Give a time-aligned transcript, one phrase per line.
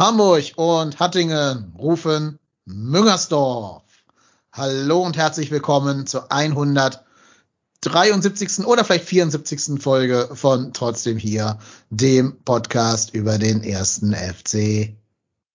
[0.00, 3.84] Hamburg und Hattingen rufen Müngersdorf.
[4.50, 8.64] Hallo und herzlich willkommen zur 173.
[8.64, 9.82] oder vielleicht 74.
[9.82, 11.58] Folge von Trotzdem hier,
[11.90, 14.96] dem Podcast über den ersten FC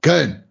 [0.03, 0.43] Köln.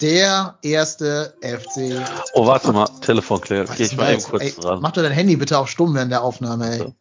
[0.00, 2.06] Der erste FC.
[2.34, 3.76] Oh, warte mal, Telefon klärt.
[3.76, 4.80] Geh ich mal eben kurz ey, dran.
[4.80, 6.94] Mach doch dein Handy bitte auf stumm während der Aufnahme, ey.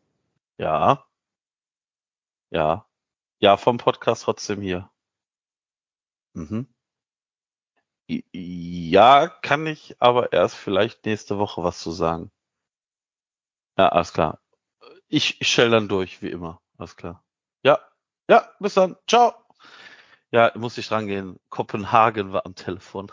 [0.57, 1.05] Ja.
[2.49, 2.87] Ja.
[3.37, 4.90] Ja, vom Podcast trotzdem hier.
[6.35, 6.63] Mhm.
[8.31, 12.29] Ja, kann ich aber erst vielleicht nächste Woche was zu sagen.
[13.77, 14.39] Ja, alles klar.
[15.09, 16.61] Ich, ich stell dann durch, wie immer.
[16.77, 17.23] Alles klar.
[17.63, 17.79] Ja,
[18.29, 18.97] ja, bis dann.
[19.07, 19.33] Ciao.
[20.31, 21.39] Ja, muss ich rangehen.
[21.49, 23.11] Kopenhagen war am Telefon.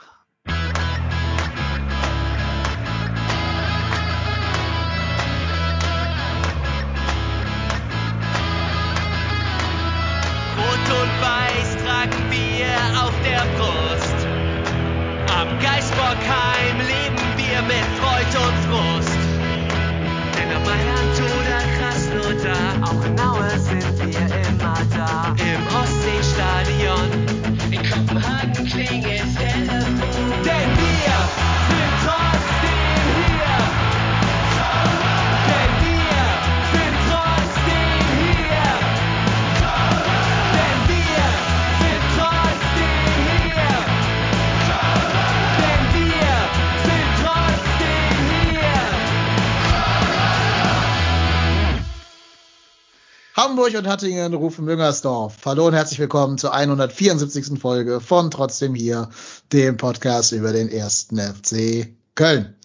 [53.38, 55.36] Hamburg und Hattingen rufen Müngersdorf.
[55.44, 57.60] Hallo und herzlich willkommen zur 174.
[57.60, 59.10] Folge von Trotzdem hier,
[59.52, 62.56] dem Podcast über den ersten FC Köln.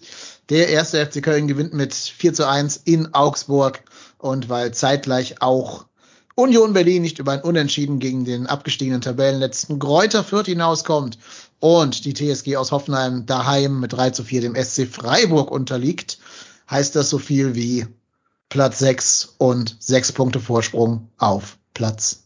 [0.48, 3.84] Der erste FC Köln gewinnt mit 4 zu 1 in Augsburg
[4.18, 5.86] und weil zeitgleich auch
[6.34, 11.18] Union Berlin nicht über ein Unentschieden gegen den abgestiegenen Tabellenletzten Gräuter Fürth hinauskommt
[11.60, 16.18] und die TSG aus Hoffenheim daheim mit 3 zu 4 dem SC Freiburg unterliegt,
[16.68, 17.86] heißt das so viel wie
[18.48, 22.24] Platz 6 und 6 Punkte Vorsprung auf Platz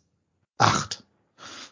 [0.59, 1.03] 8.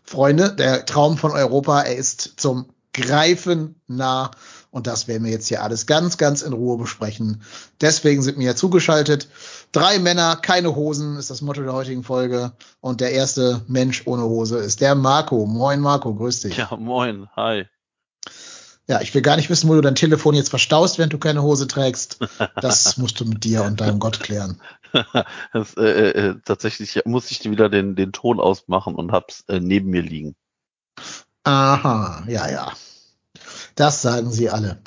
[0.02, 4.30] Freunde, der Traum von Europa, er ist zum Greifen nah
[4.70, 7.42] und das werden wir jetzt hier alles ganz, ganz in Ruhe besprechen.
[7.80, 9.28] Deswegen sind mir zugeschaltet
[9.72, 14.22] drei Männer, keine Hosen ist das Motto der heutigen Folge und der erste Mensch ohne
[14.22, 15.46] Hose ist der Marco.
[15.46, 16.56] Moin Marco, grüß dich.
[16.56, 17.28] Ja, moin.
[17.36, 17.66] Hi.
[18.88, 21.42] Ja, ich will gar nicht wissen, wo du dein Telefon jetzt verstaust, während du keine
[21.42, 22.19] Hose trägst.
[22.54, 24.60] Das musst du mit dir und deinem Gott klären.
[25.52, 29.91] das, äh, äh, tatsächlich muss ich wieder den, den Ton ausmachen und hab's äh, neben
[29.91, 30.36] mir liegen.
[31.42, 32.72] Aha, ja, ja.
[33.75, 34.78] Das sagen sie alle.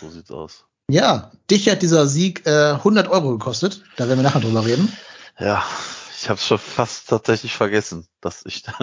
[0.00, 0.66] So sieht's aus.
[0.90, 3.82] Ja, dich hat dieser Sieg äh, 100 Euro gekostet.
[3.96, 4.92] Da werden wir nachher drüber reden.
[5.38, 5.64] Ja,
[6.20, 8.74] ich habe schon fast tatsächlich vergessen, dass ich da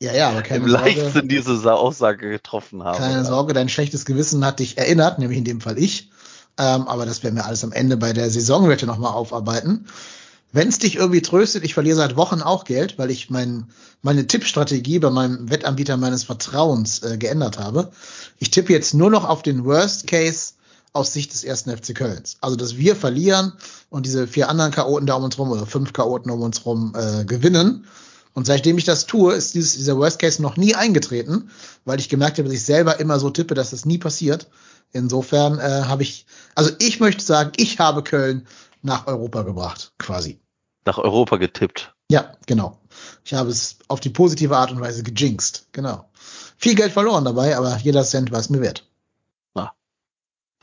[0.00, 2.98] Ja, ja, aber im keine Sorge, Leichtsinn diese Sa- Aussage getroffen habe.
[2.98, 3.24] keine.
[3.24, 6.10] Sorge, dein schlechtes Gewissen hat dich erinnert, nämlich in dem Fall ich.
[6.58, 9.86] Ähm, aber das werden wir alles am Ende bei der Saisonwette nochmal aufarbeiten.
[10.52, 13.66] Wenn es dich irgendwie tröstet, ich verliere seit Wochen auch Geld, weil ich mein,
[14.02, 17.90] meine Tippstrategie bei meinem Wettanbieter meines Vertrauens äh, geändert habe.
[18.38, 20.52] Ich tippe jetzt nur noch auf den Worst Case
[20.92, 22.36] aus Sicht des ersten FC Kölns.
[22.40, 23.52] Also, dass wir verlieren
[23.90, 26.94] und diese vier anderen Chaoten da um uns rum oder fünf Chaoten um uns rum
[26.96, 27.86] äh, gewinnen.
[28.34, 31.50] Und seitdem ich das tue, ist dieses, dieser Worst Case noch nie eingetreten,
[31.84, 34.48] weil ich gemerkt habe, dass ich selber immer so tippe, dass das nie passiert.
[34.92, 38.46] Insofern äh, habe ich, also ich möchte sagen, ich habe Köln
[38.82, 40.40] nach Europa gebracht, quasi.
[40.84, 41.94] Nach Europa getippt.
[42.10, 42.78] Ja, genau.
[43.24, 45.68] Ich habe es auf die positive Art und Weise gejinxt.
[45.72, 46.10] Genau.
[46.58, 48.84] Viel Geld verloren dabei, aber jeder Cent war es mir wert.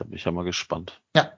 [0.01, 0.99] Da bin ich ja mal gespannt.
[1.15, 1.31] Ja.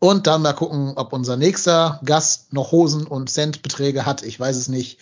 [0.00, 4.22] Und dann mal gucken, ob unser nächster Gast noch Hosen und Centbeträge hat.
[4.22, 4.98] Ich weiß es nicht.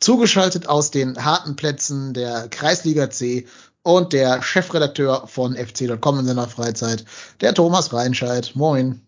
[0.00, 3.46] Zugeschaltet aus den harten Plätzen der Kreisliga C
[3.82, 7.04] und der Chefredakteur von fc.com in seiner Freizeit,
[7.40, 8.52] der Thomas Reinscheid.
[8.54, 9.00] Moin.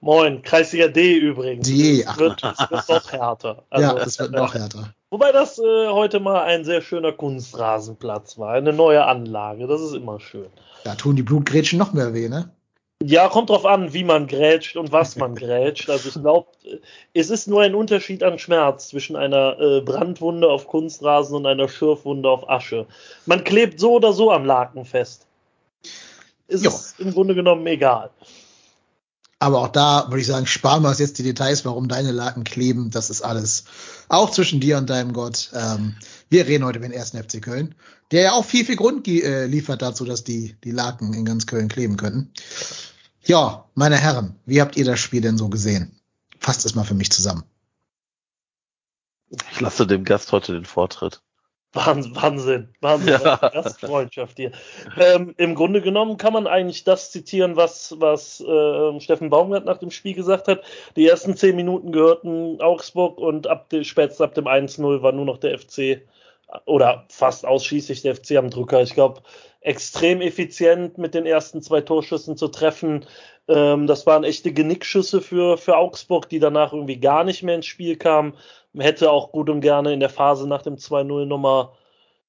[0.00, 1.66] Moin, Kreisliga D übrigens.
[1.66, 2.18] D, Es ach.
[2.18, 3.64] wird, es wird noch härter.
[3.70, 4.94] Also, ja, das wird noch härter.
[5.10, 8.54] Wobei das äh, heute mal ein sehr schöner Kunstrasenplatz war.
[8.54, 9.66] Eine neue Anlage.
[9.66, 10.46] Das ist immer schön.
[10.84, 12.50] Da tun die Blutgrätschen noch mehr weh, ne?
[13.02, 15.88] Ja, kommt drauf an, wie man grätscht und was man grätscht.
[15.88, 16.48] Also ich glaube,
[17.14, 21.68] es ist nur ein Unterschied an Schmerz zwischen einer äh, Brandwunde auf Kunstrasen und einer
[21.68, 22.86] Schürfwunde auf Asche.
[23.24, 25.26] Man klebt so oder so am Laken fest.
[26.46, 28.10] Ist es im Grunde genommen egal.
[29.38, 32.44] Aber auch da würde ich sagen, sparen wir uns jetzt die Details, warum deine Laken
[32.44, 32.90] kleben.
[32.90, 33.64] Das ist alles
[34.10, 35.50] auch zwischen dir und deinem Gott.
[35.54, 35.94] Ähm,
[36.28, 37.74] wir reden heute über den ersten FC Köln,
[38.10, 41.46] der ja auch viel, viel Grund äh, liefert dazu, dass die, die Laken in ganz
[41.46, 42.30] Köln kleben könnten.
[43.30, 45.96] Ja, meine Herren, wie habt ihr das Spiel denn so gesehen?
[46.40, 47.44] Fasst es mal für mich zusammen.
[49.52, 51.22] Ich lasse dem Gast heute den Vortritt.
[51.72, 53.36] Wahnsinn, Wahnsinn, Wahnsinn, ja.
[53.36, 54.50] Gastfreundschaft hier.
[54.98, 59.78] Ähm, Im Grunde genommen kann man eigentlich das zitieren, was, was äh, Steffen Baumgart nach
[59.78, 60.64] dem Spiel gesagt hat.
[60.96, 65.38] Die ersten zehn Minuten gehörten Augsburg und ab spätestens ab dem 1-0 war nur noch
[65.38, 66.02] der FC
[66.66, 68.82] oder fast ausschließlich der FC am Drücker.
[68.82, 69.22] Ich glaube,
[69.60, 73.06] extrem effizient mit den ersten zwei Torschüssen zu treffen.
[73.48, 77.66] Ähm, das waren echte Genickschüsse für, für Augsburg, die danach irgendwie gar nicht mehr ins
[77.66, 78.34] Spiel kamen.
[78.76, 81.70] Hätte auch gut und gerne in der Phase nach dem 2-0 nochmal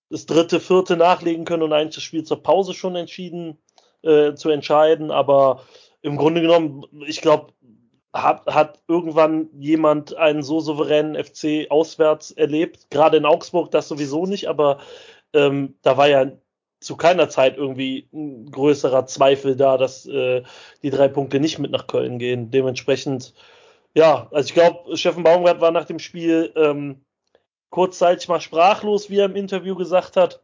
[0.09, 3.57] das dritte, vierte nachlegen können und eigentlich das Spiel zur Pause schon entschieden
[4.01, 5.09] äh, zu entscheiden.
[5.09, 5.63] Aber
[6.01, 7.53] im Grunde genommen, ich glaube,
[8.13, 12.89] hat, hat irgendwann jemand einen so souveränen FC auswärts erlebt.
[12.89, 14.79] Gerade in Augsburg das sowieso nicht, aber
[15.33, 16.31] ähm, da war ja
[16.81, 20.43] zu keiner Zeit irgendwie ein größerer Zweifel da, dass äh,
[20.83, 22.49] die drei Punkte nicht mit nach Köln gehen.
[22.51, 23.33] Dementsprechend,
[23.93, 27.05] ja, also ich glaube, Steffen Baumgart war nach dem Spiel ähm,
[27.69, 30.41] kurzzeitig mal sprachlos, wie er im Interview gesagt hat.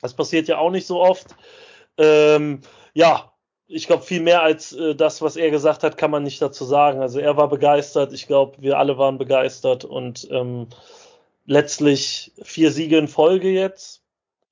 [0.00, 1.34] Das passiert ja auch nicht so oft.
[1.98, 2.60] Ähm,
[2.92, 3.32] ja,
[3.68, 6.64] ich glaube, viel mehr als äh, das, was er gesagt hat, kann man nicht dazu
[6.64, 7.00] sagen.
[7.00, 10.68] Also er war begeistert, ich glaube, wir alle waren begeistert und ähm,
[11.46, 14.02] letztlich vier Siege in Folge jetzt.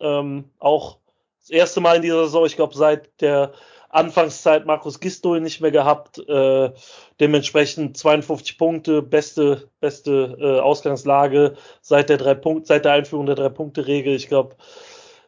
[0.01, 0.99] Ähm, auch
[1.41, 3.53] das erste Mal in dieser Saison, ich glaube, seit der
[3.95, 6.19] Anfangszeit Markus Gistol nicht mehr gehabt.
[6.19, 6.73] Äh,
[7.21, 13.37] dementsprechend 52 Punkte, beste, beste äh, Ausgangslage seit der drei Punkt, seit der Einführung der
[13.37, 14.17] Drei-Punkte-Regel.
[14.17, 14.57] Ich glaube,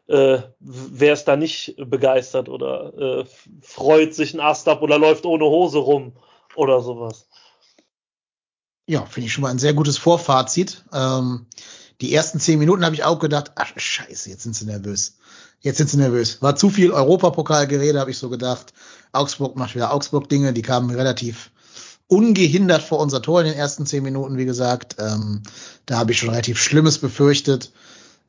[0.07, 3.25] äh, wer ist da nicht begeistert oder äh,
[3.61, 6.13] freut sich ein Ast ab oder läuft ohne Hose rum
[6.55, 7.27] oder sowas.
[8.87, 10.85] Ja, finde ich schon mal ein sehr gutes Vorfazit.
[10.93, 11.45] Ähm,
[11.99, 15.17] die ersten zehn Minuten habe ich auch gedacht, ach scheiße, jetzt sind sie nervös.
[15.59, 16.41] Jetzt sind sie nervös.
[16.41, 18.73] War zu viel Europapokalgerede, habe ich so gedacht.
[19.11, 21.51] Augsburg macht wieder Augsburg-Dinge, die kamen relativ
[22.07, 24.95] ungehindert vor unser Tor in den ersten zehn Minuten, wie gesagt.
[24.99, 25.43] Ähm,
[25.85, 27.71] da habe ich schon relativ Schlimmes befürchtet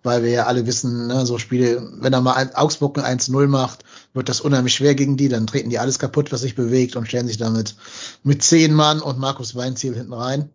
[0.03, 3.47] weil wir ja alle wissen, ne, so Spiele, wenn er mal ein, Augsburg ein 1-0
[3.49, 3.85] macht,
[4.15, 7.07] wird das unheimlich schwer gegen die, dann treten die alles kaputt, was sich bewegt und
[7.07, 7.77] stellen sich damit
[8.23, 10.51] mit zehn Mann und Markus Weinziel hinten rein.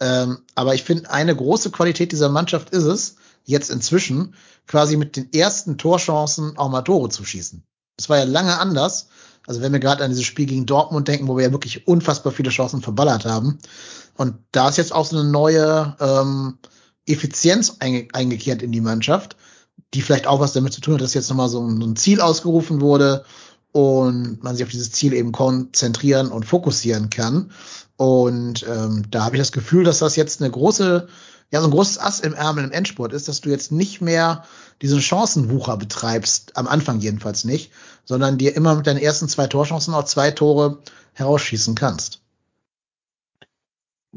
[0.00, 4.34] Ähm, aber ich finde, eine große Qualität dieser Mannschaft ist es, jetzt inzwischen
[4.66, 7.62] quasi mit den ersten Torchancen auch mal Tore zu schießen.
[7.96, 9.08] Das war ja lange anders.
[9.46, 12.32] Also wenn wir gerade an dieses Spiel gegen Dortmund denken, wo wir ja wirklich unfassbar
[12.32, 13.58] viele Chancen verballert haben.
[14.16, 16.58] Und da ist jetzt auch so eine neue, ähm,
[17.06, 19.36] Effizienz einge eingekehrt in die Mannschaft,
[19.94, 22.20] die vielleicht auch was damit zu tun hat, dass jetzt nochmal so ein, ein Ziel
[22.20, 23.24] ausgerufen wurde
[23.72, 27.52] und man sich auf dieses Ziel eben konzentrieren und fokussieren kann.
[27.96, 31.08] Und ähm, da habe ich das Gefühl, dass das jetzt eine große,
[31.50, 34.44] ja, so ein großes Ass im Ärmel im Endsport ist, dass du jetzt nicht mehr
[34.82, 37.72] diesen Chancenwucher betreibst, am Anfang jedenfalls nicht,
[38.04, 40.78] sondern dir immer mit deinen ersten zwei Torchancen auch zwei Tore
[41.14, 42.20] herausschießen kannst.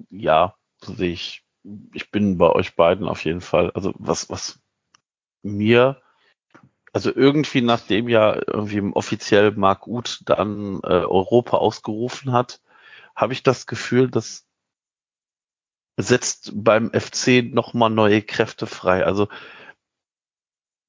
[0.10, 0.56] Ja,
[0.98, 1.45] sehe ich
[1.94, 3.72] ich bin bei euch beiden auf jeden Fall.
[3.72, 4.60] Also was, was
[5.44, 6.02] mir,
[6.94, 12.62] also irgendwie nachdem ja irgendwie offiziell Mark Uth dann äh, Europa ausgerufen hat,
[13.16, 14.46] habe ich das Gefühl, dass
[15.98, 19.06] setzt beim FC nochmal neue Kräfte frei.
[19.06, 19.30] Also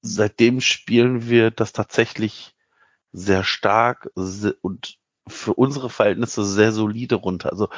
[0.02, 2.54] seitdem spielen wir das tatsächlich
[3.12, 4.98] sehr stark und
[5.28, 7.50] für unsere Verhältnisse sehr solide runter.
[7.50, 7.68] Also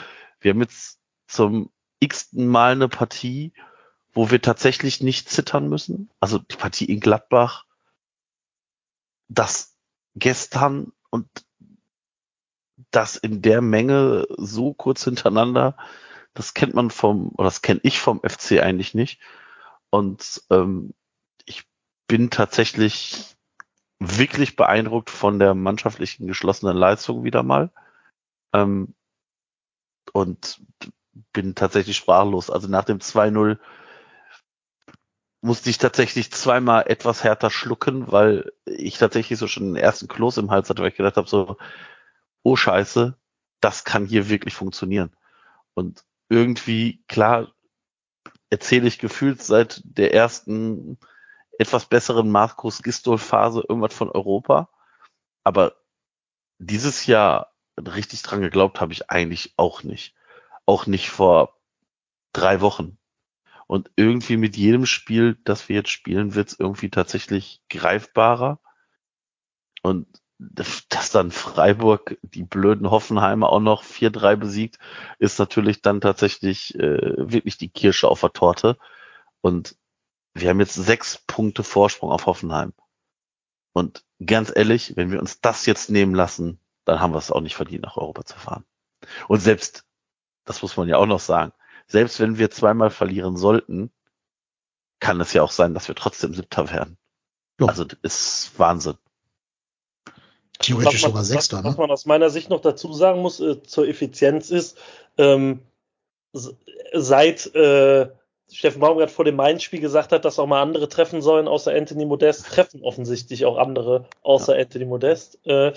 [0.40, 3.52] wir haben jetzt zum x-ten Mal eine Partie,
[4.12, 6.10] wo wir tatsächlich nicht zittern müssen.
[6.20, 7.64] Also die Partie in Gladbach,
[9.28, 9.76] das
[10.14, 11.28] gestern und
[12.90, 15.76] das in der Menge so kurz hintereinander,
[16.34, 19.20] das kennt man vom, oder das kenne ich vom FC eigentlich nicht.
[19.90, 20.94] Und ähm,
[21.44, 21.64] ich
[22.06, 23.36] bin tatsächlich
[23.98, 27.72] wirklich beeindruckt von der mannschaftlichen geschlossenen Leistung wieder mal.
[28.52, 28.94] Ähm,
[30.12, 30.60] und
[31.32, 32.50] bin tatsächlich sprachlos.
[32.50, 33.58] Also nach dem 2-0
[35.40, 40.38] musste ich tatsächlich zweimal etwas härter schlucken, weil ich tatsächlich so schon den ersten Kloß
[40.38, 41.56] im Hals hatte, weil ich gedacht habe, so,
[42.42, 43.16] oh Scheiße,
[43.60, 45.16] das kann hier wirklich funktionieren.
[45.74, 47.52] Und irgendwie, klar,
[48.50, 50.98] erzähle ich gefühlt seit der ersten
[51.58, 54.68] etwas besseren Markus Gistol Phase irgendwas von Europa.
[55.44, 55.76] Aber
[56.58, 60.14] dieses Jahr richtig dran geglaubt habe ich eigentlich auch nicht
[60.68, 61.58] auch nicht vor
[62.34, 62.98] drei Wochen.
[63.66, 68.60] Und irgendwie mit jedem Spiel, das wir jetzt spielen, wird es irgendwie tatsächlich greifbarer.
[69.82, 70.06] Und
[70.38, 74.78] dass dann Freiburg die blöden Hoffenheimer auch noch 4-3 besiegt,
[75.18, 78.78] ist natürlich dann tatsächlich äh, wirklich die Kirsche auf der Torte.
[79.40, 79.74] Und
[80.34, 82.74] wir haben jetzt sechs Punkte Vorsprung auf Hoffenheim.
[83.72, 87.40] Und ganz ehrlich, wenn wir uns das jetzt nehmen lassen, dann haben wir es auch
[87.40, 88.64] nicht verdient, nach Europa zu fahren.
[89.28, 89.87] Und selbst
[90.48, 91.52] das muss man ja auch noch sagen,
[91.86, 93.90] selbst wenn wir zweimal verlieren sollten,
[94.98, 96.96] kann es ja auch sein, dass wir trotzdem Siebter werden.
[97.60, 97.66] Ja.
[97.66, 98.96] Also das ist Wahnsinn.
[100.58, 101.70] Theoretisch man, sogar Sechster, was, ne?
[101.70, 104.78] was man aus meiner Sicht noch dazu sagen muss äh, zur Effizienz ist,
[105.18, 105.60] ähm,
[106.32, 108.08] seit äh,
[108.50, 112.06] Steffen Baumgart vor dem Mainz-Spiel gesagt hat, dass auch mal andere treffen sollen, außer Anthony
[112.06, 115.46] Modest, treffen offensichtlich auch andere außer Anthony Modest.
[115.46, 115.72] Äh,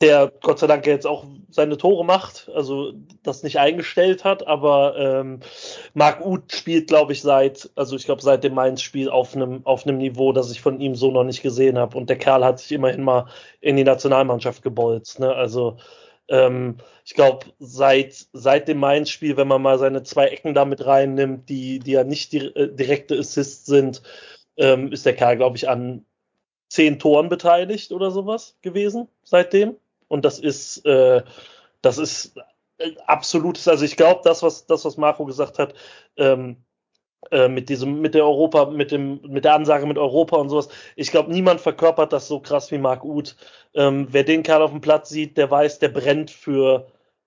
[0.00, 4.94] der Gott sei Dank jetzt auch seine Tore macht, also das nicht eingestellt hat, aber
[4.98, 5.40] ähm,
[5.94, 9.86] Marc Uth spielt, glaube ich, seit, also ich glaube, seit dem Mainz-Spiel auf einem auf
[9.86, 11.96] Niveau, das ich von ihm so noch nicht gesehen habe.
[11.96, 13.26] Und der Kerl hat sich immerhin mal
[13.60, 15.18] in die Nationalmannschaft gebolzt.
[15.18, 15.32] Ne?
[15.34, 15.78] Also
[16.28, 20.84] ähm, ich glaube, seit, seit dem Mainz-Spiel, wenn man mal seine zwei Ecken da mit
[20.84, 24.02] reinnimmt, die, die ja nicht di äh, direkte Assists sind,
[24.58, 26.04] ähm, ist der Kerl, glaube ich, an
[26.68, 29.76] zehn Toren beteiligt oder sowas gewesen seitdem.
[30.08, 31.22] Und das ist, äh,
[31.82, 32.36] das ist
[32.78, 35.74] äh, absolutes, also ich glaube, das, was, das, was Marco gesagt hat,
[36.16, 36.56] ähm,
[37.30, 40.68] äh, mit diesem, mit der Europa, mit dem, mit der Ansage mit Europa und sowas.
[40.94, 43.36] Ich glaube, niemand verkörpert das so krass wie Marc Uth.
[43.74, 46.86] Ähm, wer den Kerl auf dem Platz sieht, der weiß, der brennt für,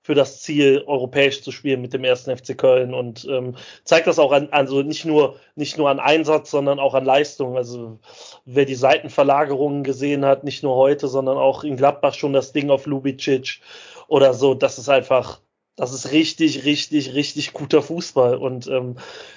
[0.10, 4.18] für das Ziel, europäisch zu spielen mit dem ersten FC Köln und ähm, zeigt das
[4.18, 7.56] auch an, also nicht nur, nicht nur an Einsatz, sondern auch an Leistung.
[7.56, 8.00] Also
[8.44, 12.72] wer die Seitenverlagerungen gesehen hat, nicht nur heute, sondern auch in Gladbach schon das Ding
[12.72, 13.60] auf Lubicic
[14.08, 15.42] oder so, das ist einfach,
[15.76, 18.36] das ist richtig, richtig, richtig guter Fußball.
[18.36, 18.96] Und ähm,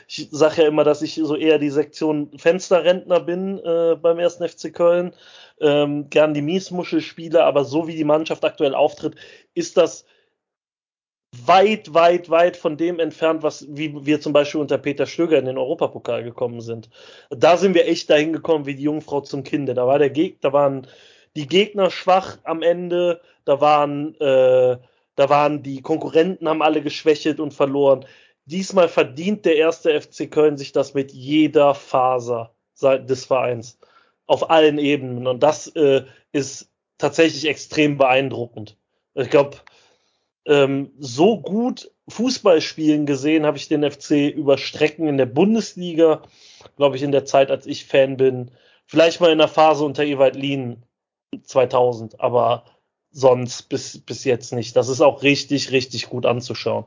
[0.09, 4.49] ich sage ja immer, dass ich so eher die Sektion Fensterrentner bin äh, beim ersten
[4.49, 5.13] FC Köln.
[5.61, 9.17] Ähm, gern die Miesmuschel spiele, aber so wie die Mannschaft aktuell auftritt,
[9.53, 10.07] ist das
[11.47, 15.47] weit, weit, weit von dem entfernt, was wie wir zum Beispiel unter Peter Stöger in
[15.47, 16.91] den Europapokal gekommen sind.
[17.31, 19.75] Da sind wir echt dahin gekommen wie die Jungfrau zum Kinde.
[19.75, 20.87] Da war der Gegner, da waren
[21.35, 24.77] die Gegner schwach am Ende, da waren, äh,
[25.17, 28.05] da waren die Konkurrenten haben alle geschwächelt und verloren.
[28.45, 33.79] Diesmal verdient der erste FC Köln sich das mit jeder Faser des Vereins
[34.27, 38.77] auf allen Ebenen und das äh, ist tatsächlich extrem beeindruckend.
[39.15, 39.59] Ich glaube,
[40.47, 46.23] ähm, so gut Fußball spielen gesehen habe ich den FC über Strecken in der Bundesliga,
[46.77, 48.51] glaube ich, in der Zeit, als ich Fan bin.
[48.87, 50.83] Vielleicht mal in der Phase unter Ewald Lien
[51.45, 52.65] 2000, aber
[53.11, 54.75] sonst bis, bis jetzt nicht.
[54.75, 56.85] Das ist auch richtig, richtig gut anzuschauen.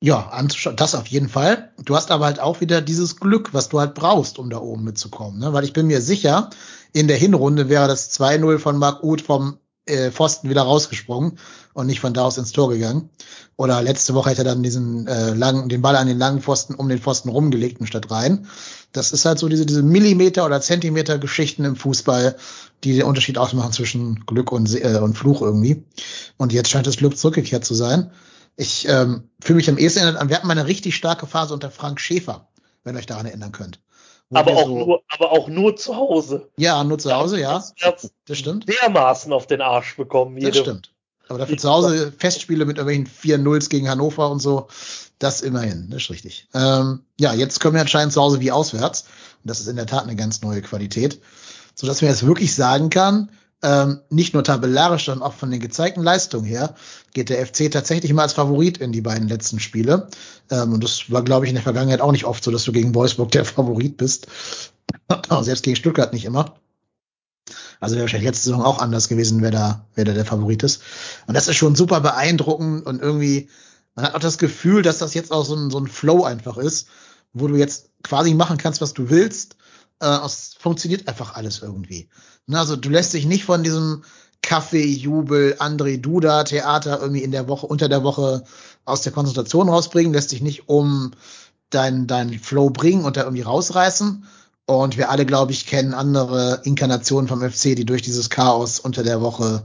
[0.00, 1.72] Ja, anzuschauen, das auf jeden Fall.
[1.78, 4.82] Du hast aber halt auch wieder dieses Glück, was du halt brauchst, um da oben
[4.82, 5.38] mitzukommen.
[5.38, 5.52] Ne?
[5.52, 6.50] Weil ich bin mir sicher,
[6.92, 11.38] in der Hinrunde wäre das 2-0 von Marc Uth vom äh, Pfosten wieder rausgesprungen
[11.74, 13.10] und nicht von da aus ins Tor gegangen.
[13.56, 16.74] Oder letzte Woche hätte er dann diesen äh, langen, den Ball an den langen Pfosten
[16.74, 18.46] um den Pfosten rumgelegt und statt rein.
[18.92, 22.36] Das ist halt so diese, diese Millimeter oder Zentimeter Geschichten im Fußball,
[22.84, 25.84] die den Unterschied ausmachen zwischen Glück und, äh, und Fluch irgendwie.
[26.36, 28.10] Und jetzt scheint das Glück zurückgekehrt zu sein.
[28.56, 31.54] Ich ähm, fühle mich am ehesten erinnert an, wir hatten mal eine richtig starke Phase
[31.54, 32.48] unter Frank Schäfer,
[32.84, 33.80] wenn ihr euch daran erinnern könnt.
[34.38, 36.48] Aber auch, so, nur, aber auch nur zu Hause.
[36.56, 37.62] Ja, nur zu Hause, ja.
[37.80, 38.66] Das Das stimmt.
[38.68, 40.36] dermaßen auf den Arsch bekommen.
[40.36, 40.92] Das Jede, stimmt.
[41.28, 43.06] Aber dafür zu Hause Festspiele mit irgendwelchen
[43.42, 44.68] 4-0s gegen Hannover und so,
[45.18, 46.48] das immerhin, das ist richtig.
[46.52, 49.02] Ähm, ja, jetzt können wir anscheinend zu Hause wie auswärts.
[49.42, 51.20] Und das ist in der Tat eine ganz neue Qualität.
[51.74, 53.30] So dass man jetzt wirklich sagen kann,
[53.62, 56.74] ähm, nicht nur tabellarisch, sondern auch von den gezeigten Leistungen her,
[57.14, 60.08] geht der FC tatsächlich mal als Favorit in die beiden letzten Spiele.
[60.50, 62.72] Ähm, und das war, glaube ich, in der Vergangenheit auch nicht oft so, dass du
[62.72, 64.26] gegen Wolfsburg der Favorit bist.
[65.42, 66.56] Selbst gegen Stuttgart nicht immer.
[67.80, 70.82] Also wäre wahrscheinlich letzte Saison auch anders gewesen, wer da, wer da der Favorit ist.
[71.26, 73.48] Und das ist schon super beeindruckend und irgendwie,
[73.94, 76.58] man hat auch das Gefühl, dass das jetzt auch so ein, so ein Flow einfach
[76.58, 76.88] ist,
[77.32, 79.56] wo du jetzt quasi machen kannst, was du willst.
[80.02, 82.08] Äh, es funktioniert einfach alles irgendwie.
[82.46, 84.02] Ne, also du lässt dich nicht von diesem
[84.42, 88.42] Kaffee, Jubel, André Duda Theater irgendwie in der Woche, unter der Woche
[88.84, 91.12] aus der Konzentration rausbringen, lässt dich nicht um
[91.70, 94.26] deinen dein Flow bringen und da irgendwie rausreißen.
[94.66, 99.02] Und wir alle, glaube ich, kennen andere Inkarnationen vom FC, die durch dieses Chaos unter
[99.02, 99.62] der Woche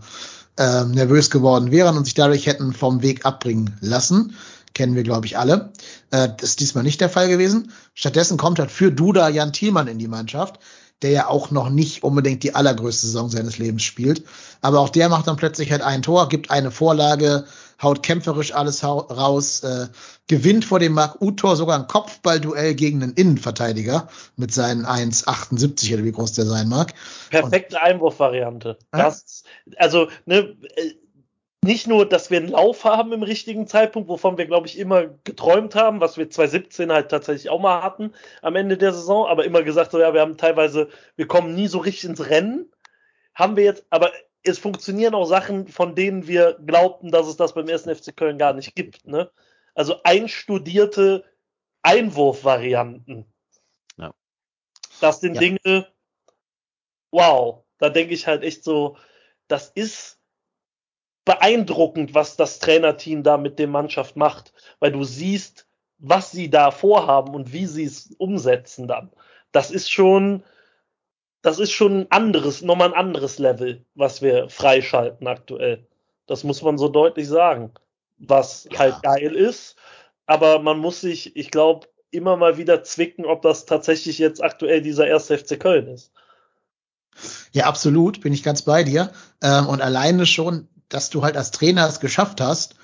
[0.58, 4.36] ähm, nervös geworden wären und sich dadurch hätten vom Weg abbringen lassen.
[4.78, 5.74] Kennen wir, glaube ich, alle.
[6.12, 7.72] Äh, das ist diesmal nicht der Fall gewesen.
[7.96, 10.60] Stattdessen kommt halt für Duda Jan Thielmann in die Mannschaft,
[11.02, 14.24] der ja auch noch nicht unbedingt die allergrößte Saison seines Lebens spielt.
[14.62, 17.46] Aber auch der macht dann plötzlich halt ein Tor, gibt eine Vorlage,
[17.82, 19.88] haut kämpferisch alles raus, äh,
[20.28, 26.04] gewinnt vor dem Marc Uth-Tor sogar ein Kopfballduell gegen einen Innenverteidiger mit seinen 1,78 oder
[26.04, 26.94] wie groß der sein mag.
[27.32, 28.78] Perfekte Einwurfvariante.
[28.92, 29.42] Das,
[29.78, 30.56] also, ne,
[31.68, 35.08] nicht nur, dass wir einen Lauf haben im richtigen Zeitpunkt, wovon wir, glaube ich, immer
[35.26, 39.44] geträumt haben, was wir 2017 halt tatsächlich auch mal hatten am Ende der Saison, aber
[39.44, 42.72] immer gesagt, so ja, wir haben teilweise, wir kommen nie so richtig ins Rennen.
[43.36, 44.12] Haben wir jetzt, aber
[44.44, 48.38] es funktionieren auch Sachen, von denen wir glaubten, dass es das beim ersten FC Köln
[48.38, 49.06] gar nicht gibt.
[49.06, 49.30] Ne?
[49.76, 51.26] Also einstudierte
[51.82, 53.26] Einwurfvarianten.
[53.98, 54.14] Ja.
[55.02, 55.42] Das sind Ja.
[55.42, 55.88] Dinge,
[57.12, 58.96] wow, da denke ich halt echt so,
[59.50, 60.17] das ist
[61.28, 65.68] beeindruckend, was das Trainerteam da mit der Mannschaft macht, weil du siehst,
[66.00, 69.12] was sie da vorhaben und wie sie es umsetzen dann.
[69.52, 70.44] Das ist schon,
[71.42, 75.86] das ist schon ein anderes, nochmal ein anderes Level, was wir freischalten aktuell.
[76.28, 77.72] Das muss man so deutlich sagen.
[78.20, 78.80] Was Ja.
[78.80, 79.76] halt geil ist,
[80.26, 84.82] aber man muss sich, ich glaube, immer mal wieder zwicken, ob das tatsächlich jetzt aktuell
[84.82, 86.12] dieser erste FC Köln ist.
[87.52, 89.12] Ja, absolut, bin ich ganz bei dir.
[89.42, 92.76] Ähm, und alleine schon, dass du halt als Trainer es geschafft hast,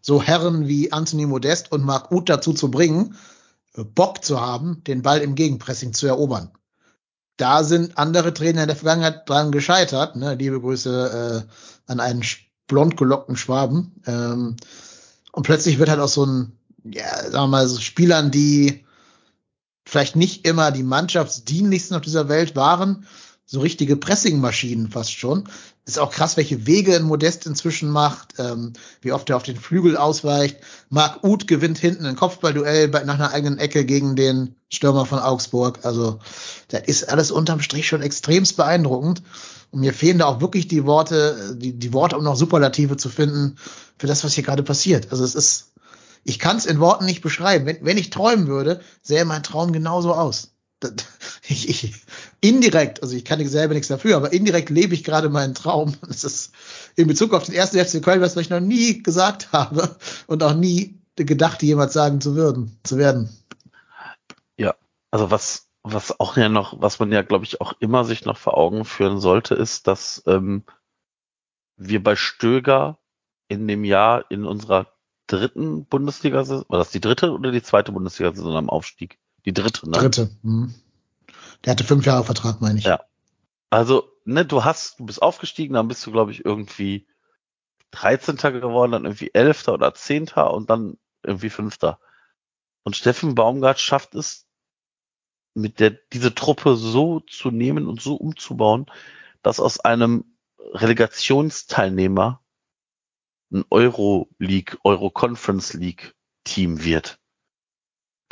[0.00, 3.16] so Herren wie Anthony Modest und Marc Uth dazu zu bringen,
[3.74, 6.50] Bock zu haben, den Ball im Gegenpressing zu erobern.
[7.36, 10.16] Da sind andere Trainer in der Vergangenheit dran gescheitert.
[10.16, 10.34] Ne?
[10.34, 12.22] Liebe Grüße äh, an einen
[12.66, 14.02] blond gelockten Schwaben.
[14.06, 14.56] Ähm,
[15.32, 16.52] und plötzlich wird halt auch so ein,
[16.84, 18.84] ja, sagen wir mal, so Spielern, die
[19.86, 23.06] vielleicht nicht immer die mannschaftsdienlichsten auf dieser Welt waren,
[23.46, 25.48] so richtige Pressingmaschinen fast schon.
[25.84, 29.56] Ist auch krass, welche Wege ein Modest inzwischen macht, ähm, wie oft er auf den
[29.56, 30.58] Flügel ausweicht.
[30.90, 35.18] Marc Uth gewinnt hinten ein Kopfballduell bei, nach einer eigenen Ecke gegen den Stürmer von
[35.18, 35.80] Augsburg.
[35.82, 36.20] Also,
[36.68, 39.22] das ist alles unterm Strich schon extremst beeindruckend.
[39.72, 43.08] Und mir fehlen da auch wirklich die Worte, die, die Worte, um noch Superlative zu
[43.08, 43.56] finden
[43.98, 45.10] für das, was hier gerade passiert.
[45.10, 45.72] Also es ist,
[46.22, 47.66] ich kann es in Worten nicht beschreiben.
[47.66, 50.51] Wenn, wenn ich träumen würde, sähe mein Traum genauso aus.
[51.48, 51.94] Ich, ich,
[52.40, 55.94] indirekt, also ich kann selber nichts dafür, aber indirekt lebe ich gerade meinen Traum.
[56.06, 56.52] Das ist
[56.94, 59.96] in Bezug auf den ersten FC Köln, was ich noch nie gesagt habe
[60.28, 63.28] und auch nie gedacht, jemals sagen zu würden, zu werden.
[64.56, 64.74] Ja,
[65.10, 68.36] also was, was auch ja noch, was man ja, glaube ich, auch immer sich noch
[68.36, 70.64] vor Augen führen sollte, ist, dass ähm,
[71.76, 72.98] wir bei Stöger
[73.48, 74.86] in dem Jahr in unserer
[75.26, 79.18] dritten Bundesliga, war das die dritte oder die zweite Bundesliga-Saison am Aufstieg?
[79.44, 79.98] Die dritte, ne?
[79.98, 80.30] Dritte.
[80.42, 80.74] Hm.
[81.64, 82.84] Der hatte fünf Jahre Vertrag, meine ich.
[82.84, 83.04] Ja.
[83.70, 87.06] Also, ne, du hast, du bist aufgestiegen, dann bist du, glaube ich, irgendwie
[87.92, 88.36] 13.
[88.36, 89.68] geworden, dann irgendwie 11.
[89.68, 90.28] oder 10.
[90.28, 91.78] und dann irgendwie 5.
[92.84, 94.46] Und Steffen Baumgart schafft es,
[95.54, 98.86] mit der, diese Truppe so zu nehmen und so umzubauen,
[99.42, 100.24] dass aus einem
[100.58, 102.42] Relegationsteilnehmer
[103.52, 107.20] ein Euro League, Euro Conference League Team wird.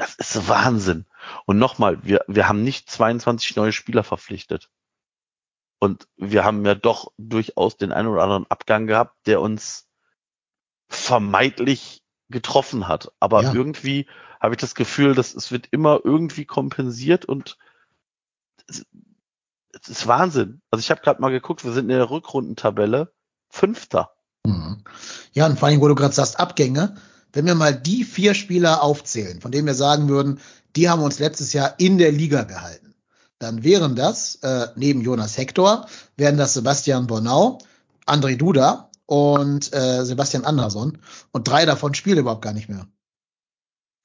[0.01, 1.05] Das ist Wahnsinn.
[1.45, 4.71] Und nochmal, wir, wir haben nicht 22 neue Spieler verpflichtet.
[5.79, 9.87] Und wir haben ja doch durchaus den einen oder anderen Abgang gehabt, der uns
[10.89, 13.13] vermeintlich getroffen hat.
[13.21, 13.53] Aber Ja.
[13.53, 14.09] irgendwie
[14.41, 17.59] habe ich das Gefühl, dass es wird immer irgendwie kompensiert und
[18.69, 18.87] es,
[19.75, 20.63] es ist Wahnsinn.
[20.71, 23.13] Also ich habe gerade mal geguckt, wir sind in der Rückrundentabelle
[23.51, 24.15] Fünfter.
[24.47, 24.83] Mhm.
[25.33, 26.97] Ja, und vor allem, wo du gerade sagst, Abgänge,
[27.33, 30.41] wenn wir mal die vier Spieler aufzählen, von denen wir sagen würden,
[30.77, 32.95] die haben uns letztes Jahr in der Liga gehalten,
[33.39, 37.59] dann wären das, äh, neben Jonas Hector, wären das Sebastian Bornau,
[38.07, 40.99] André Duda und äh, Sebastian Andersson.
[41.33, 42.87] Und drei davon spielen überhaupt gar nicht mehr.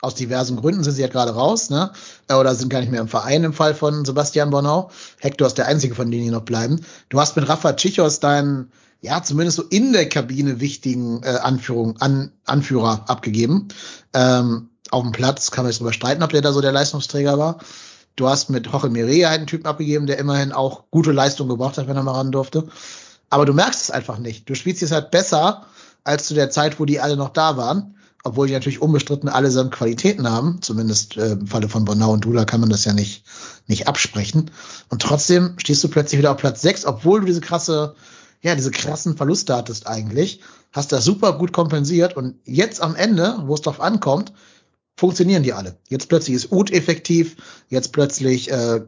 [0.01, 1.91] Aus diversen Gründen sind sie ja gerade raus, ne?
[2.27, 4.89] Äh, Oder sind gar nicht mehr im Verein im Fall von Sebastian Bornau.
[5.19, 6.85] Hector ist der einzige von denen, die noch bleiben.
[7.09, 8.71] Du hast mit Rafa Tschichos deinen
[9.05, 13.67] ja, zumindest so in der Kabine wichtigen äh, Anführung, an, Anführer abgegeben.
[14.13, 17.37] Ähm, auf dem Platz kann man jetzt drüber streiten, ob der da so der Leistungsträger
[17.37, 17.59] war.
[18.15, 21.87] Du hast mit Jorge Mireia einen Typen abgegeben, der immerhin auch gute Leistung gebracht hat,
[21.87, 22.67] wenn er mal ran durfte.
[23.29, 24.49] Aber du merkst es einfach nicht.
[24.49, 25.65] Du spielst jetzt halt besser
[26.03, 27.95] als zu der Zeit, wo die alle noch da waren.
[28.23, 30.59] Obwohl die natürlich unbestritten allesamt Qualitäten haben.
[30.61, 33.23] Zumindest äh, im Falle von Bonau und Dula kann man das ja nicht,
[33.67, 34.49] nicht absprechen.
[34.89, 37.95] Und trotzdem stehst du plötzlich wieder auf Platz 6, obwohl du diese krasse
[38.45, 40.39] ja, diese krassen Verluste hattest eigentlich,
[40.71, 44.33] hast das super gut kompensiert und jetzt am Ende, wo es drauf ankommt,
[44.95, 45.77] funktionieren die alle.
[45.89, 47.37] Jetzt plötzlich ist Uth effektiv,
[47.69, 48.81] jetzt plötzlich äh,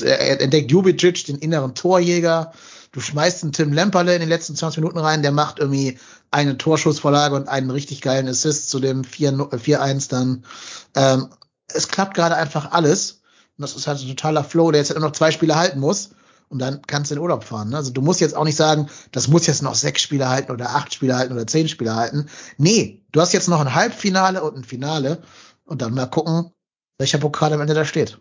[0.00, 2.52] entdeckt Jubicic den inneren Torjäger,
[2.92, 5.98] du schmeißt einen Tim Lemperle in den letzten 20 Minuten rein, der macht irgendwie
[6.30, 10.46] eine Torschussvorlage und einen richtig geilen Assist zu dem 4-1 dann.
[10.94, 11.28] Ähm,
[11.68, 13.20] es klappt gerade einfach alles
[13.58, 15.78] und das ist halt ein totaler Flow, der jetzt halt nur noch zwei Spiele halten
[15.78, 16.12] muss
[16.54, 17.70] und dann kannst du in Urlaub fahren.
[17.70, 17.76] Ne?
[17.76, 20.70] Also du musst jetzt auch nicht sagen, das muss jetzt noch sechs Spiele halten oder
[20.70, 22.28] acht Spiele halten oder zehn Spiele halten.
[22.58, 25.20] Nee, du hast jetzt noch ein Halbfinale und ein Finale
[25.64, 26.52] und dann mal gucken,
[26.96, 28.20] welcher Pokal am Ende da steht.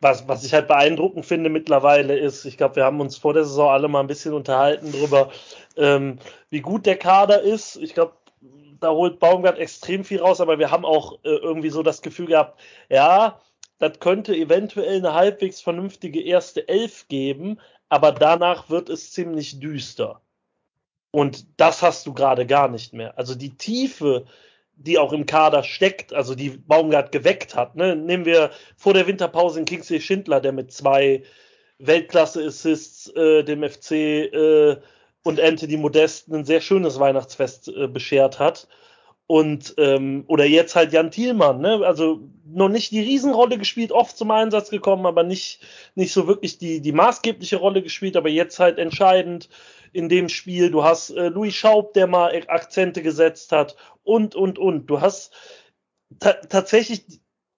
[0.00, 3.44] Was, was ich halt beeindruckend finde mittlerweile ist, ich glaube, wir haben uns vor der
[3.44, 5.30] Saison alle mal ein bisschen unterhalten darüber,
[5.76, 6.18] ähm,
[6.50, 7.76] wie gut der Kader ist.
[7.76, 8.14] Ich glaube,
[8.80, 12.26] da holt Baumgart extrem viel raus, aber wir haben auch äh, irgendwie so das Gefühl
[12.26, 13.40] gehabt, ja,
[13.78, 17.58] das könnte eventuell eine halbwegs vernünftige erste Elf geben,
[17.88, 20.20] aber danach wird es ziemlich düster.
[21.10, 23.16] Und das hast du gerade gar nicht mehr.
[23.18, 24.26] Also die Tiefe,
[24.74, 27.76] die auch im Kader steckt, also die Baumgart geweckt hat.
[27.76, 27.96] Ne?
[27.96, 31.22] Nehmen wir vor der Winterpause in Kingsley Schindler, der mit zwei
[31.78, 34.76] Weltklasse-Assists äh, dem FC äh,
[35.22, 38.68] und Anthony Modest ein sehr schönes Weihnachtsfest äh, beschert hat.
[39.28, 41.80] Und ähm, oder jetzt halt Jan Thielmann, ne?
[41.84, 45.60] Also noch nicht die Riesenrolle gespielt, oft zum Einsatz gekommen, aber nicht,
[45.96, 49.48] nicht so wirklich die, die maßgebliche Rolle gespielt, aber jetzt halt entscheidend
[49.92, 50.70] in dem Spiel.
[50.70, 54.86] Du hast äh, Louis Schaub, der mal Akzente gesetzt hat und, und, und.
[54.86, 55.34] Du hast
[56.20, 57.04] tatsächlich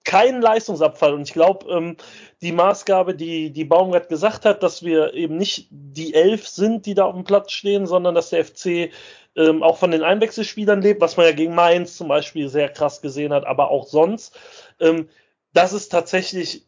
[0.03, 1.13] keinen Leistungsabfall.
[1.13, 1.97] Und ich glaube, ähm,
[2.41, 6.93] die Maßgabe, die, die Baumgart gesagt hat, dass wir eben nicht die elf sind, die
[6.93, 8.91] da auf dem Platz stehen, sondern dass der FC
[9.35, 13.01] ähm, auch von den Einwechselspielern lebt, was man ja gegen Mainz zum Beispiel sehr krass
[13.01, 14.37] gesehen hat, aber auch sonst.
[14.79, 15.09] Ähm,
[15.53, 16.65] das ist tatsächlich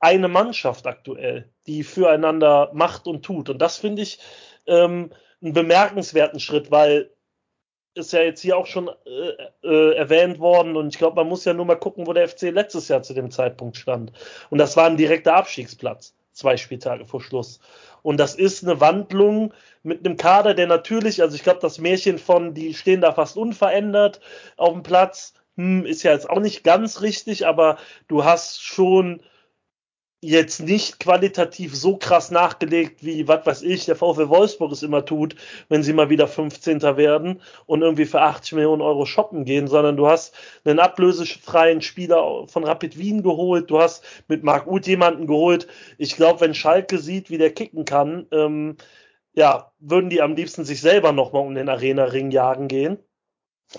[0.00, 3.48] eine Mannschaft aktuell, die füreinander macht und tut.
[3.48, 4.18] Und das finde ich
[4.66, 5.10] ähm,
[5.42, 7.13] einen bemerkenswerten Schritt, weil
[7.94, 11.44] ist ja jetzt hier auch schon äh, äh, erwähnt worden und ich glaube, man muss
[11.44, 14.12] ja nur mal gucken, wo der FC letztes Jahr zu dem Zeitpunkt stand.
[14.50, 17.60] Und das war ein direkter Abstiegsplatz, zwei Spieltage vor Schluss.
[18.02, 22.18] Und das ist eine Wandlung mit einem Kader, der natürlich, also ich glaube, das Märchen
[22.18, 24.20] von, die stehen da fast unverändert
[24.56, 27.78] auf dem Platz, hm, ist ja jetzt auch nicht ganz richtig, aber
[28.08, 29.22] du hast schon
[30.28, 35.04] jetzt nicht qualitativ so krass nachgelegt, wie, was weiß ich, der VfL Wolfsburg es immer
[35.04, 35.36] tut,
[35.68, 36.82] wenn sie mal wieder 15.
[36.82, 40.34] werden und irgendwie für 80 Millionen Euro shoppen gehen, sondern du hast
[40.64, 45.66] einen ablösefreien Spieler von Rapid Wien geholt, du hast mit Marc Uth jemanden geholt.
[45.98, 48.76] Ich glaube, wenn Schalke sieht, wie der kicken kann, ähm,
[49.34, 52.98] ja, würden die am liebsten sich selber nochmal um den Arena-Ring jagen gehen.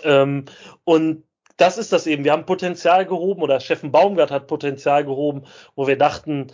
[0.04, 0.46] Ähm,
[0.84, 1.24] und
[1.58, 2.24] das ist das eben.
[2.24, 5.44] Wir haben Potenzial gehoben oder Steffen Baumgart hat Potenzial gehoben,
[5.76, 6.52] wo wir dachten,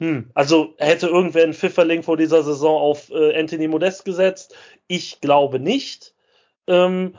[0.00, 4.54] hm, also hätte irgendwer einen Pfifferling vor dieser Saison auf äh, Anthony Modest gesetzt?
[4.86, 6.14] Ich glaube nicht.
[6.66, 7.16] Ähm,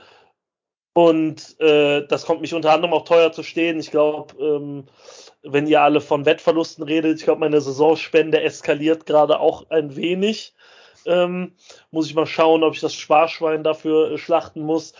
[0.93, 3.79] und äh, das kommt mich unter anderem auch teuer zu stehen.
[3.79, 4.85] Ich glaube, ähm,
[5.43, 10.53] wenn ihr alle von Wettverlusten redet, ich glaube, meine Saisonspende eskaliert gerade auch ein wenig.
[11.05, 11.53] Ähm,
[11.91, 14.93] muss ich mal schauen, ob ich das Sparschwein dafür äh, schlachten muss.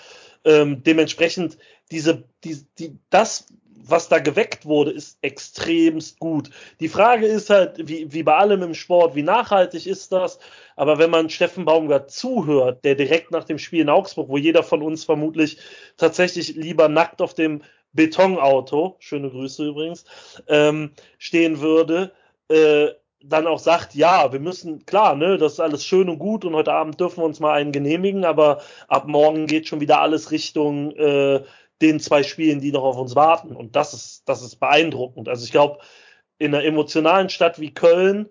[0.46, 1.58] Ähm, dementsprechend
[1.91, 3.45] diese, die, die, das,
[3.84, 6.49] was da geweckt wurde, ist extremst gut.
[6.80, 10.39] Die Frage ist halt, wie, wie bei allem im Sport, wie nachhaltig ist das?
[10.75, 14.63] Aber wenn man Steffen Baumgart zuhört, der direkt nach dem Spiel in Augsburg, wo jeder
[14.63, 15.58] von uns vermutlich
[15.97, 17.62] tatsächlich lieber nackt auf dem
[17.93, 20.06] Betonauto, schöne Grüße übrigens,
[20.47, 22.13] ähm, stehen würde,
[22.47, 22.89] äh,
[23.23, 26.56] dann auch sagt, ja, wir müssen, klar, ne, das ist alles schön und gut und
[26.56, 30.32] heute Abend dürfen wir uns mal einen genehmigen, aber ab morgen geht schon wieder alles
[30.32, 31.41] Richtung äh,
[31.82, 33.56] den zwei Spielen, die noch auf uns warten.
[33.56, 35.30] Und das ist, das ist beeindruckend.
[35.30, 35.80] Also ich glaube,
[36.38, 38.30] in einer emotionalen Stadt wie Köln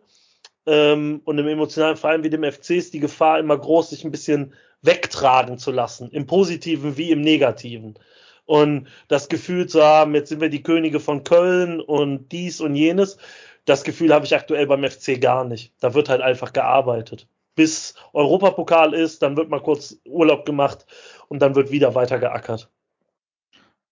[0.66, 4.10] ähm, und einem emotionalen Verein wie dem FC ist die Gefahr immer groß, sich ein
[4.10, 7.98] bisschen wegtragen zu lassen, im Positiven wie im Negativen.
[8.46, 12.74] Und das Gefühl zu haben, jetzt sind wir die Könige von Köln und dies und
[12.74, 13.18] jenes,
[13.64, 15.72] das Gefühl habe ich aktuell beim FC gar nicht.
[15.80, 17.28] Da wird halt einfach gearbeitet.
[17.54, 20.86] Bis Europapokal ist, dann wird mal kurz Urlaub gemacht
[21.28, 22.68] und dann wird wieder weiter geackert.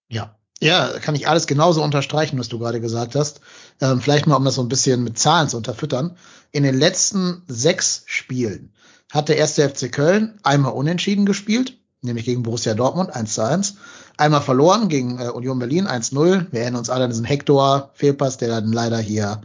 [0.08, 0.34] Ja.
[0.60, 3.40] Ja, kann ich alles genauso unterstreichen, was du gerade gesagt hast.
[3.80, 6.16] Ähm, vielleicht mal, um das so ein bisschen mit Zahlen zu unterfüttern.
[6.50, 8.72] In den letzten sechs Spielen
[9.12, 13.76] hat der erste FC Köln einmal unentschieden gespielt, nämlich gegen Borussia Dortmund 1 zu 1.
[14.16, 16.46] Einmal verloren gegen äh, Union Berlin 1-0.
[16.50, 19.42] Wir erinnern uns alle an diesen Hector-Fehlpass, der dann leider hier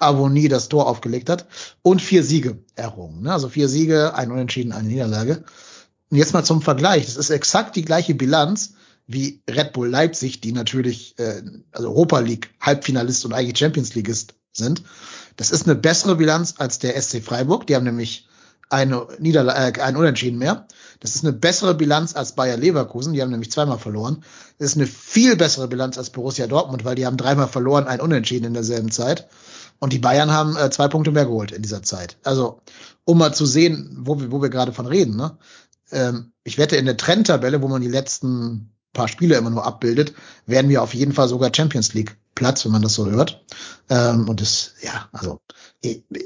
[0.00, 1.46] Avonie das Tor aufgelegt hat.
[1.82, 3.22] Und vier Siege errungen.
[3.22, 3.32] Ne?
[3.32, 5.44] Also vier Siege, ein Unentschieden, eine Niederlage.
[6.10, 7.06] Und jetzt mal zum Vergleich.
[7.06, 8.74] Das ist exakt die gleiche Bilanz
[9.06, 11.42] wie Red Bull Leipzig, die natürlich äh,
[11.72, 14.82] also Europa League Halbfinalist und eigentlich Champions Leagueist sind.
[15.36, 17.66] Das ist eine bessere Bilanz als der SC Freiburg.
[17.66, 18.28] Die haben nämlich
[18.68, 20.66] eine Niederlage, äh, ein Unentschieden mehr.
[21.00, 23.12] Das ist eine bessere Bilanz als Bayer Leverkusen.
[23.12, 24.24] Die haben nämlich zweimal verloren.
[24.58, 28.00] Das ist eine viel bessere Bilanz als Borussia Dortmund, weil die haben dreimal verloren, ein
[28.00, 29.28] Unentschieden in derselben Zeit.
[29.78, 32.16] Und die Bayern haben äh, zwei Punkte mehr geholt in dieser Zeit.
[32.24, 32.60] Also,
[33.04, 35.16] um mal zu sehen, wo wir, wo wir gerade von reden.
[35.16, 35.36] Ne?
[35.92, 40.14] Ähm, ich wette, in der Trendtabelle, wo man die letzten paar Spiele immer nur abbildet,
[40.46, 43.44] werden wir auf jeden Fall sogar Champions League Platz, wenn man das so hört.
[43.88, 45.40] Ähm, und das, ja, also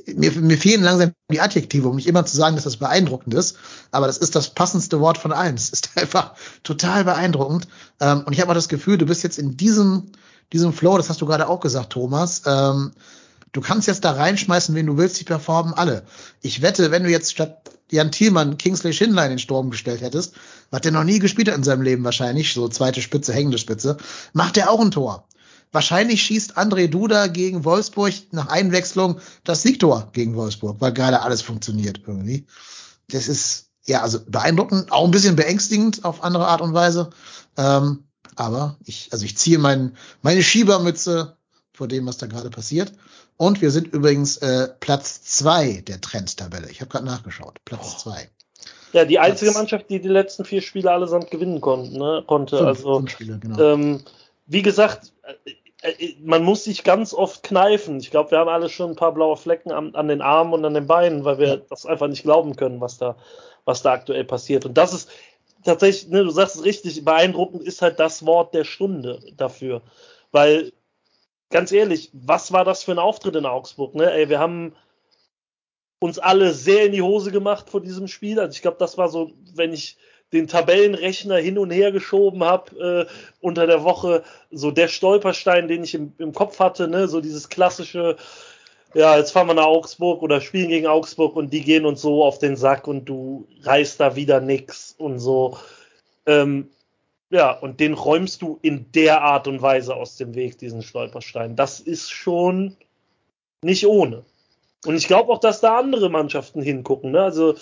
[0.06, 3.56] mir, mir fehlen langsam die Adjektive, um nicht immer zu sagen, dass das beeindruckend ist,
[3.90, 5.54] aber das ist das passendste Wort von allen.
[5.54, 7.68] Es ist einfach total beeindruckend.
[8.00, 10.12] Ähm, und ich habe auch das Gefühl, du bist jetzt in diesem,
[10.52, 12.42] diesem Flow, das hast du gerade auch gesagt, Thomas.
[12.46, 12.92] Ähm,
[13.52, 16.04] du kannst jetzt da reinschmeißen, wen du willst, die performen alle.
[16.40, 20.34] Ich wette, wenn du jetzt statt Jan Thielmann Kingsley Schindler in den Sturm gestellt hättest,
[20.70, 23.96] was der noch nie gespielt hat in seinem Leben wahrscheinlich, so zweite Spitze, hängende Spitze,
[24.32, 25.26] macht er auch ein Tor.
[25.72, 31.42] Wahrscheinlich schießt André Duda gegen Wolfsburg nach Einwechslung das Siegtor gegen Wolfsburg, weil gerade alles
[31.42, 32.46] funktioniert irgendwie.
[33.08, 37.10] Das ist ja also beeindruckend, auch ein bisschen beängstigend auf andere Art und Weise.
[37.56, 41.36] Ähm, aber ich, also ich ziehe mein, meine Schiebermütze
[41.72, 42.92] vor dem, was da gerade passiert.
[43.40, 46.68] Und wir sind übrigens äh, Platz zwei der Trendtabelle.
[46.70, 47.56] Ich habe gerade nachgeschaut.
[47.64, 48.28] Platz zwei.
[48.92, 52.22] Ja, die einzige Mannschaft, die die letzten vier Spiele allesamt gewinnen konnten, ne?
[52.26, 52.58] konnte.
[52.58, 53.58] Fünf, also, fünf Spiele, genau.
[53.58, 54.02] ähm,
[54.46, 55.14] wie gesagt,
[55.80, 57.96] äh, äh, man muss sich ganz oft kneifen.
[58.00, 60.62] Ich glaube, wir haben alle schon ein paar blaue Flecken an, an den Armen und
[60.66, 61.56] an den Beinen, weil wir Ja.
[61.70, 63.16] das einfach nicht glauben können, was da,
[63.64, 64.66] was da aktuell passiert.
[64.66, 65.08] Und das ist
[65.64, 69.80] tatsächlich, ne, du sagst es richtig, beeindruckend ist halt das Wort der Stunde dafür.
[70.30, 70.72] Weil,
[71.50, 73.94] ganz ehrlich, was war das für ein Auftritt in Augsburg?
[73.94, 74.10] Ne?
[74.10, 74.74] Ey, wir haben
[75.98, 78.40] uns alle sehr in die Hose gemacht vor diesem Spiel.
[78.40, 79.98] Also ich glaube, das war so, wenn ich
[80.32, 85.84] den Tabellenrechner hin und her geschoben habe äh, unter der Woche, so der Stolperstein, den
[85.84, 87.08] ich im, im Kopf hatte, ne?
[87.08, 88.16] so dieses klassische,
[88.94, 92.24] ja, jetzt fahren wir nach Augsburg oder spielen gegen Augsburg und die gehen uns so
[92.24, 95.58] auf den Sack und du reißt da wieder nix und so.
[96.26, 96.70] Ähm,
[97.30, 101.54] ja, und den räumst du in der Art und Weise aus dem Weg, diesen Stolperstein.
[101.54, 102.76] Das ist schon
[103.62, 104.24] nicht ohne.
[104.84, 107.12] Und ich glaube auch, dass da andere Mannschaften hingucken.
[107.12, 107.22] Ne?
[107.22, 107.54] Also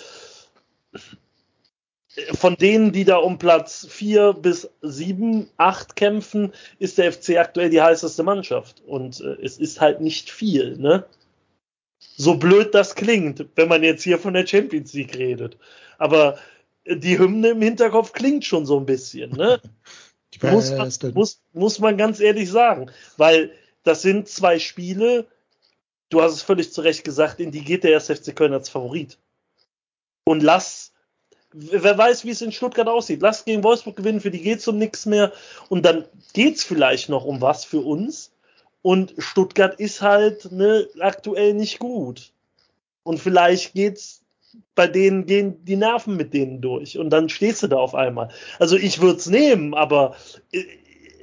[2.33, 7.69] von denen, die da um Platz 4 bis 7, 8 kämpfen, ist der FC aktuell
[7.69, 8.81] die heißeste Mannschaft.
[8.87, 10.77] Und äh, es ist halt nicht viel.
[10.77, 11.05] Ne?
[11.99, 15.57] So blöd das klingt, wenn man jetzt hier von der Champions League redet.
[15.99, 16.39] Aber
[16.95, 19.31] die Hymne im Hinterkopf klingt schon so ein bisschen.
[19.31, 19.61] Ne?
[20.33, 22.91] Die muss, man, muss, muss man ganz ehrlich sagen.
[23.17, 23.51] Weil
[23.83, 25.25] das sind zwei Spiele,
[26.09, 28.07] du hast es völlig zu Recht gesagt, in die geht der 1.
[28.07, 29.17] FC Köln als Favorit.
[30.25, 30.93] Und lass,
[31.51, 33.23] wer weiß, wie es in Stuttgart aussieht.
[33.23, 35.33] Lass gegen Wolfsburg gewinnen, für die geht's um nichts mehr.
[35.67, 38.31] Und dann geht's vielleicht noch um was für uns.
[38.83, 42.31] Und Stuttgart ist halt ne, aktuell nicht gut.
[43.01, 44.21] Und vielleicht geht's
[44.75, 48.29] bei denen gehen die Nerven mit denen durch und dann stehst du da auf einmal.
[48.59, 50.15] Also ich würde es nehmen, aber
[50.51, 50.63] äh,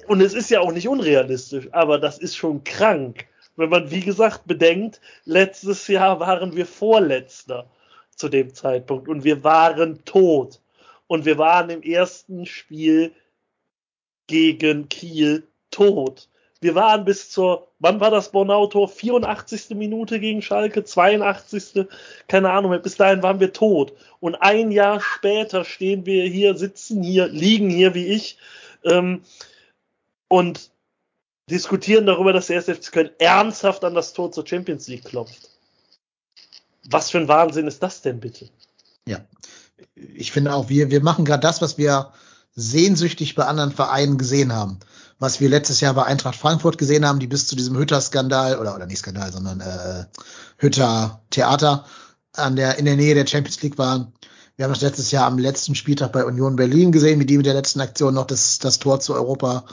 [0.07, 4.01] und es ist ja auch nicht unrealistisch, aber das ist schon krank, wenn man wie
[4.01, 7.69] gesagt bedenkt, letztes Jahr waren wir Vorletzter
[8.15, 10.61] zu dem Zeitpunkt und wir waren tot
[11.07, 13.13] und wir waren im ersten Spiel
[14.27, 16.29] gegen Kiel tot.
[16.61, 18.89] Wir waren bis zur, wann war das Bornau-Tor?
[18.89, 19.71] 84.
[19.71, 21.87] Minute gegen Schalke, 82.
[22.29, 23.93] Keine Ahnung, bis dahin waren wir tot.
[24.21, 28.39] Und ein Jahr später stehen wir hier, sitzen hier, liegen hier wie ich
[28.85, 29.23] ähm,
[30.29, 30.71] und
[31.51, 35.51] diskutieren darüber, dass der SFC Köln ernsthaft an das Tor zur Champions League klopft.
[36.89, 38.49] Was für ein Wahnsinn ist das denn bitte?
[39.07, 39.25] Ja.
[39.95, 42.13] Ich finde auch, wir, wir machen gerade das, was wir
[42.55, 44.81] sehnsüchtig bei anderen Vereinen gesehen haben.
[45.19, 48.75] Was wir letztes Jahr bei Eintracht Frankfurt gesehen haben, die bis zu diesem Hütter-Skandal, oder,
[48.75, 50.05] oder nicht Skandal, sondern äh,
[50.59, 51.87] Hütter-Theater
[52.35, 54.13] an der, in der Nähe der Champions League waren.
[54.57, 57.47] Wir haben das letztes Jahr am letzten Spieltag bei Union Berlin gesehen, wie die mit
[57.47, 59.65] der letzten Aktion noch das, das Tor zu Europa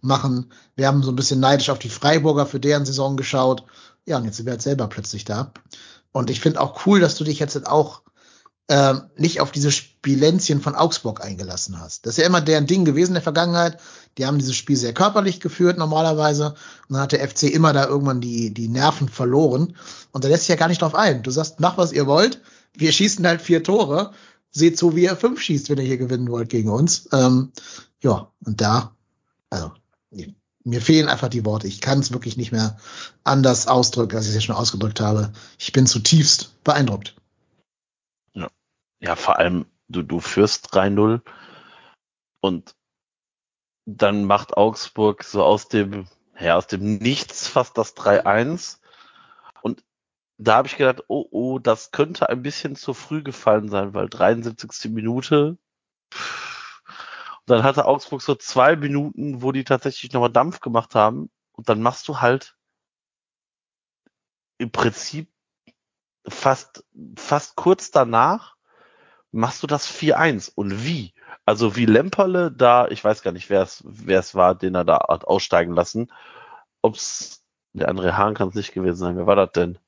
[0.00, 0.52] machen.
[0.74, 3.64] Wir haben so ein bisschen neidisch auf die Freiburger für deren Saison geschaut.
[4.04, 5.52] Ja, und jetzt sind wir halt selber plötzlich da.
[6.10, 8.02] Und ich finde auch cool, dass du dich jetzt auch
[8.68, 9.70] ähm, nicht auf diese
[10.02, 12.06] Spilenzien von Augsburg eingelassen hast.
[12.06, 13.78] Das ist ja immer deren Ding gewesen in der Vergangenheit.
[14.18, 16.56] Die haben dieses Spiel sehr körperlich geführt normalerweise.
[16.88, 19.76] Und dann hat der FC immer da irgendwann die, die Nerven verloren.
[20.10, 21.22] Und da lässt sich ja gar nicht drauf ein.
[21.22, 22.40] Du sagst, mach was ihr wollt.
[22.74, 24.12] Wir schießen halt vier Tore.
[24.50, 27.08] Seht so, wie ihr fünf schießt, wenn ihr hier gewinnen wollt gegen uns.
[27.12, 27.52] Ähm,
[28.00, 28.96] ja, und da,
[29.50, 29.70] also,
[30.64, 31.68] mir fehlen einfach die Worte.
[31.68, 32.76] Ich kann es wirklich nicht mehr
[33.22, 35.32] anders ausdrücken, als ich es ja schon ausgedrückt habe.
[35.58, 37.14] Ich bin zutiefst beeindruckt.
[39.02, 41.20] Ja vor allem, du, du führst 3-0
[42.40, 42.74] und
[43.84, 48.80] dann macht Augsburg so aus dem, ja, aus dem Nichts fast das 3-1.
[49.62, 49.84] Und
[50.38, 54.08] da habe ich gedacht, oh, oh, das könnte ein bisschen zu früh gefallen sein, weil
[54.08, 54.90] 73.
[54.92, 55.58] Minute.
[56.10, 61.30] Und dann hatte Augsburg so zwei Minuten, wo die tatsächlich nochmal Dampf gemacht haben.
[61.52, 62.56] Und dann machst du halt
[64.58, 65.28] im Prinzip
[66.26, 66.84] fast,
[67.16, 68.56] fast kurz danach
[69.32, 70.52] machst du das 4-1.
[70.54, 71.12] Und wie?
[71.44, 74.84] Also wie Lemperle da, ich weiß gar nicht, wer es, wer es war, den er
[74.84, 76.12] da hat aussteigen lassen.
[76.82, 77.42] Ob's,
[77.72, 79.16] der andere Hahn kann es nicht gewesen sein.
[79.16, 79.78] Wer war das denn?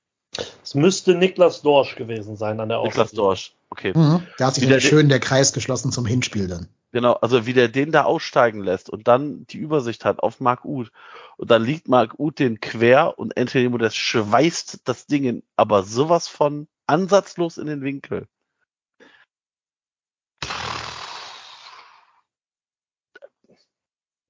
[0.63, 3.25] Es müsste Niklas Dorsch gewesen sein an der Niklas Außenlinie.
[3.25, 3.53] Dorsch.
[3.71, 3.93] Okay.
[3.95, 4.27] Mhm.
[4.39, 6.69] Da hat sich Wieder wieder schön der Kreis geschlossen zum Hinspiel dann.
[6.93, 10.65] Genau, also wie der den da aussteigen lässt und dann die Übersicht hat auf Marc
[10.65, 10.93] Uth
[11.37, 15.83] und dann liegt Marc Uth den quer und Anthony Modest schweißt das Ding in, aber
[15.83, 18.29] sowas von ansatzlos in den Winkel.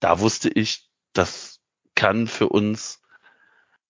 [0.01, 1.61] Da wusste ich, das
[1.95, 3.03] kann für uns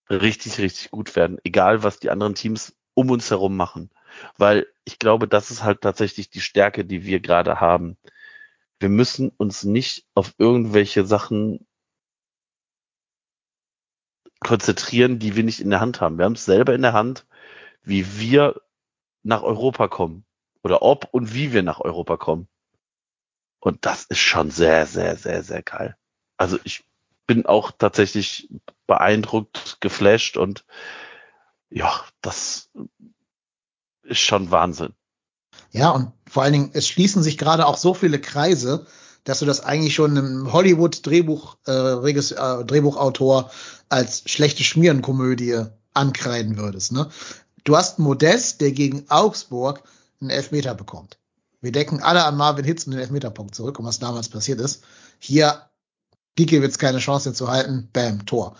[0.09, 3.89] richtig, richtig gut werden, egal was die anderen Teams um uns herum machen.
[4.37, 7.97] Weil ich glaube, das ist halt tatsächlich die Stärke, die wir gerade haben
[8.79, 11.65] wir müssen uns nicht auf irgendwelche Sachen
[14.39, 16.17] konzentrieren, die wir nicht in der Hand haben.
[16.17, 17.25] Wir haben es selber in der Hand,
[17.83, 18.61] wie wir
[19.23, 20.25] nach Europa kommen
[20.61, 22.47] oder ob und wie wir nach Europa kommen.
[23.65, 25.97] Und das ist schon sehr, sehr, sehr, sehr geil.
[26.37, 26.83] Also ich
[27.25, 28.47] bin auch tatsächlich
[28.85, 30.65] beeindruckt, geflasht und
[31.71, 32.69] ja, das
[34.03, 34.93] ist schon Wahnsinn.
[35.71, 38.85] Ja, und vor allen Dingen, es schließen sich gerade auch so viele Kreise,
[39.23, 43.49] dass du das eigentlich schon einem Hollywood-Drehbuch, äh, äh, Drehbuchautor
[43.89, 46.91] als schlechte Schmierenkomödie ankreiden würdest.
[46.91, 47.09] Ne?
[47.63, 49.81] Du hast Modest, der gegen Augsburg
[50.21, 51.17] einen Elfmeter bekommt.
[51.65, 54.83] Wir denken alle an Marvin Hitz und den Elfmeterpunkt zurück, um was damals passiert ist.
[55.17, 55.63] Hier,
[56.35, 58.55] Gikiewicz keine Chance zu halten, bam, Tor.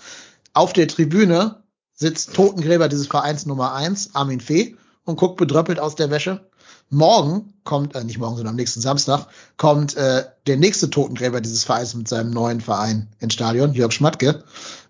[0.54, 1.62] Auf der Tribüne
[1.94, 6.50] sitzt Totengräber dieses Vereins Nummer eins, Armin Fee, und guckt bedröppelt aus der Wäsche.
[6.90, 11.64] Morgen kommt, äh, nicht morgen, sondern am nächsten Samstag, kommt äh, der nächste Totengräber dieses
[11.64, 14.44] Vereins mit seinem neuen Verein ins Stadion, Jörg Schmatke.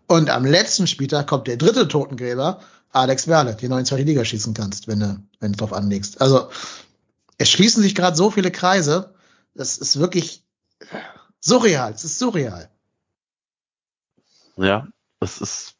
[0.08, 2.62] Und am letzten Spieltag kommt der dritte Totengräber,
[2.94, 6.22] Alex Werle, den du in zweite Liga schießen kannst, wenn du, wenn du drauf anlegst.
[6.22, 6.48] Also
[7.38, 9.14] es schließen sich gerade so viele Kreise.
[9.54, 10.44] Das ist wirklich
[11.40, 11.94] surreal.
[11.94, 12.70] Es ist surreal.
[14.58, 14.88] Ja,
[15.20, 15.76] es ist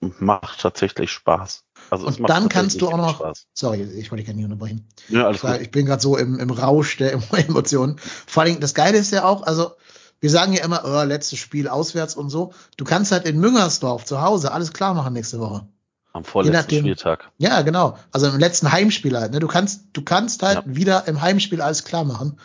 [0.00, 1.64] macht tatsächlich Spaß.
[1.90, 3.46] Also und dann kannst du auch noch, Spaß.
[3.54, 4.88] sorry, ich wollte dich nicht unterbrechen.
[5.08, 5.60] Ja, alles gut.
[5.60, 7.96] Ich bin gerade so im, im Rausch der Emotionen.
[7.98, 9.72] Vor allem, das Geile ist ja auch, also
[10.20, 12.52] wir sagen ja immer, oh, letztes Spiel auswärts und so.
[12.76, 15.68] Du kannst halt in Müngersdorf zu Hause alles klar machen nächste Woche.
[16.12, 17.30] Am vorletzten nachdem, Spieltag.
[17.38, 17.98] Ja, genau.
[18.12, 19.32] Also im letzten Heimspiel halt.
[19.32, 19.40] Ne?
[19.40, 20.62] Du kannst, du kannst halt ja.
[20.66, 22.40] wieder im Heimspiel alles klar machen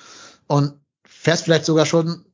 [0.47, 0.73] und
[1.05, 2.25] fährst vielleicht sogar schon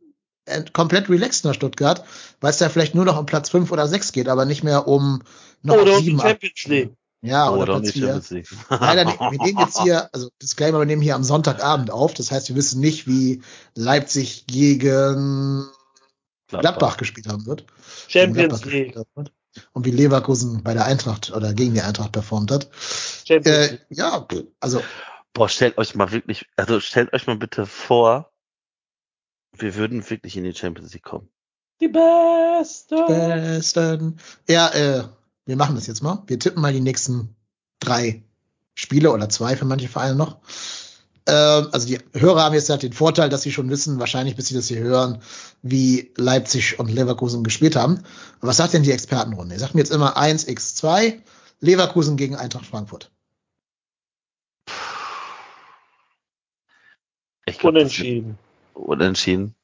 [0.74, 2.04] komplett relaxed nach Stuttgart,
[2.42, 4.88] weil es ja vielleicht nur noch um Platz 5 oder 6 geht, aber nicht mehr
[4.88, 5.22] um
[5.62, 6.94] noch oder um 7 Champions League.
[7.22, 8.44] Ja, oder, oder Platz 4.
[8.70, 9.20] Leider nicht.
[9.20, 12.14] Wir nehmen jetzt hier, also Disclaimer, wir nehmen hier am Sonntagabend auf.
[12.14, 13.42] Das heißt, wir wissen nicht, wie
[13.76, 15.68] Leipzig gegen
[16.48, 17.66] Gladbach, Gladbach gespielt haben wird.
[18.08, 18.96] Champions League.
[19.74, 22.70] Und wie Leverkusen bei der Eintracht oder gegen die Eintracht performt hat.
[23.28, 24.28] Äh, ja,
[24.60, 24.82] also.
[25.34, 28.32] Boah, stellt euch mal wirklich, also stellt euch mal bitte vor,
[29.58, 31.30] wir würden wirklich in die Champions League kommen.
[31.82, 33.06] Die Besten.
[33.08, 34.20] Besten.
[34.48, 35.04] Ja, äh,
[35.46, 36.24] wir machen das jetzt mal.
[36.28, 37.36] Wir tippen mal die nächsten
[37.80, 38.24] drei
[38.76, 40.40] Spiele oder zwei für manche Vereine noch.
[41.30, 44.48] Äh, also die Hörer haben jetzt halt den Vorteil, dass sie schon wissen, wahrscheinlich bis
[44.48, 45.22] sie das hier hören,
[45.62, 48.04] wie Leipzig und Leverkusen gespielt haben.
[48.42, 49.56] Was sagt denn die Expertenrunde?
[49.56, 51.20] Ihr sagt mir jetzt immer 1x2,
[51.60, 53.12] Leverkusen gegen Eintracht Frankfurt.
[57.46, 58.38] Ich glaub, Unentschieden.
[58.74, 59.56] Unentschieden.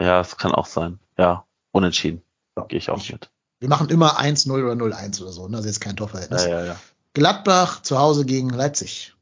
[0.00, 0.98] Ja, es kann auch sein.
[1.16, 2.22] Ja, unentschieden.
[2.56, 3.30] Ja, Gehe ich auch ich, mit.
[3.60, 5.48] Wir machen immer 1-0 oder 0-1 oder so.
[5.48, 5.56] Ne?
[5.56, 6.44] Das ist jetzt kein Torverhältnis.
[6.44, 6.76] Ja, ja, ja.
[7.14, 9.14] Gladbach zu Hause gegen Leipzig.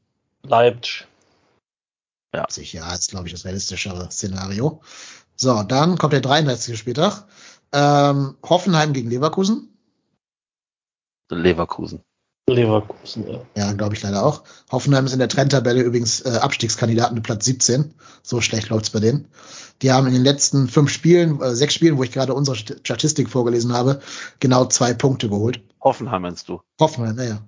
[0.43, 1.07] Leipzig.
[2.33, 2.41] Ja.
[2.41, 4.81] Leipzig, ja, ist, glaube ich, das realistischere Szenario.
[5.35, 6.77] So, dann kommt der 33.
[6.77, 7.25] Spieltag.
[7.71, 9.69] Ähm, Hoffenheim gegen Leverkusen.
[11.29, 12.03] Leverkusen.
[12.49, 13.41] Leverkusen, ja.
[13.55, 14.43] Ja, glaube ich leider auch.
[14.71, 17.93] Hoffenheim ist in der Trendtabelle übrigens äh, Abstiegskandidaten mit Platz 17.
[18.21, 19.27] So schlecht läuft's bei denen.
[19.81, 23.29] Die haben in den letzten fünf Spielen, äh, sechs Spielen, wo ich gerade unsere Statistik
[23.29, 24.01] vorgelesen habe,
[24.39, 25.61] genau zwei Punkte geholt.
[25.81, 26.61] Hoffenheim meinst du?
[26.79, 27.41] Hoffenheim, naja.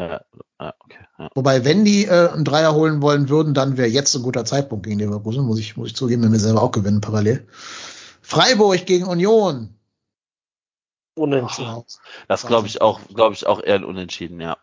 [0.00, 1.04] Ja, okay.
[1.18, 1.28] Ja.
[1.34, 4.86] Wobei, wenn die äh, einen Dreier holen wollen würden, dann wäre jetzt ein guter Zeitpunkt
[4.86, 7.46] gegen Leverkusen, muss ich, muss ich zugeben, wenn wir selber auch gewinnen parallel.
[8.22, 9.74] Freiburg gegen Union.
[11.14, 11.84] Unentschieden.
[12.28, 14.56] Das glaube ich auch, glaube ich auch eher ein Unentschieden, ja.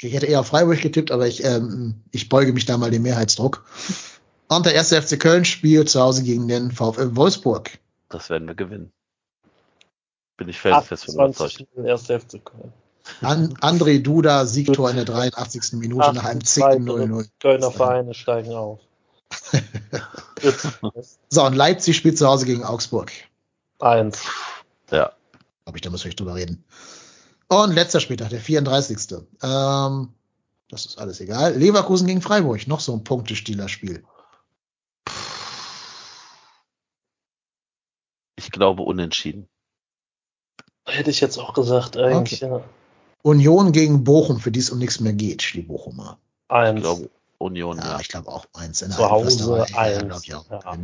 [0.00, 3.02] Ich hätte eher auf Freiburg getippt, aber ich, ähm, ich beuge mich da mal dem
[3.02, 3.64] Mehrheitsdruck.
[4.48, 7.78] Und der erste FC Köln spielt zu Hause gegen den VfL Wolfsburg.
[8.08, 8.92] Das werden wir gewinnen.
[10.36, 11.64] Bin ich felsenfest von überzeugt.
[11.76, 12.72] Erste FC Köln.
[13.20, 15.72] An, André Duda Siegtor in der 83.
[15.74, 17.28] Minute nach einem zicken 0-0.
[17.40, 18.80] Kölner Vereine steigen auf.
[21.28, 23.10] so, und Leipzig spielt zu Hause gegen Augsburg.
[23.80, 24.22] Eins.
[24.90, 25.12] Ja.
[25.64, 26.64] Glaube ich, da müssen wir nicht drüber reden.
[27.48, 29.18] Und letzter Spieltag, der 34.
[29.42, 30.08] Ähm,
[30.68, 31.54] das ist alles egal.
[31.56, 34.04] Leverkusen gegen Freiburg, noch so ein Punktestieler-Spiel.
[38.36, 39.48] Ich glaube unentschieden.
[40.86, 42.52] Hätte ich jetzt auch gesagt, eigentlich, okay.
[42.52, 42.64] ja.
[43.22, 46.18] Union gegen Bochum, für die es um nichts mehr geht, die Bochumer.
[46.48, 46.78] Eins.
[46.78, 47.84] Ich glaube Union, ja.
[47.84, 48.00] ja.
[48.00, 48.82] ich glaube auch eins.
[48.82, 50.26] In zu Hause eins.
[50.26, 50.76] Ja, ja.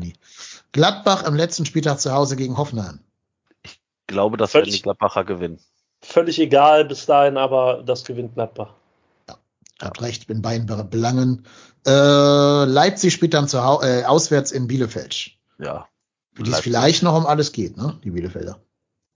[0.72, 3.00] Gladbach am letzten Spieltag zu Hause gegen Hoffenheim
[4.08, 5.60] glaube, dass völlig, die Gladbacher gewinnen.
[6.02, 8.74] Völlig egal bis dahin, aber das gewinnt Gladbach.
[9.28, 9.36] Ja,
[9.80, 11.46] habt recht, in beiden Belangen.
[11.86, 15.30] Äh, Leipzig spielt dann zu äh, auswärts in Bielefeld.
[15.58, 15.86] Ja.
[16.34, 17.98] Für die es vielleicht noch um alles geht, ne?
[18.02, 18.58] Die Bielefelder.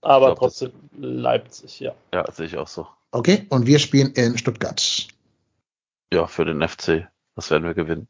[0.01, 1.93] Aber glaub, trotzdem Leipzig, ja.
[2.13, 2.87] Ja, sehe ich auch so.
[3.13, 5.07] Okay, und wir spielen in Stuttgart.
[6.11, 7.07] Ja, für den FC.
[7.35, 8.07] Das werden wir gewinnen.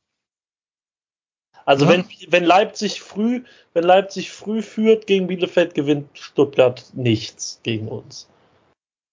[1.66, 1.92] Also Ja.
[1.92, 3.44] wenn, wenn Leipzig früh,
[3.74, 8.30] wenn Leipzig früh führt gegen Bielefeld, gewinnt Stuttgart nichts gegen uns.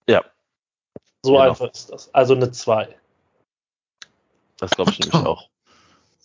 [0.09, 0.25] Ja.
[1.25, 1.51] So Genau.
[1.51, 2.15] einfach ist das.
[2.15, 2.97] Also eine 2.
[4.59, 5.49] Das glaube ich nämlich auch.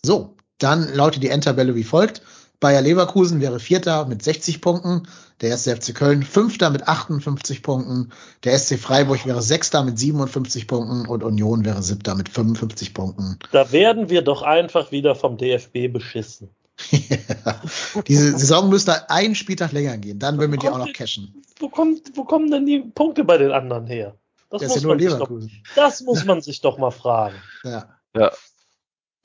[0.04, 2.22] So, dann lautet die Endtabelle wie folgt.
[2.60, 5.08] Bayer Leverkusen wäre Vierter mit 60 Punkten,
[5.40, 8.10] der erste FC Köln Fünfter mit 58 Punkten,
[8.44, 13.38] der SC Freiburg wäre Sechster mit 57 Punkten und Union wäre Siebter mit 55 Punkten.
[13.52, 16.48] Da werden wir doch einfach wieder vom DFB beschissen.
[18.06, 21.42] Diese Saison müsste einen Spieltag länger gehen, dann würden wir die auch noch cashen.
[21.58, 24.14] Wo, kommt, wo kommen denn die Punkte bei den anderen her?
[24.50, 25.30] Das, Das muss, ja man sich doch,
[25.74, 27.36] das muss man sich doch mal fragen.
[27.64, 27.88] Ja.
[28.14, 28.32] Ja.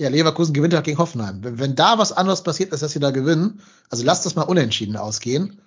[0.02, 1.44] Ja, Leverkusen gewinnt halt gegen Hoffenheim.
[1.44, 4.44] Wenn, wenn da was anderes passiert, als dass sie da gewinnen, also lasst das mal
[4.44, 5.62] unentschieden ausgehen.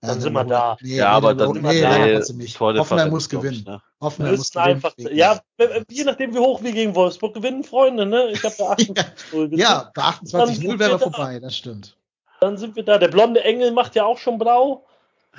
[0.00, 0.76] Dann sind wir da.
[0.80, 2.48] Nee, Ja, nee, aber nee, dann nee, sind wir da.
[2.58, 3.64] Tordifferenz, Hoffenheim muss glaub ich, gewinnen.
[3.66, 3.82] ne?
[3.98, 4.74] Wir Hoffenheim muss gewinnen.
[4.74, 5.40] einfach, ja,
[5.90, 8.30] je nachdem, wie hoch wir gegen Wolfsburg gewinnen, Freunde, ne?
[8.32, 11.96] Ich habe da 28 Ja, bei Dann 28 sind 0 wäre vorbei, das stimmt.
[12.40, 12.96] Dann sind wir da.
[12.98, 14.86] Der blonde Engel macht ja auch schon blau.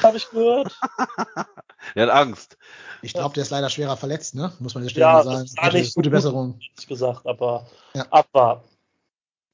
[0.03, 0.77] Habe ich gehört.
[1.93, 2.57] Er hat Angst.
[3.03, 4.51] Ich glaube, der ist leider schwerer verletzt, ne?
[4.59, 5.47] Muss man an der Stelle Ja, mal das sagen.
[5.47, 6.59] sah nicht gute gut Besserung.
[6.59, 8.07] Ehrlich gesagt, aber Ja.
[8.09, 8.67] abwarten.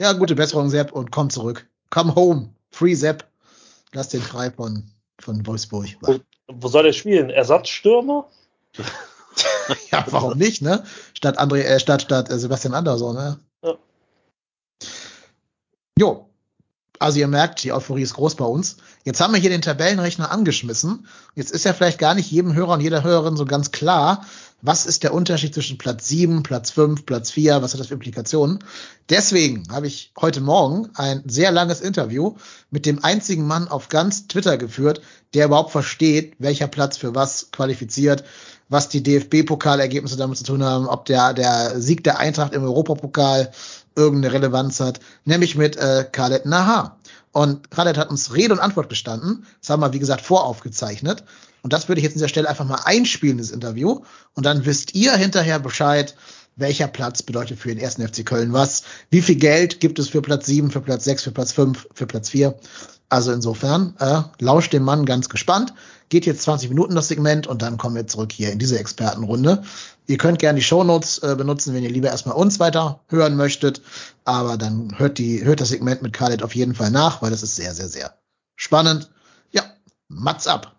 [0.01, 1.67] Ja, gute Besserung, Sepp, und komm zurück.
[1.89, 2.53] Come home.
[2.71, 3.27] Free Sepp.
[3.91, 4.89] Lass den frei von,
[5.19, 5.89] von Wolfsburg.
[6.47, 7.29] Wo soll er spielen?
[7.29, 8.29] Ersatzstürmer?
[9.91, 10.83] Ja, warum nicht, ne?
[11.13, 13.39] Statt André, äh, statt, statt äh, Sebastian Andersson, ne?
[13.63, 13.77] Ja.
[15.97, 16.29] Jo.
[17.01, 18.77] Also ihr merkt, die Euphorie ist groß bei uns.
[19.05, 21.07] Jetzt haben wir hier den Tabellenrechner angeschmissen.
[21.33, 24.23] Jetzt ist ja vielleicht gar nicht jedem Hörer und jeder Hörerin so ganz klar,
[24.61, 27.95] was ist der Unterschied zwischen Platz 7, Platz 5, Platz 4, was hat das für
[27.95, 28.59] Implikationen?
[29.09, 32.35] Deswegen habe ich heute Morgen ein sehr langes Interview
[32.69, 35.01] mit dem einzigen Mann auf ganz Twitter geführt,
[35.33, 38.23] der überhaupt versteht, welcher Platz für was qualifiziert,
[38.69, 43.51] was die DFB-Pokalergebnisse damit zu tun haben, ob der, der Sieg der Eintracht im Europapokal
[43.95, 46.97] irgendeine Relevanz hat, nämlich mit äh, Khaled Nahar.
[47.31, 49.45] Und Khaled hat uns Rede und Antwort gestanden.
[49.61, 51.23] Das haben wir, wie gesagt, voraufgezeichnet.
[51.61, 54.01] Und das würde ich jetzt an dieser Stelle einfach mal einspielen, das Interview.
[54.33, 56.15] Und dann wisst ihr hinterher Bescheid,
[56.55, 58.83] welcher Platz bedeutet für den ersten FC Köln was.
[59.09, 62.07] Wie viel Geld gibt es für Platz 7, für Platz 6, für Platz 5, für
[62.07, 62.55] Platz 4.
[63.09, 65.73] Also insofern, äh, lauscht dem Mann ganz gespannt.
[66.09, 69.63] Geht jetzt 20 Minuten das Segment und dann kommen wir zurück hier in diese Expertenrunde.
[70.11, 73.81] Ihr könnt gerne die Shownotes äh, benutzen, wenn ihr lieber erstmal uns weiter hören möchtet.
[74.25, 77.43] Aber dann hört die, hört das Segment mit Khaled auf jeden Fall nach, weil das
[77.43, 78.13] ist sehr, sehr, sehr
[78.57, 79.09] spannend.
[79.51, 79.63] Ja,
[80.09, 80.75] Mats ab.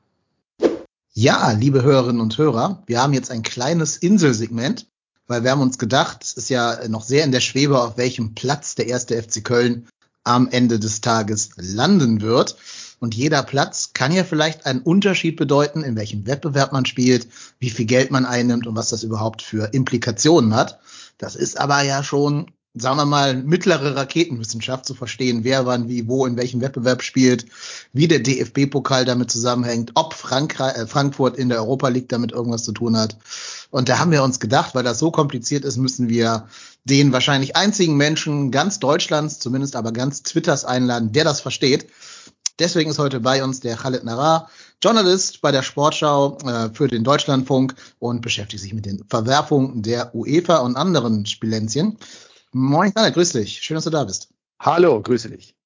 [1.14, 4.86] Ja, liebe Hörerinnen und Hörer, wir haben jetzt ein kleines Inselsegment,
[5.28, 8.34] weil wir haben uns gedacht, es ist ja noch sehr in der Schwebe, auf welchem
[8.34, 9.88] Platz der erste FC Köln
[10.24, 12.56] am Ende des Tages landen wird.
[13.02, 17.26] Und jeder Platz kann ja vielleicht einen Unterschied bedeuten, in welchem Wettbewerb man spielt,
[17.58, 20.78] wie viel Geld man einnimmt und was das überhaupt für Implikationen hat.
[21.18, 26.06] Das ist aber ja schon, sagen wir mal, mittlere Raketenwissenschaft zu verstehen, wer wann, wie,
[26.06, 27.46] wo, in welchem Wettbewerb spielt,
[27.92, 32.62] wie der DFB-Pokal damit zusammenhängt, ob Frankreich, äh, Frankfurt in der Europa League damit irgendwas
[32.62, 33.16] zu tun hat.
[33.70, 36.46] Und da haben wir uns gedacht, weil das so kompliziert ist, müssen wir
[36.84, 41.88] den wahrscheinlich einzigen Menschen ganz Deutschlands, zumindest aber ganz Twitters einladen, der das versteht.
[42.58, 44.50] Deswegen ist heute bei uns der Khaled Narar,
[44.82, 50.14] Journalist bei der Sportschau äh, für den Deutschlandfunk und beschäftigt sich mit den Verwerfungen der
[50.14, 51.96] UEFA und anderen Spilenzien.
[52.52, 53.60] Moin Khaled, grüß dich.
[53.62, 54.28] Schön, dass du da bist.
[54.60, 55.56] Hallo, grüße dich.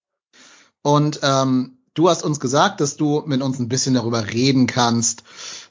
[0.82, 5.24] Und ähm, du hast uns gesagt, dass du mit uns ein bisschen darüber reden kannst,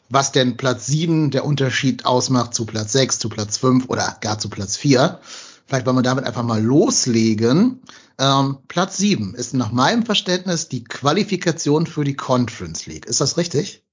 [0.09, 4.37] was denn Platz 7 der Unterschied ausmacht zu Platz 6, zu Platz 5 oder gar
[4.39, 5.19] zu Platz 4.
[5.65, 7.81] Vielleicht wollen wir damit einfach mal loslegen.
[8.19, 13.05] Ähm, Platz 7 ist nach meinem Verständnis die Qualifikation für die Conference League.
[13.07, 13.83] Ist das richtig?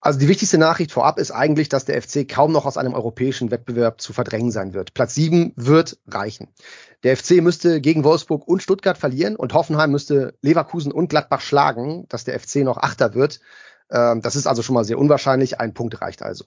[0.00, 3.50] Also die wichtigste Nachricht vorab ist eigentlich, dass der FC kaum noch aus einem europäischen
[3.50, 4.92] Wettbewerb zu verdrängen sein wird.
[4.92, 6.48] Platz 7 wird reichen.
[7.04, 12.04] Der FC müsste gegen Wolfsburg und Stuttgart verlieren und Hoffenheim müsste Leverkusen und Gladbach schlagen,
[12.10, 13.40] dass der FC noch Achter wird.
[13.90, 15.58] Ähm, das ist also schon mal sehr unwahrscheinlich.
[15.58, 16.44] Ein Punkt reicht also.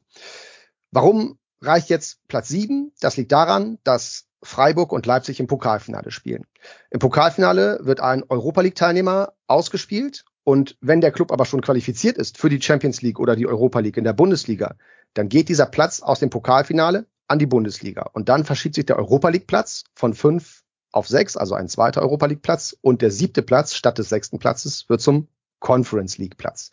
[0.91, 2.91] Warum reicht jetzt Platz 7?
[2.99, 6.45] Das liegt daran, dass Freiburg und Leipzig im Pokalfinale spielen.
[6.91, 12.17] Im Pokalfinale wird ein Europa League Teilnehmer ausgespielt und wenn der Club aber schon qualifiziert
[12.17, 14.75] ist für die Champions League oder die Europa League in der Bundesliga,
[15.13, 18.09] dann geht dieser Platz aus dem Pokalfinale an die Bundesliga.
[18.13, 22.01] Und dann verschiebt sich der Europa League Platz von fünf auf sechs, also ein zweiter
[22.01, 22.77] Europa League Platz.
[22.79, 25.27] Und der siebte Platz statt des sechsten Platzes wird zum
[25.59, 26.71] Conference League Platz.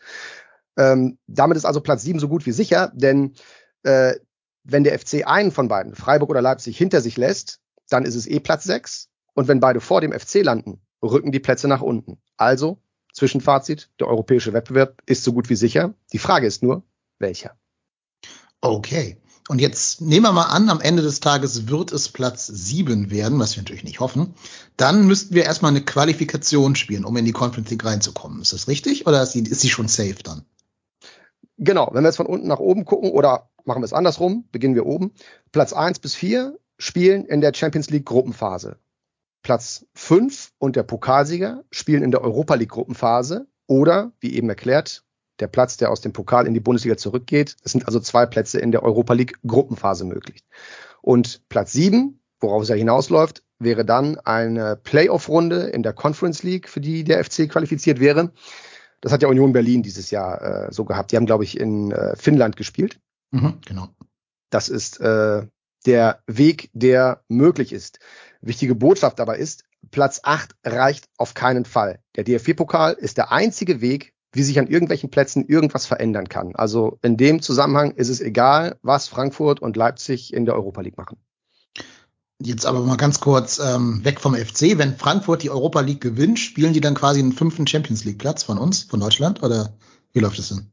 [0.76, 3.34] Ähm, damit ist also Platz sieben so gut wie sicher, denn
[3.82, 4.14] äh,
[4.64, 8.26] wenn der FC einen von beiden, Freiburg oder Leipzig, hinter sich lässt, dann ist es
[8.26, 9.08] eh Platz sechs.
[9.34, 12.18] Und wenn beide vor dem FC landen, rücken die Plätze nach unten.
[12.36, 12.78] Also
[13.12, 15.94] Zwischenfazit, der europäische Wettbewerb ist so gut wie sicher.
[16.12, 16.82] Die Frage ist nur,
[17.18, 17.56] welcher?
[18.60, 19.18] Okay.
[19.48, 23.38] Und jetzt nehmen wir mal an, am Ende des Tages wird es Platz sieben werden,
[23.38, 24.34] was wir natürlich nicht hoffen.
[24.78, 28.40] Dann müssten wir erstmal eine Qualifikation spielen, um in die Conference League reinzukommen.
[28.40, 30.46] Ist das richtig oder ist sie, ist sie schon safe dann?
[31.58, 34.74] Genau, wenn wir jetzt von unten nach oben gucken oder machen wir es andersrum, beginnen
[34.74, 35.12] wir oben.
[35.52, 38.78] Platz eins bis vier spielen in der Champions League Gruppenphase.
[39.42, 45.04] Platz fünf und der Pokalsieger spielen in der Europa League Gruppenphase oder, wie eben erklärt,
[45.40, 47.56] der Platz, der aus dem Pokal in die Bundesliga zurückgeht.
[47.62, 50.44] Es sind also zwei Plätze in der Europa League Gruppenphase möglich.
[51.02, 56.68] Und Platz sieben, worauf es ja hinausläuft, wäre dann eine Playoff-Runde in der Conference League,
[56.68, 58.32] für die der FC qualifiziert wäre.
[59.00, 61.12] Das hat ja Union Berlin dieses Jahr äh, so gehabt.
[61.12, 63.00] Die haben, glaube ich, in äh, Finnland gespielt.
[63.34, 63.88] Mhm, genau.
[64.50, 65.46] Das ist äh,
[65.86, 67.98] der Weg, der möglich ist.
[68.40, 71.98] Wichtige Botschaft dabei ist, Platz 8 reicht auf keinen Fall.
[72.14, 76.54] Der DFB-Pokal ist der einzige Weg, wie sich an irgendwelchen Plätzen irgendwas verändern kann.
[76.54, 80.96] Also in dem Zusammenhang ist es egal, was Frankfurt und Leipzig in der Europa League
[80.96, 81.18] machen.
[82.40, 84.78] Jetzt aber mal ganz kurz ähm, weg vom FC.
[84.78, 88.44] Wenn Frankfurt die Europa League gewinnt, spielen die dann quasi einen fünften Champions League Platz
[88.44, 89.42] von uns, von Deutschland?
[89.42, 89.76] Oder
[90.12, 90.70] wie läuft es denn?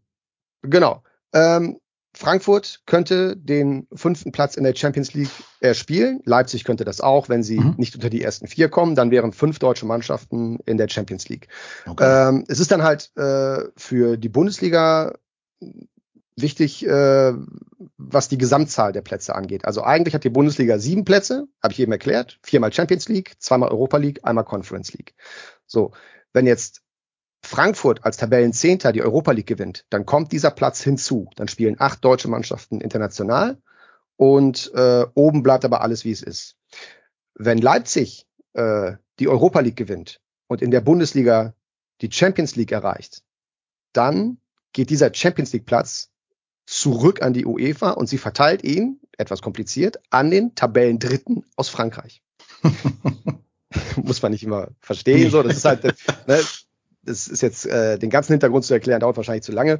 [0.63, 1.03] Genau.
[1.33, 1.79] Ähm,
[2.21, 6.21] Frankfurt könnte den fünften Platz in der Champions League erspielen.
[6.23, 7.73] Leipzig könnte das auch, wenn sie mhm.
[7.77, 8.93] nicht unter die ersten vier kommen.
[8.93, 11.47] Dann wären fünf deutsche Mannschaften in der Champions League.
[11.87, 12.29] Okay.
[12.29, 15.15] Ähm, es ist dann halt äh, für die Bundesliga
[16.35, 17.33] wichtig, äh,
[17.97, 19.65] was die Gesamtzahl der Plätze angeht.
[19.65, 22.37] Also eigentlich hat die Bundesliga sieben Plätze, habe ich eben erklärt.
[22.43, 25.15] Viermal Champions League, zweimal Europa League, einmal Conference League.
[25.65, 25.91] So,
[26.33, 26.83] wenn jetzt
[27.43, 31.29] Frankfurt als Tabellenzehnter die Europa League gewinnt, dann kommt dieser Platz hinzu.
[31.35, 33.57] Dann spielen acht deutsche Mannschaften international
[34.15, 36.55] und äh, oben bleibt aber alles, wie es ist.
[37.33, 41.55] Wenn Leipzig äh, die Europa League gewinnt und in der Bundesliga
[42.01, 43.23] die Champions League erreicht,
[43.93, 44.37] dann
[44.73, 46.11] geht dieser Champions League Platz
[46.65, 52.21] zurück an die UEFA und sie verteilt ihn, etwas kompliziert, an den Tabellendritten aus Frankreich.
[53.95, 55.43] Muss man nicht immer verstehen, so.
[55.43, 55.83] Das ist halt,
[56.27, 56.41] ne,
[57.03, 59.79] das ist jetzt äh, den ganzen Hintergrund zu erklären, dauert wahrscheinlich zu lange.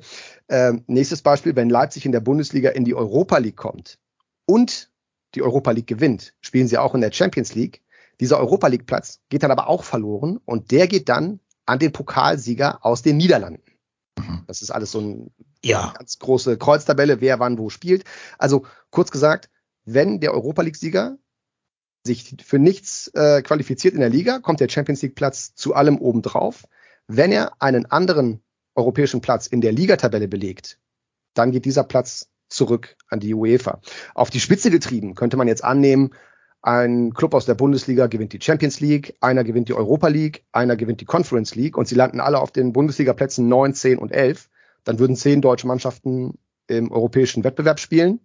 [0.49, 3.99] Ähm, nächstes Beispiel, wenn Leipzig in der Bundesliga in die Europa League kommt
[4.45, 4.91] und
[5.35, 7.81] die Europa League gewinnt, spielen sie auch in der Champions League.
[8.19, 11.91] Dieser Europa League Platz geht dann aber auch verloren und der geht dann an den
[11.91, 13.63] Pokalsieger aus den Niederlanden.
[14.17, 14.43] Mhm.
[14.47, 15.31] Das ist alles so ein,
[15.63, 15.83] ja.
[15.83, 18.03] eine ganz große Kreuztabelle, wer wann wo spielt.
[18.37, 19.49] Also kurz gesagt,
[19.85, 21.17] wenn der Europa League Sieger
[22.05, 25.97] sich für nichts äh, qualifiziert in der Liga, kommt der Champions League Platz zu allem
[25.97, 26.63] obendrauf.
[27.13, 28.41] Wenn er einen anderen
[28.73, 30.79] europäischen Platz in der Ligatabelle belegt,
[31.33, 33.81] dann geht dieser Platz zurück an die UEFA.
[34.15, 36.11] Auf die Spitze getrieben könnte man jetzt annehmen,
[36.61, 40.77] ein Club aus der Bundesliga gewinnt die Champions League, einer gewinnt die Europa League, einer
[40.77, 44.49] gewinnt die Conference League und sie landen alle auf den Bundesliga-Plätzen 9, 10 und 11.
[44.85, 46.37] Dann würden zehn deutsche Mannschaften
[46.67, 48.21] im europäischen Wettbewerb spielen,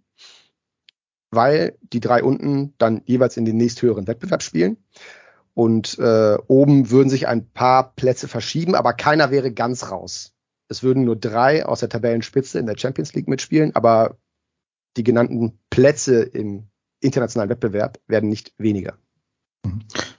[1.31, 4.77] weil die drei unten dann jeweils in den nächsthöheren Wettbewerb spielen.
[5.57, 10.35] Und äh, oben würden sich ein paar Plätze verschieben, aber keiner wäre ganz raus.
[10.69, 14.19] Es würden nur drei aus der Tabellenspitze in der Champions League mitspielen, aber
[14.99, 16.69] die genannten Plätze im
[17.01, 18.99] internationalen Wettbewerb werden nicht weniger.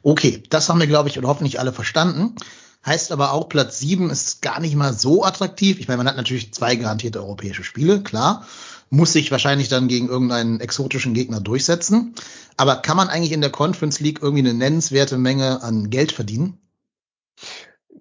[0.01, 2.35] Okay, das haben wir, glaube ich, und hoffentlich alle verstanden.
[2.83, 5.79] Heißt aber auch, Platz sieben ist gar nicht mal so attraktiv.
[5.79, 8.43] Ich meine, man hat natürlich zwei garantierte europäische Spiele, klar
[8.89, 12.15] muss sich wahrscheinlich dann gegen irgendeinen exotischen Gegner durchsetzen.
[12.55, 16.59] Aber kann man eigentlich in der Conference League irgendwie eine nennenswerte Menge an Geld verdienen?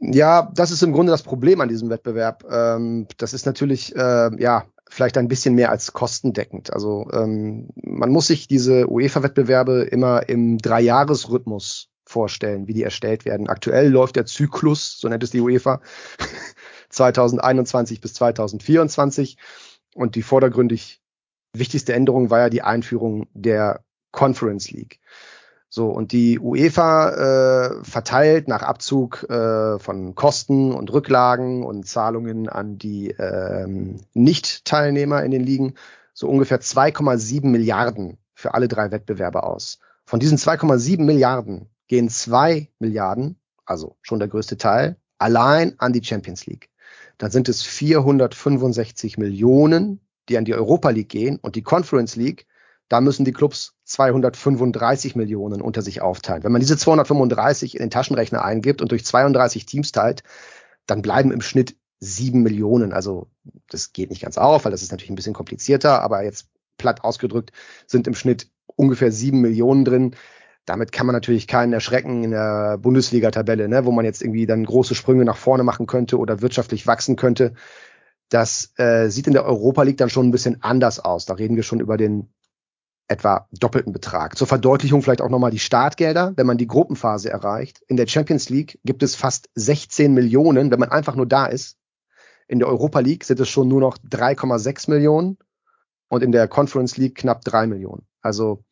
[0.01, 2.45] Ja, das ist im Grunde das Problem an diesem Wettbewerb.
[2.51, 6.73] Ähm, das ist natürlich, äh, ja, vielleicht ein bisschen mehr als kostendeckend.
[6.73, 13.49] Also ähm, man muss sich diese UEFA-Wettbewerbe immer im Dreijahresrhythmus vorstellen, wie die erstellt werden.
[13.49, 15.81] Aktuell läuft der Zyklus, so nennt es die UEFA,
[16.91, 19.39] 2021 bis 2024.
[19.97, 21.01] Und die vordergründig
[21.55, 23.81] wichtigste Änderung war ja die Einführung der
[24.13, 25.01] Conference League.
[25.71, 32.49] So, und die UEFA äh, verteilt nach Abzug äh, von Kosten und Rücklagen und Zahlungen
[32.49, 35.75] an die ähm, Nicht-Teilnehmer in den Ligen
[36.13, 39.79] so ungefähr 2,7 Milliarden für alle drei Wettbewerbe aus.
[40.05, 46.05] Von diesen 2,7 Milliarden gehen zwei Milliarden, also schon der größte Teil, allein an die
[46.05, 46.69] Champions League
[47.19, 52.47] dann sind es 465 Millionen, die an die Europa League gehen und die Conference League,
[52.89, 56.45] da müssen die Clubs 235 Millionen unter sich aufteilen.
[56.45, 60.23] Wenn man diese 235 in den Taschenrechner eingibt und durch 32 Teams teilt,
[60.87, 62.93] dann bleiben im Schnitt sieben Millionen.
[62.93, 63.29] Also
[63.69, 66.49] das geht nicht ganz auf, weil das ist natürlich ein bisschen komplizierter, aber jetzt
[66.79, 67.53] platt ausgedrückt
[67.87, 70.15] sind im Schnitt ungefähr sieben Millionen drin
[70.67, 74.65] damit kann man natürlich keinen erschrecken in der Bundesliga-Tabelle, ne, wo man jetzt irgendwie dann
[74.65, 77.55] große Sprünge nach vorne machen könnte oder wirtschaftlich wachsen könnte.
[78.29, 81.25] Das äh, sieht in der Europa League dann schon ein bisschen anders aus.
[81.25, 82.29] Da reden wir schon über den
[83.09, 84.37] etwa doppelten Betrag.
[84.37, 87.81] Zur Verdeutlichung vielleicht auch nochmal die Startgelder, wenn man die Gruppenphase erreicht.
[87.87, 91.79] In der Champions League gibt es fast 16 Millionen, wenn man einfach nur da ist.
[92.49, 95.39] In der Europa League sind es schon nur noch 3,6 Millionen
[96.09, 98.07] und in der Conference League knapp 3 Millionen.
[98.23, 98.65] Also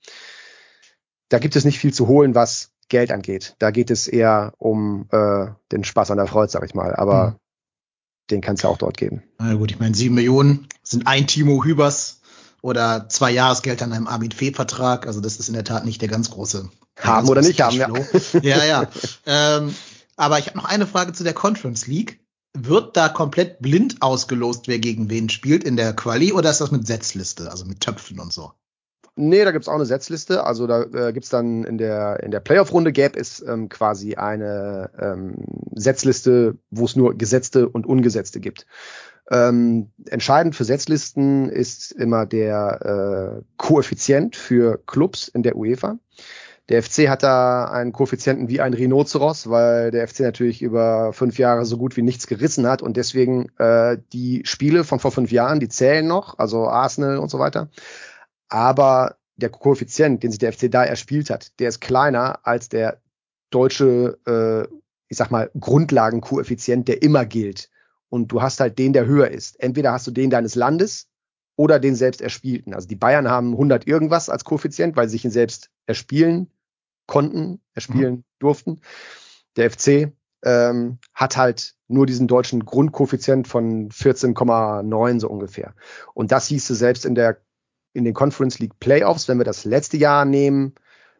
[1.34, 3.56] da gibt es nicht viel zu holen, was Geld angeht.
[3.58, 6.94] Da geht es eher um äh, den Spaß an der Freude, sag ich mal.
[6.94, 7.36] Aber mhm.
[8.30, 9.24] den kann es ja auch dort geben.
[9.40, 12.20] Na gut, ich meine, 7 Millionen sind ein Timo Hübers
[12.62, 15.08] oder zwei Jahresgeld an einem Armin Fee-Vertrag.
[15.08, 16.70] Also das ist in der Tat nicht der ganz große.
[17.00, 17.90] Haben oder nicht haben, ja.
[18.40, 18.88] ja, ja.
[19.26, 19.74] ähm,
[20.14, 22.20] aber ich habe noch eine Frage zu der Conference League.
[22.56, 26.70] Wird da komplett blind ausgelost, wer gegen wen spielt in der Quali oder ist das
[26.70, 28.52] mit Setzliste, also mit Töpfen und so?
[29.16, 30.44] Nee, da gibt's auch eine Setzliste.
[30.44, 34.90] Also da äh, gibt's dann in der in der Playoff-Runde gäbe es ähm, quasi eine
[34.98, 35.36] ähm,
[35.74, 38.66] Setzliste, wo es nur gesetzte und ungesetzte gibt.
[39.30, 45.98] Ähm, entscheidend für Setzlisten ist immer der äh, Koeffizient für Clubs in der UEFA.
[46.70, 51.38] Der FC hat da einen Koeffizienten wie ein Rhinoceros, weil der FC natürlich über fünf
[51.38, 55.30] Jahre so gut wie nichts gerissen hat und deswegen äh, die Spiele von vor fünf
[55.30, 57.68] Jahren, die zählen noch, also Arsenal und so weiter.
[58.54, 63.02] Aber der Koeffizient, den sich der FC da erspielt hat, der ist kleiner als der
[63.50, 64.72] deutsche, äh,
[65.08, 67.68] ich sag mal, Grundlagenkoeffizient, der immer gilt.
[68.10, 69.58] Und du hast halt den, der höher ist.
[69.58, 71.08] Entweder hast du den deines Landes
[71.56, 72.74] oder den selbst erspielten.
[72.74, 76.48] Also die Bayern haben 100 irgendwas als Koeffizient, weil sie sich ihn selbst erspielen
[77.08, 78.24] konnten, erspielen mhm.
[78.38, 78.80] durften.
[79.56, 80.12] Der FC
[80.44, 85.74] ähm, hat halt nur diesen deutschen Grundkoeffizient von 14,9 so ungefähr.
[86.14, 87.40] Und das hieße selbst in der
[87.94, 90.74] in den Conference League Playoffs, wenn wir das letzte Jahr nehmen,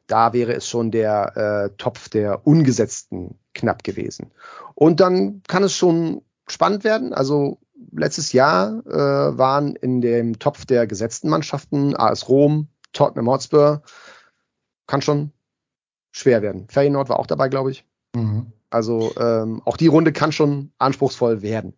[0.06, 4.32] da wäre es schon der äh, Topf der Ungesetzten knapp gewesen.
[4.74, 7.14] Und dann kann es schon spannend werden.
[7.14, 7.58] Also
[7.92, 13.82] letztes Jahr äh, waren in dem Topf der gesetzten Mannschaften AS Rom, Tottenham Hotspur,
[14.86, 15.32] kann schon
[16.10, 16.68] schwer werden.
[16.68, 17.86] Feyenoord war auch dabei, glaube ich.
[18.14, 18.52] Mhm.
[18.68, 21.74] Also ähm, auch die Runde kann schon anspruchsvoll werden.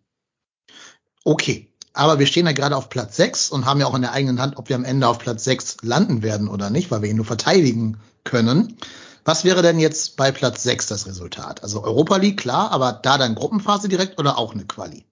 [1.23, 4.13] Okay, aber wir stehen ja gerade auf Platz 6 und haben ja auch in der
[4.13, 7.09] eigenen Hand, ob wir am Ende auf Platz 6 landen werden oder nicht, weil wir
[7.09, 8.77] ihn nur verteidigen können.
[9.25, 11.63] Was wäre denn jetzt bei Platz 6 das Resultat?
[11.63, 15.05] Also Europa League, klar, aber da dann Gruppenphase direkt oder auch eine Quali?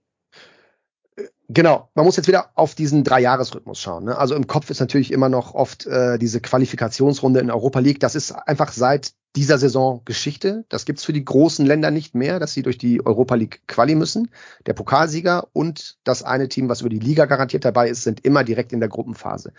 [1.48, 4.06] Genau, man muss jetzt wieder auf diesen Dreijahresrhythmus schauen.
[4.06, 4.18] Ne?
[4.18, 8.00] Also im Kopf ist natürlich immer noch oft äh, diese Qualifikationsrunde in Europa League.
[8.00, 10.66] Das ist einfach seit dieser Saison Geschichte.
[10.70, 13.96] Das gibt's für die großen Länder nicht mehr, dass sie durch die Europa League Quali
[13.96, 14.32] müssen.
[14.66, 18.44] Der Pokalsieger und das eine Team, was über die Liga garantiert dabei ist, sind immer
[18.44, 19.54] direkt in der Gruppenphase.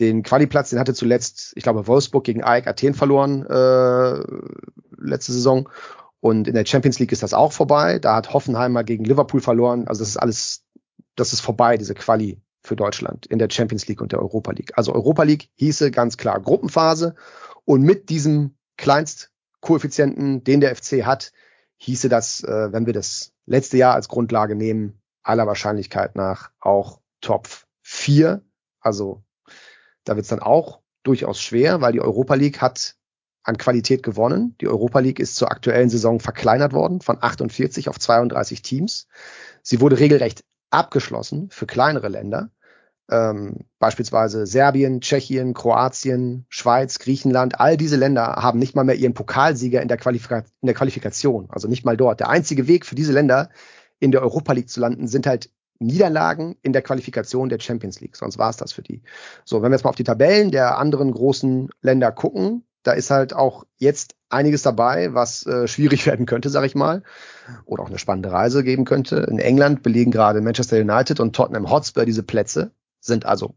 [0.00, 4.22] Den Qualiplatz, den hatte zuletzt, ich glaube, Wolfsburg gegen AEK Athen verloren äh,
[4.98, 5.68] letzte Saison.
[6.20, 7.98] Und in der Champions League ist das auch vorbei.
[7.98, 9.86] Da hat Hoffenheim mal gegen Liverpool verloren.
[9.88, 10.64] Also das ist alles
[11.16, 14.72] das ist vorbei, diese Quali für Deutschland in der Champions League und der Europa League.
[14.76, 17.14] Also Europa League hieße ganz klar Gruppenphase
[17.64, 21.32] und mit diesem Kleinstkoeffizienten, den der FC hat,
[21.76, 27.00] hieße das, äh, wenn wir das letzte Jahr als Grundlage nehmen, aller Wahrscheinlichkeit nach auch
[27.20, 27.48] Top
[27.82, 28.42] 4.
[28.80, 29.22] Also
[30.04, 32.96] da wird es dann auch durchaus schwer, weil die Europa League hat
[33.42, 34.56] an Qualität gewonnen.
[34.60, 39.08] Die Europa League ist zur aktuellen Saison verkleinert worden von 48 auf 32 Teams.
[39.62, 42.50] Sie wurde regelrecht abgeschlossen für kleinere Länder,
[43.12, 49.14] ähm, beispielsweise Serbien, Tschechien, Kroatien, Schweiz, Griechenland, all diese Länder haben nicht mal mehr ihren
[49.14, 52.20] Pokalsieger in der, Qualifika in der Qualifikation, also nicht mal dort.
[52.20, 53.50] Der einzige Weg für diese Länder
[54.00, 58.16] in der Europa League zu landen, sind halt Niederlagen in der Qualifikation der Champions League.
[58.16, 59.02] Sonst war es das für die.
[59.44, 63.10] So, wenn wir jetzt mal auf die Tabellen der anderen großen Länder gucken, da ist
[63.10, 67.02] halt auch jetzt einiges dabei, was äh, schwierig werden könnte, sag ich mal,
[67.64, 69.16] oder auch eine spannende Reise geben könnte.
[69.30, 72.72] In England belegen gerade Manchester United und Tottenham Hotspur diese Plätze,
[73.02, 73.54] sind also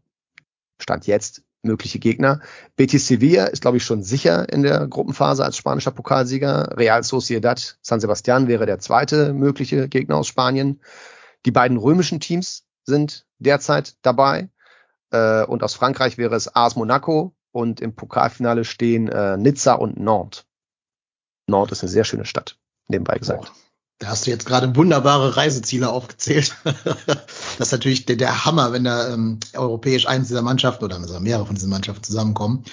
[0.78, 2.40] Stand jetzt mögliche Gegner.
[2.76, 6.76] Betis Sevilla ist, glaube ich, schon sicher in der Gruppenphase als spanischer Pokalsieger.
[6.76, 10.80] Real Sociedad San Sebastian wäre der zweite mögliche Gegner aus Spanien.
[11.44, 14.50] Die beiden römischen Teams sind derzeit dabei.
[15.10, 19.98] Äh, und aus Frankreich wäre es AS Monaco und im Pokalfinale stehen äh, Nizza und
[19.98, 20.44] Nantes.
[21.46, 23.52] Nantes ist eine sehr schöne Stadt, nebenbei gesagt.
[23.52, 23.65] Oh,
[23.98, 26.54] da hast du jetzt gerade wunderbare Reiseziele aufgezählt.
[26.64, 27.26] das
[27.58, 31.46] ist natürlich der, der Hammer, wenn da ähm, europäisch eins dieser Mannschaften oder also mehrere
[31.46, 32.64] von diesen Mannschaften zusammenkommen.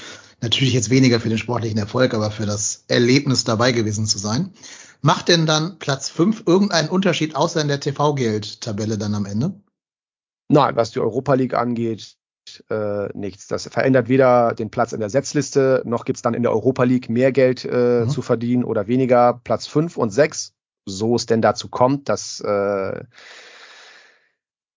[0.41, 4.53] Natürlich jetzt weniger für den sportlichen Erfolg, aber für das Erlebnis dabei gewesen zu sein.
[5.01, 9.53] Macht denn dann Platz fünf irgendeinen Unterschied außer in der TV-Geld-Tabelle dann am Ende?
[10.49, 12.17] Nein, was die Europa League angeht,
[12.69, 13.47] äh, nichts.
[13.47, 17.09] Das verändert weder den Platz in der Setzliste, noch gibt's dann in der Europa League
[17.09, 18.09] mehr Geld äh, mhm.
[18.09, 19.39] zu verdienen oder weniger.
[19.43, 20.53] Platz fünf und sechs,
[20.85, 23.03] so es denn dazu kommt, dass äh,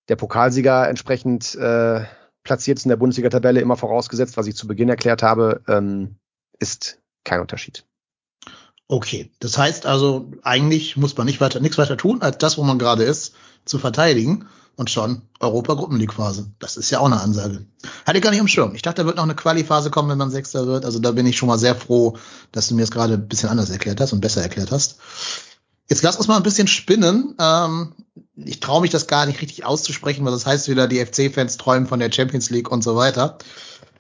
[0.09, 2.04] der Pokalsieger entsprechend äh,
[2.42, 6.16] platziert ist in der Bundesliga-Tabelle, immer vorausgesetzt, was ich zu Beginn erklärt habe, ähm,
[6.59, 7.84] ist kein Unterschied.
[8.88, 12.62] Okay, das heißt also, eigentlich muss man nicht weiter, nichts weiter tun, als das, wo
[12.62, 13.34] man gerade ist,
[13.64, 14.46] zu verteidigen
[14.76, 16.52] und schon Europa-Gruppenleague-Phase.
[16.61, 17.66] Das ist ja auch eine Ansage.
[18.07, 18.74] Hatte ich gar nicht im Schirm.
[18.74, 20.84] Ich dachte, da wird noch eine Quali-Phase kommen, wenn man Sechster wird.
[20.84, 22.16] Also da bin ich schon mal sehr froh,
[22.52, 24.98] dass du mir das gerade ein bisschen anders erklärt hast und besser erklärt hast.
[25.89, 27.34] Jetzt lass uns mal ein bisschen spinnen.
[27.39, 27.93] Ähm,
[28.37, 31.87] ich traue mich das gar nicht richtig auszusprechen, weil das heißt wieder, die FC-Fans träumen
[31.87, 33.39] von der Champions League und so weiter.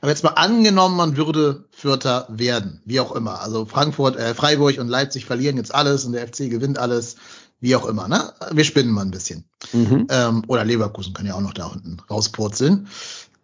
[0.00, 3.40] Aber jetzt mal angenommen, man würde Vierter werden, wie auch immer.
[3.40, 7.16] Also Frankfurt, äh, Freiburg und Leipzig verlieren jetzt alles und der FC gewinnt alles,
[7.60, 8.06] wie auch immer.
[8.08, 8.32] Ne?
[8.52, 9.44] Wir spinnen mal ein bisschen.
[9.72, 10.06] Mhm.
[10.10, 12.88] Ähm, oder Leverkusen kann ja auch noch da unten rauspurzeln.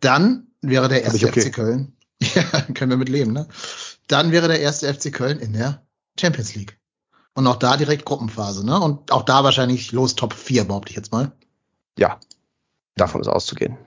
[0.01, 1.40] Dann wäre der erste okay.
[1.40, 1.93] FC Köln.
[2.34, 3.49] Ja, können wir mit leben, ne?
[4.07, 5.82] Dann wäre der erste FC Köln in der
[6.16, 6.78] Champions League.
[7.35, 8.78] Und auch da direkt Gruppenphase, ne?
[8.78, 11.33] Und auch da wahrscheinlich los Top 4, behaupte ich jetzt mal.
[11.99, 12.18] Ja,
[12.97, 13.78] davon ist auszugehen.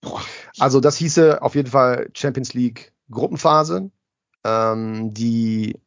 [0.00, 0.22] Boah.
[0.58, 3.90] Also das hieße auf jeden Fall Champions League Gruppenphase.
[4.44, 5.80] Ähm, die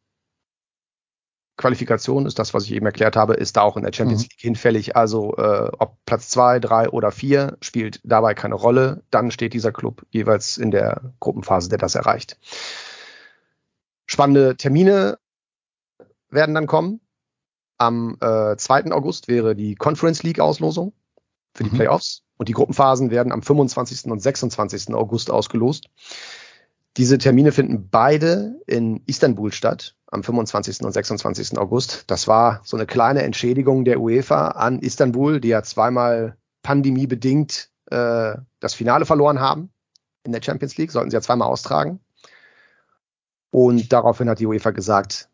[1.56, 4.28] Qualifikation ist das, was ich eben erklärt habe, ist da auch in der Champions Mhm.
[4.30, 4.96] League hinfällig.
[4.96, 9.02] Also äh, ob Platz zwei, drei oder vier spielt dabei keine Rolle.
[9.10, 12.38] Dann steht dieser Club jeweils in der Gruppenphase, der das erreicht.
[14.06, 15.18] Spannende Termine
[16.32, 17.00] werden dann kommen.
[17.78, 18.92] Am äh, 2.
[18.92, 20.92] August wäre die Conference League Auslosung
[21.54, 21.76] für die Mhm.
[21.76, 24.10] Playoffs und die Gruppenphasen werden am 25.
[24.10, 24.94] und 26.
[24.94, 25.88] August ausgelost.
[26.96, 30.82] Diese Termine finden beide in Istanbul statt, am 25.
[30.82, 31.56] und 26.
[31.58, 32.04] August.
[32.06, 38.34] Das war so eine kleine Entschädigung der UEFA an Istanbul, die ja zweimal pandemiebedingt äh,
[38.60, 39.72] das Finale verloren haben
[40.22, 42.00] in der Champions League, sollten sie ja zweimal austragen.
[43.50, 45.28] Und daraufhin hat die UEFA gesagt,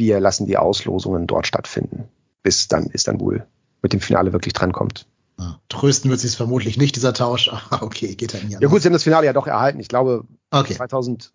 [0.00, 2.08] wir lassen die Auslosungen dort stattfinden,
[2.42, 3.46] bis dann Istanbul
[3.82, 5.06] mit dem Finale wirklich drankommt.
[5.38, 5.60] Ja.
[5.68, 7.48] Trösten wird sie es vermutlich nicht, dieser Tausch.
[7.52, 9.78] Aber okay, geht halt nicht Ja gut, sie haben das Finale ja doch erhalten.
[9.78, 10.74] Ich glaube, Okay.
[10.74, 11.30] 2024?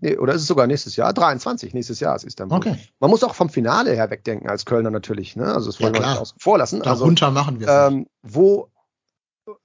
[0.00, 1.12] Nee, oder ist es sogar nächstes Jahr?
[1.14, 2.58] 23, nächstes Jahr ist Istanbul.
[2.58, 2.76] Okay.
[3.00, 5.36] Man muss auch vom Finale her wegdenken als Kölner natürlich.
[5.36, 5.46] Ne?
[5.46, 6.12] Also das Ja, wollen wir klar.
[6.12, 6.82] nicht außen vor lassen.
[6.82, 8.68] Also, Darunter machen wir ähm, wo,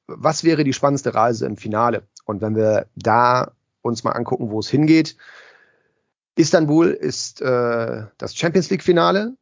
[0.07, 2.03] was wäre die spannendste Reise im Finale?
[2.25, 5.15] Und wenn wir da uns mal angucken, wo es hingeht.
[6.37, 9.35] Istanbul ist äh, das Champions League Finale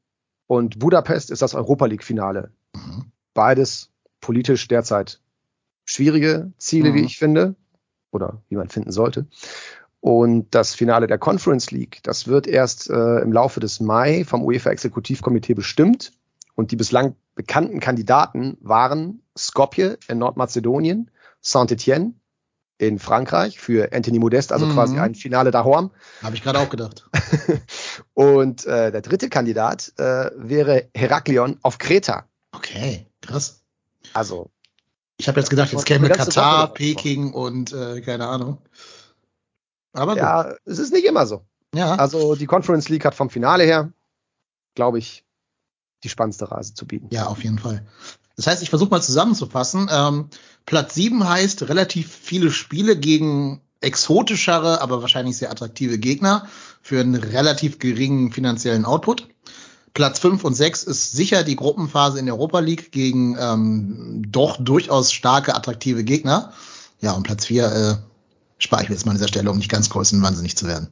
[0.47, 2.51] und Budapest ist das Europa League Finale.
[2.73, 3.11] Mhm.
[3.33, 3.91] Beides
[4.21, 5.19] politisch derzeit
[5.83, 6.95] schwierige Ziele, Mhm.
[6.95, 7.55] wie ich finde,
[8.11, 9.27] oder wie man finden sollte.
[9.99, 14.43] Und das Finale der Conference League, das wird erst äh, im Laufe des Mai vom
[14.43, 16.11] UEFA Exekutivkomitee bestimmt.
[16.55, 22.13] Und die bislang bekannten Kandidaten waren Skopje in Nordmazedonien, Saint-Etienne
[22.77, 24.73] in Frankreich für Anthony Modest, also Mhm.
[24.73, 25.91] quasi ein Finale d'Ahorm.
[26.21, 27.09] Habe ich gerade auch gedacht.
[28.13, 32.25] Und äh, der dritte Kandidat äh, wäre Heraklion auf Kreta.
[32.51, 33.61] Okay, krass.
[34.13, 34.49] Also
[35.17, 36.73] Ich habe jetzt gedacht, jetzt käme Katar.
[36.73, 38.57] Peking und äh, keine Ahnung.
[39.93, 40.21] Aber gut.
[40.21, 41.45] ja, es ist nicht immer so.
[41.73, 41.95] ja.
[41.95, 43.91] Also die Conference League hat vom Finale her,
[44.75, 45.23] glaube ich,
[46.03, 47.07] die spannendste Reise zu bieten.
[47.11, 47.85] Ja, auf jeden Fall.
[48.35, 49.89] Das heißt, ich versuche mal zusammenzufassen.
[49.91, 50.29] Ähm,
[50.65, 56.47] Platz 7 heißt relativ viele Spiele gegen exotischere, aber wahrscheinlich sehr attraktive Gegner
[56.81, 59.27] für einen relativ geringen finanziellen Output.
[59.93, 64.57] Platz 5 und 6 ist sicher die Gruppenphase in der Europa League gegen ähm, doch
[64.59, 66.51] durchaus starke, attraktive Gegner.
[66.99, 67.95] Ja, und Platz 4 äh,
[68.57, 70.89] spare ich mir jetzt mal an dieser Stelle, um nicht ganz größenwahnsinnig zu werden.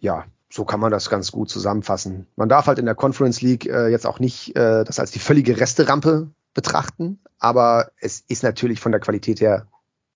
[0.00, 2.26] Ja, so kann man das ganz gut zusammenfassen.
[2.34, 5.20] Man darf halt in der Conference League äh, jetzt auch nicht äh, das als die
[5.20, 9.68] völlige Resterampe betrachten, aber es ist natürlich von der Qualität her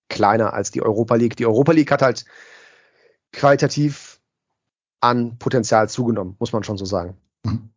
[0.08, 1.36] kleiner als die Europa League.
[1.36, 2.24] Die Europa League hat halt
[3.32, 4.20] qualitativ
[5.00, 7.16] an Potenzial zugenommen, muss man schon so sagen.
[7.44, 7.70] Mhm.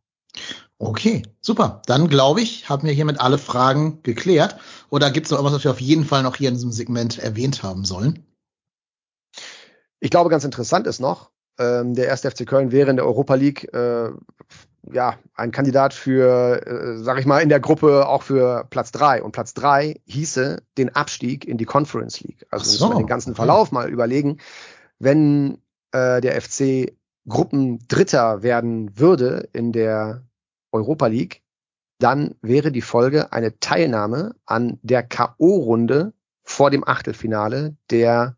[0.80, 1.82] Okay, super.
[1.88, 4.58] Dann glaube ich, haben wir hiermit alle Fragen geklärt.
[4.90, 7.18] Oder gibt es noch irgendwas, was wir auf jeden Fall noch hier in diesem Segment
[7.18, 8.24] erwähnt haben sollen?
[10.00, 13.34] Ich glaube, ganz interessant ist noch, ähm, der erste FC Köln wäre in der Europa
[13.34, 14.12] League äh,
[14.92, 19.22] ja ein Kandidat für, äh, sag ich mal, in der Gruppe auch für Platz drei.
[19.22, 22.46] Und Platz drei hieße den Abstieg in die Conference League.
[22.50, 23.36] Also müssen so, wir den ganzen.
[23.36, 24.40] Verlauf mal überlegen.
[25.00, 25.60] Wenn
[25.92, 26.94] äh, der FC
[27.28, 30.24] Gruppendritter werden würde in der
[30.72, 31.42] Europa League,
[32.00, 36.14] dann wäre die Folge eine Teilnahme an der K.O.-Runde
[36.44, 38.38] vor dem Achtelfinale der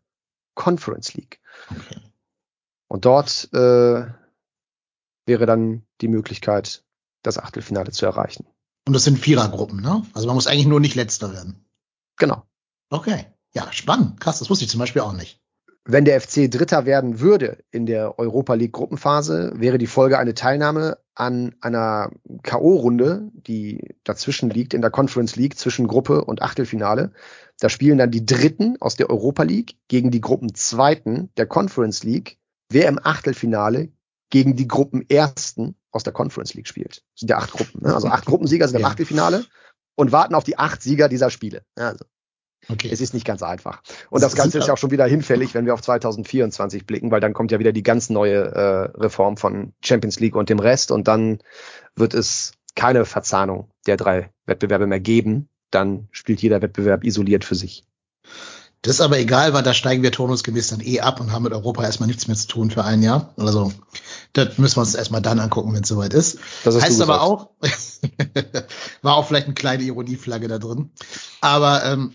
[0.54, 1.40] Conference League.
[1.70, 2.00] Okay.
[2.88, 4.04] Und dort äh,
[5.26, 6.84] wäre dann die Möglichkeit,
[7.22, 8.46] das Achtelfinale zu erreichen.
[8.86, 10.02] Und das sind Vierergruppen, ne?
[10.14, 11.64] Also man muss eigentlich nur nicht letzter werden.
[12.16, 12.42] Genau.
[12.88, 13.26] Okay.
[13.54, 14.20] Ja, spannend.
[14.20, 15.40] Krass, das wusste ich zum Beispiel auch nicht.
[15.84, 20.34] Wenn der FC Dritter werden würde in der Europa League Gruppenphase, wäre die Folge eine
[20.34, 22.10] Teilnahme an einer
[22.42, 27.12] K.O.-Runde, die dazwischen liegt, in der Conference League zwischen Gruppe und Achtelfinale.
[27.58, 32.38] Da spielen dann die Dritten aus der Europa League gegen die Gruppenzweiten der Conference League.
[32.68, 33.90] Wer im Achtelfinale
[34.30, 36.98] gegen die Gruppenersten aus der Conference League spielt.
[36.98, 37.82] Das sind ja acht Gruppen.
[37.82, 37.94] Ne?
[37.94, 38.88] Also acht Gruppensieger sind im ja.
[38.88, 39.44] Achtelfinale
[39.96, 41.62] und warten auf die acht Sieger dieser Spiele.
[41.74, 42.04] Also,
[42.68, 42.88] okay.
[42.90, 43.82] Es ist nicht ganz einfach.
[44.08, 47.10] Und das, das Ganze ist ja auch schon wieder hinfällig, wenn wir auf 2024 blicken,
[47.10, 50.60] weil dann kommt ja wieder die ganz neue äh, Reform von Champions League und dem
[50.60, 51.38] Rest und dann
[51.96, 55.48] wird es keine Verzahnung der drei Wettbewerbe mehr geben.
[55.70, 57.84] Dann spielt jeder Wettbewerb isoliert für sich.
[58.82, 61.52] Das ist aber egal, weil da steigen wir turnusgemäß dann eh ab und haben mit
[61.52, 63.34] Europa erstmal nichts mehr zu tun für ein Jahr.
[63.36, 63.72] Also,
[64.32, 66.38] das müssen wir uns erstmal dann angucken, wenn es soweit ist.
[66.64, 67.50] Das heißt aber auch,
[69.02, 70.92] war auch vielleicht eine kleine Ironieflagge da drin.
[71.42, 72.14] Aber ähm,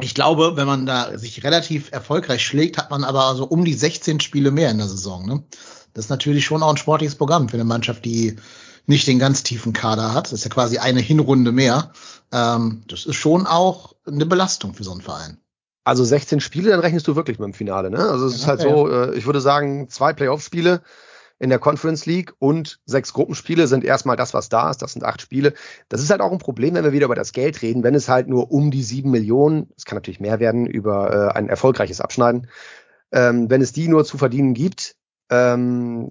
[0.00, 3.74] ich glaube, wenn man da sich relativ erfolgreich schlägt, hat man aber so um die
[3.74, 5.26] 16 Spiele mehr in der Saison.
[5.26, 5.42] Ne?
[5.94, 8.36] Das ist natürlich schon auch ein sportliches Programm für eine Mannschaft, die
[8.86, 10.26] nicht den ganz tiefen Kader hat.
[10.26, 11.90] Das ist ja quasi eine Hinrunde mehr.
[12.30, 15.38] Ähm, das ist schon auch eine Belastung für so einen Verein.
[15.88, 18.10] Also 16 Spiele, dann rechnest du wirklich mit dem Finale, ne?
[18.10, 18.90] Also es ist halt ja, so.
[18.90, 20.82] Äh, ich würde sagen, zwei Playoff-Spiele
[21.38, 24.82] in der Conference League und sechs Gruppenspiele sind erstmal das, was da ist.
[24.82, 25.54] Das sind acht Spiele.
[25.88, 28.06] Das ist halt auch ein Problem, wenn wir wieder über das Geld reden, wenn es
[28.06, 32.02] halt nur um die sieben Millionen, es kann natürlich mehr werden, über äh, ein erfolgreiches
[32.02, 32.48] Abschneiden,
[33.10, 34.94] ähm, wenn es die nur zu verdienen gibt,
[35.30, 36.10] ähm,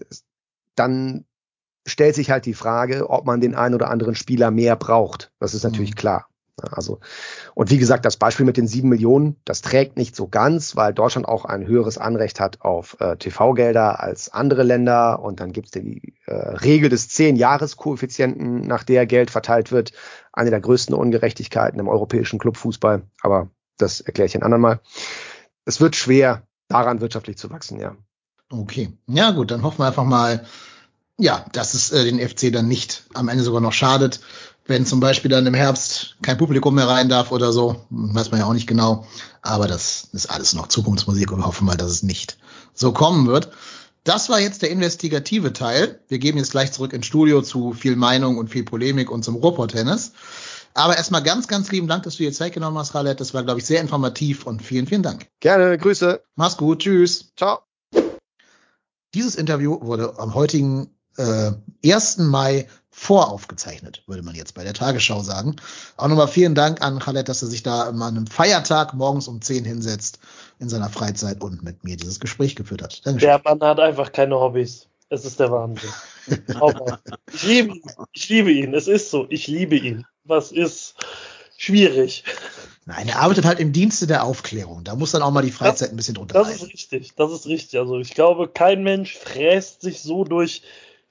[0.74, 1.26] dann
[1.86, 5.32] stellt sich halt die Frage, ob man den einen oder anderen Spieler mehr braucht.
[5.40, 5.98] Das ist natürlich mhm.
[5.98, 6.30] klar.
[6.60, 7.00] Also,
[7.54, 10.94] und wie gesagt, das Beispiel mit den sieben Millionen, das trägt nicht so ganz, weil
[10.94, 15.22] Deutschland auch ein höheres Anrecht hat auf äh, TV-Gelder als andere Länder.
[15.22, 19.92] Und dann gibt es die äh, Regel des Zehn-Jahres-Koeffizienten, nach der Geld verteilt wird.
[20.34, 23.04] Eine der größten Ungerechtigkeiten im europäischen Clubfußball.
[23.22, 24.80] Aber das erkläre ich ein andermal.
[25.66, 27.96] Es wird schwer, daran wirtschaftlich zu wachsen, ja.
[28.50, 28.98] Okay.
[29.08, 30.46] Ja, gut, dann hoffen wir einfach mal,
[31.20, 34.22] ja, dass es äh, den FC dann nicht am Ende sogar noch schadet
[34.68, 38.42] wenn zum Beispiel dann im Herbst kein Publikum mehr rein darf oder so, weiß man
[38.42, 39.06] ja auch nicht genau.
[39.42, 42.38] Aber das ist alles noch Zukunftsmusik und wir hoffen mal, dass es nicht
[42.74, 43.52] so kommen wird.
[44.04, 46.00] Das war jetzt der investigative Teil.
[46.08, 49.36] Wir geben jetzt gleich zurück ins Studio zu viel Meinung und viel Polemik und zum
[49.36, 50.14] Ruhrpott-Tennis.
[50.74, 53.20] Aber erstmal ganz, ganz lieben Dank, dass du dir Zeit genommen hast, Khaled.
[53.20, 55.28] Das war, glaube ich, sehr informativ und vielen, vielen Dank.
[55.40, 56.22] Gerne, Grüße.
[56.36, 57.34] Mach's gut, tschüss.
[57.36, 57.60] Ciao.
[59.14, 61.52] Dieses Interview wurde am heutigen äh,
[61.84, 62.20] 1.
[62.20, 62.68] Mai
[62.98, 65.56] voraufgezeichnet, würde man jetzt bei der Tagesschau sagen.
[65.98, 69.40] Auch nochmal vielen Dank an Khaled, dass er sich da an einem Feiertag morgens um
[69.40, 70.20] 10 hinsetzt
[70.60, 73.06] in seiner Freizeit und mit mir dieses Gespräch geführt hat.
[73.06, 73.30] Dankeschön.
[73.30, 74.88] Der Mann hat einfach keine Hobbys.
[75.10, 75.92] Es ist der Wahnsinn.
[77.34, 77.84] ich liebe ihn.
[78.14, 78.74] Ich liebe ihn.
[78.74, 79.28] Es ist so.
[79.30, 80.06] Ich liebe ihn.
[80.24, 80.96] Was ist
[81.56, 82.24] schwierig.
[82.88, 84.84] Nein, er arbeitet halt im Dienste der Aufklärung.
[84.84, 87.14] Da muss dann auch mal die Freizeit das, ein bisschen drunter Das ist richtig.
[87.16, 87.80] Das ist richtig.
[87.80, 90.64] Also ich glaube, kein Mensch fräst sich so durch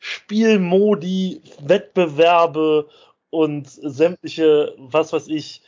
[0.08, 2.88] Spielmodi, Wettbewerbe
[3.30, 5.62] und sämtliche, was weiß ich,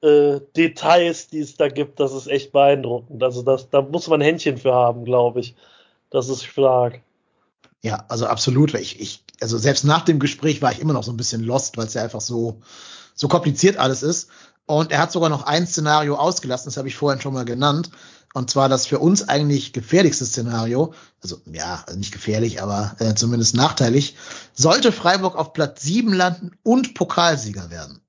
[0.00, 3.20] äh, Details, die es da gibt, das ist echt beeindruckend.
[3.20, 5.56] Also das, da muss man Händchen für haben, glaube ich.
[6.10, 7.00] Das ist stark.
[7.82, 8.74] Ja, also absolut.
[8.74, 11.76] Ich, ich, also selbst nach dem Gespräch war ich immer noch so ein bisschen lost,
[11.76, 12.62] weil es ja einfach so,
[13.16, 14.30] so kompliziert alles ist.
[14.66, 17.90] Und er hat sogar noch ein Szenario ausgelassen, das habe ich vorhin schon mal genannt.
[18.32, 20.92] Und zwar das für uns eigentlich gefährlichste Szenario,
[21.22, 24.16] also ja, nicht gefährlich, aber äh, zumindest nachteilig,
[24.52, 28.00] sollte Freiburg auf Platz 7 landen und Pokalsieger werden.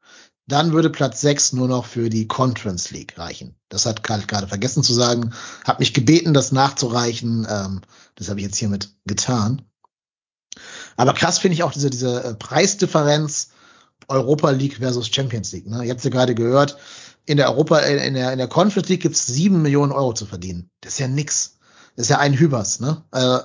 [0.47, 3.55] Dann würde Platz 6 nur noch für die Conference League reichen.
[3.69, 5.31] Das hat Karl gerade vergessen zu sagen,
[5.63, 7.47] hat mich gebeten, das nachzureichen.
[7.49, 7.81] Ähm,
[8.15, 9.63] das habe ich jetzt hiermit getan.
[10.97, 13.49] Aber krass finde ich auch diese, diese äh, Preisdifferenz
[14.07, 15.67] Europa League versus Champions League.
[15.67, 15.83] Ne?
[15.83, 16.77] Ihr habt ja gerade gehört,
[17.25, 20.69] in der Europa, in der, in der Conference League gibt's sieben Millionen Euro zu verdienen.
[20.81, 21.57] Das ist ja nix.
[21.95, 23.03] Das ist ja ein Hübers, ne?
[23.11, 23.39] Äh,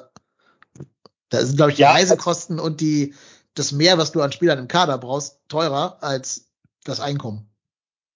[1.30, 3.14] da sind, glaube ich, die ja, Reisekosten und die,
[3.54, 6.48] das Mehr, was du an Spielern im Kader brauchst, teurer als
[6.84, 7.46] das Einkommen.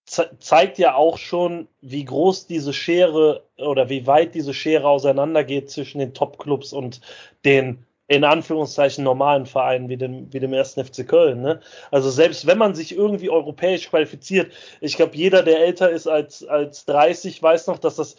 [0.07, 5.71] Ze zeigt ja auch schon, wie groß diese Schere oder wie weit diese Schere auseinandergeht
[5.71, 7.01] zwischen den Top-Clubs und
[7.45, 11.41] den in Anführungszeichen normalen Vereinen wie dem, wie dem ersten FC Köln.
[11.41, 11.61] Ne?
[11.91, 16.45] Also selbst wenn man sich irgendwie europäisch qualifiziert, ich glaube, jeder, der älter ist als,
[16.45, 18.17] als 30, weiß noch, dass das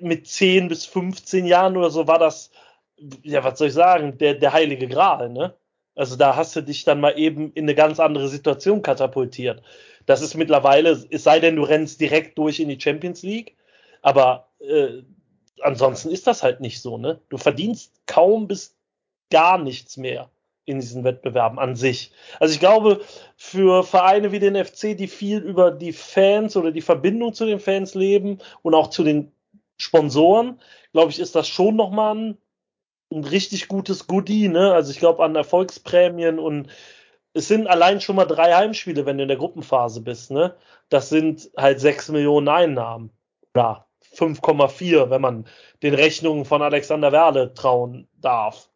[0.00, 2.50] mit 10 bis 15 Jahren oder so war das,
[3.22, 5.30] ja, was soll ich sagen, der, der heilige Gral.
[5.30, 5.54] Ne?
[5.94, 9.62] Also da hast du dich dann mal eben in eine ganz andere Situation katapultiert.
[10.06, 13.56] Das ist mittlerweile, es sei denn, du rennst direkt durch in die Champions League,
[14.02, 15.02] aber äh,
[15.62, 17.20] ansonsten ist das halt nicht so, ne?
[17.28, 18.76] Du verdienst kaum bis
[19.30, 20.30] gar nichts mehr
[20.64, 22.12] in diesen Wettbewerben an sich.
[22.38, 23.00] Also ich glaube,
[23.36, 27.58] für Vereine wie den FC, die viel über die Fans oder die Verbindung zu den
[27.58, 29.32] Fans leben und auch zu den
[29.78, 30.60] Sponsoren,
[30.92, 32.38] glaube ich, ist das schon nochmal ein
[33.12, 34.72] ein richtig gutes Goodie, ne?
[34.72, 36.68] Also ich glaube an Erfolgsprämien und
[37.34, 40.54] es sind allein schon mal drei Heimspiele, wenn du in der Gruppenphase bist, ne?
[40.88, 43.10] Das sind halt sechs Millionen Einnahmen.
[43.54, 45.46] Ja, 5,4, wenn man
[45.82, 48.68] den Rechnungen von Alexander Werle trauen darf.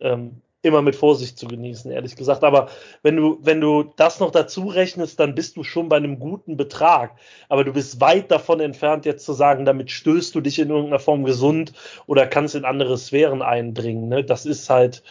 [0.00, 2.42] Ähm, immer mit Vorsicht zu genießen, ehrlich gesagt.
[2.42, 2.68] Aber
[3.02, 6.56] wenn du, wenn du das noch dazu rechnest, dann bist du schon bei einem guten
[6.56, 7.16] Betrag.
[7.48, 10.98] Aber du bist weit davon entfernt, jetzt zu sagen, damit stößt du dich in irgendeiner
[10.98, 11.72] Form gesund
[12.06, 14.08] oder kannst in andere Sphären eindringen.
[14.08, 14.24] Ne?
[14.24, 15.02] Das ist halt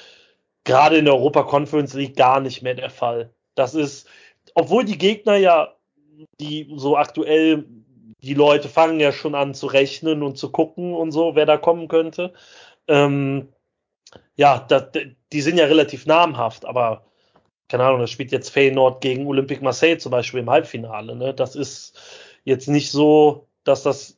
[0.66, 3.34] gerade in der Europa Conference League gar nicht mehr der Fall.
[3.56, 4.08] Das ist,
[4.54, 5.74] obwohl die Gegner ja,
[6.42, 7.66] die so aktuell,
[8.22, 11.58] die Leute fangen ja schon an zu rechnen und zu gucken und so, wer da
[11.58, 12.34] kommen könnte.
[12.88, 13.50] Ähm,
[14.36, 14.80] ja, da,
[15.32, 17.06] die sind ja relativ namhaft, aber
[17.68, 21.16] keine Ahnung, das spielt jetzt Feyenoord gegen Olympique Marseille zum Beispiel im Halbfinale.
[21.16, 21.34] Ne?
[21.34, 22.00] Das ist
[22.46, 24.18] jetzt nicht so, dass das,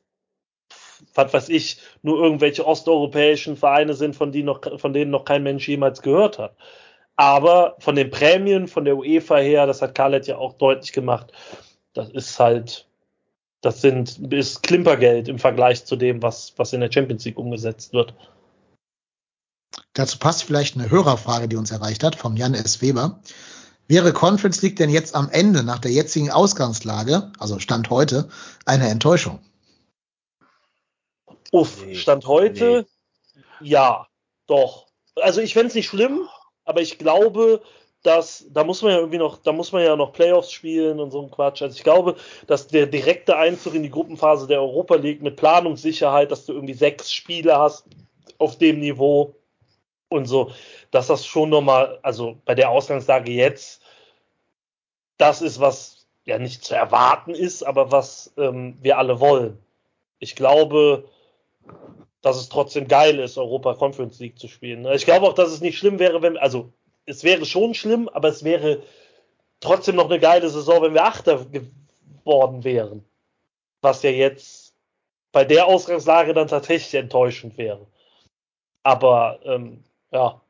[1.16, 5.44] was weiß ich, nur irgendwelche osteuropäischen Vereine sind, von, die noch, von denen noch kein
[5.44, 6.56] Mensch jemals gehört hat.
[7.16, 11.34] Aber von den Prämien, von der UEFA her, das hat Khaled ja auch deutlich gemacht,
[11.94, 12.89] das ist halt,
[13.62, 17.94] das sind, ist Klimpergeld im Vergleich zu dem, was, was in der Champions League umgesetzt
[17.94, 18.14] wird.
[19.94, 22.82] Dazu passt vielleicht eine Hörerfrage, die uns erreicht hat, vom Jan S.
[22.82, 23.20] Weber.
[23.88, 28.30] Wäre Conference League denn jetzt am Ende nach der jetzigen Ausgangslage, also Stand heute,
[28.66, 29.40] eine Enttäuschung?
[31.52, 32.86] Uff, Stand heute,
[33.60, 33.70] nee.
[33.70, 34.08] ja,
[34.46, 34.88] doch.
[35.16, 36.30] Also ich fände es nicht schlimm,
[36.66, 37.64] aber ich glaube,
[38.04, 41.12] dass, da muss man ja irgendwie noch, da muss man ja noch Playoffs spielen und
[41.12, 41.62] so ein Quatsch.
[41.62, 42.16] Also ich glaube,
[42.48, 46.74] dass der direkte Einzug in die Gruppenphase der Europa League mit Planungssicherheit, dass du irgendwie
[46.74, 47.86] sechs Spiele hast
[48.38, 49.36] auf dem Niveau,
[50.10, 50.52] und so,
[50.92, 53.82] dass das schon nochmal, also bei der Ausgangslage jetzt,
[55.18, 59.58] das ist, was ja nicht zu erwarten ist, aber was ähm, wir alle wollen.
[60.20, 61.08] Ich glaube,
[62.22, 64.86] dass es trotzdem geil ist, Europa Conference League zu spielen.
[64.88, 66.74] Ich glaube auch, dass es nicht schlimm wäre, wenn, also
[67.10, 68.84] es wäre schon schlimm, aber es wäre
[69.60, 73.04] trotzdem noch eine geile Saison, wenn wir Achter geworden wären.
[73.82, 74.74] Was ja jetzt
[75.32, 77.86] bei der Ausgangslage dann tatsächlich enttäuschend wäre.
[78.84, 80.42] Aber ähm, ja,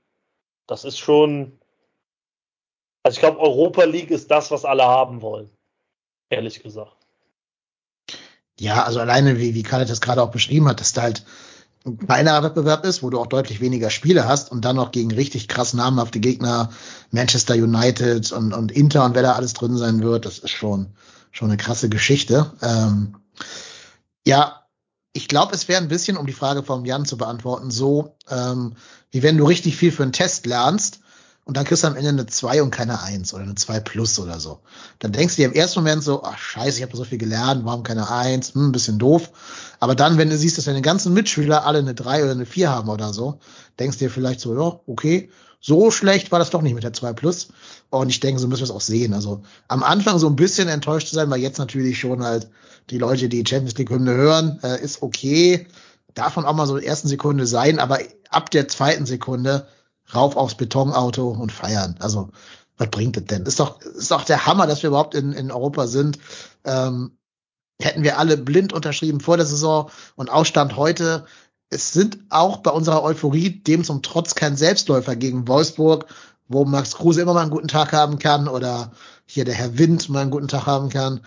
[0.67, 1.59] das ist schon.
[3.03, 5.49] Also ich glaube, Europa League ist das, was alle haben wollen.
[6.29, 6.95] Ehrlich gesagt.
[8.59, 11.25] Ja, also alleine, wie, wie Karl das gerade auch beschrieben hat, dass da halt
[11.85, 15.11] ein kleinerer Wettbewerb ist, wo du auch deutlich weniger Spiele hast und dann noch gegen
[15.11, 16.69] richtig krass namenhafte Gegner,
[17.11, 20.87] Manchester United und, und Inter und wer da alles drin sein wird, das ist schon,
[21.31, 22.51] schon eine krasse Geschichte.
[22.61, 23.15] Ähm,
[24.25, 24.65] ja,
[25.13, 28.75] ich glaube, es wäre ein bisschen, um die Frage vom Jan zu beantworten, so, ähm,
[29.11, 30.99] wie wenn du richtig viel für einen Test lernst
[31.45, 34.19] und dann kriegst du am Ende eine 2 und keine 1 oder eine 2 plus
[34.19, 34.59] oder so.
[34.99, 37.65] Dann denkst du dir im ersten Moment so, ach scheiße, ich habe so viel gelernt,
[37.65, 39.31] warum keine 1, hm, ein bisschen doof.
[39.79, 42.69] Aber dann, wenn du siehst, dass deine ganzen Mitschüler alle eine 3 oder eine 4
[42.69, 43.39] haben oder so,
[43.79, 45.29] denkst du dir vielleicht so, ja, okay,
[45.61, 47.49] so schlecht war das doch nicht mit der 2 plus.
[47.89, 49.13] Und ich denke, so müssen wir es auch sehen.
[49.13, 52.49] Also am Anfang so ein bisschen enttäuscht zu sein, weil jetzt natürlich schon halt
[52.89, 55.67] die Leute, die Champions League Hymne hören, äh, ist okay.
[56.13, 59.67] Davon auch mal so in der ersten Sekunde sein, aber ab der zweiten Sekunde
[60.13, 61.95] rauf aufs Betonauto und feiern.
[61.99, 62.29] Also,
[62.77, 63.43] was bringt das denn?
[63.43, 66.19] Ist doch, ist doch der Hammer, dass wir überhaupt in, in Europa sind.
[66.63, 67.11] Ähm,
[67.81, 71.25] hätten wir alle blind unterschrieben vor der Saison und Ausstand heute.
[71.69, 76.05] Es sind auch bei unserer Euphorie dem zum Trotz kein Selbstläufer gegen Wolfsburg,
[76.47, 78.91] wo Max Kruse immer mal einen guten Tag haben kann oder
[79.25, 81.21] hier der Herr Wind mal einen guten Tag haben kann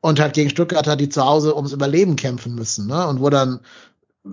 [0.00, 3.06] und halt gegen Stuttgarter, die zu Hause ums Überleben kämpfen müssen, ne?
[3.06, 3.60] Und wo dann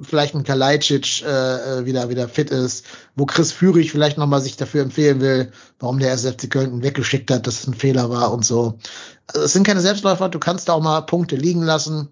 [0.01, 4.57] vielleicht ein Kalajdzic äh, äh, wieder wieder fit ist, wo Chris Führig vielleicht nochmal sich
[4.57, 8.45] dafür empfehlen will, warum der SFC Köln weggeschickt hat, dass es ein Fehler war und
[8.45, 8.77] so.
[9.27, 12.09] Also es sind keine Selbstläufer, du kannst da auch mal Punkte liegen lassen.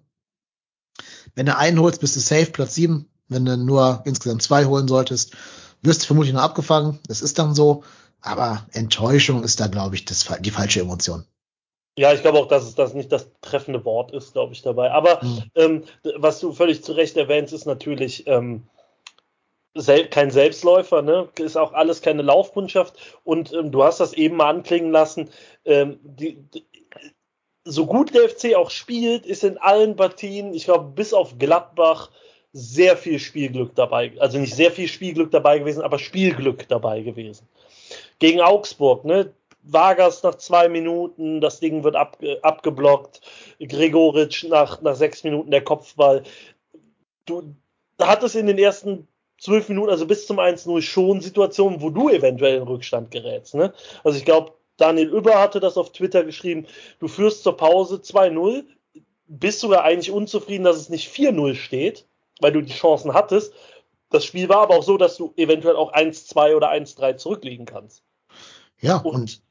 [1.36, 3.10] Wenn du einen holst, bist du safe, Platz sieben.
[3.28, 5.36] Wenn du nur insgesamt zwei holen solltest,
[5.82, 7.00] wirst du vermutlich noch abgefangen.
[7.08, 7.84] Das ist dann so.
[8.22, 11.26] Aber Enttäuschung ist da, glaube ich, das, die falsche Emotion.
[11.98, 14.91] Ja, ich glaube auch, dass es das nicht das treffende Wort ist, glaube ich, dabei.
[14.91, 15.44] Aber mhm.
[15.56, 15.84] ähm,
[16.16, 18.64] was du völlig zu Recht erwähnst, ist natürlich ähm,
[19.76, 21.30] sel kein Selbstläufer, ne?
[21.38, 22.96] Ist auch alles keine Laufkundschaft.
[23.24, 25.30] Und ähm, du hast das eben mal anklingen lassen.
[25.66, 26.66] Ähm, die, die,
[27.66, 32.10] so gut der FC auch spielt, ist in allen Partien, ich glaube, bis auf Gladbach,
[32.52, 34.14] sehr viel Spielglück dabei.
[34.20, 37.48] Also nicht sehr viel Spielglück dabei gewesen, aber Spielglück dabei gewesen.
[38.20, 39.34] Gegen Augsburg, ne?
[39.64, 43.22] Vargas nach zwei Minuten, das Ding wird ab, abgeblockt.
[43.59, 46.24] Gregoritsch nach, nach sechs Minuten der Kopfball.
[47.26, 47.55] Du
[47.99, 49.07] hattest in den ersten
[49.39, 53.55] zwölf Minuten, also bis zum 1-0 schon Situationen, wo du eventuell in Rückstand gerätst.
[53.55, 53.74] Ne?
[54.03, 56.66] Also ich glaube, Daniel Über hatte das auf Twitter geschrieben.
[56.99, 58.64] Du führst zur Pause 2-0,
[59.28, 62.05] bist sogar eigentlich unzufrieden, dass es nicht 4-0 steht,
[62.39, 63.53] weil du die Chancen hattest.
[64.09, 68.03] das Spiel war aber auch so, dass du eventuell auch 1-2 oder 1-3 zurückliegen kannst.
[68.80, 69.41] Ja, Und und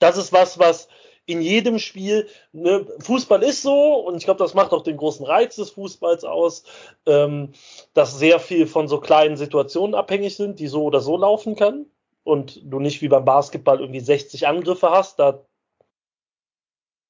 [0.00, 0.88] das ist was, was
[1.26, 5.24] in jedem Spiel, ne, Fußball ist so, und ich glaube, das macht auch den großen
[5.24, 6.64] Reiz des Fußballs aus,
[7.06, 7.52] ähm,
[7.94, 11.86] dass sehr viel von so kleinen Situationen abhängig sind, die so oder so laufen können.
[12.24, 15.44] Und du nicht wie beim Basketball irgendwie 60 Angriffe hast, da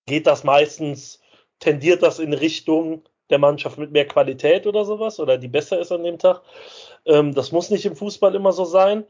[0.06, 1.20] geht das meistens,
[1.58, 5.92] tendiert das in Richtung der Mannschaft mit mehr Qualität oder sowas, oder die besser ist
[5.92, 6.42] an dem Tag.
[7.06, 9.06] Ähm, das muss nicht im Fußball immer so sein.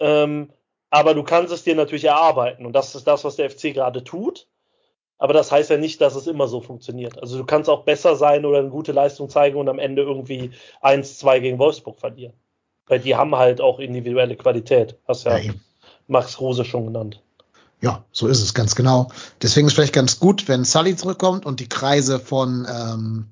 [0.00, 0.52] Ähm,
[0.90, 2.66] aber du kannst es dir natürlich erarbeiten.
[2.66, 4.46] Und das ist das, was der FC gerade tut.
[5.18, 7.20] Aber das heißt ja nicht, dass es immer so funktioniert.
[7.20, 10.50] Also du kannst auch besser sein oder eine gute Leistung zeigen und am Ende irgendwie
[10.82, 12.32] 1-2 gegen Wolfsburg verlieren.
[12.86, 14.96] Weil die haben halt auch individuelle Qualität.
[15.06, 15.52] Hast ja, Ja.
[16.08, 17.20] Max Rose schon genannt.
[17.82, 19.08] Ja, so ist es ganz genau.
[19.40, 23.28] Deswegen ist vielleicht ganz gut, wenn Sully zurückkommt und die Kreise von, ähm,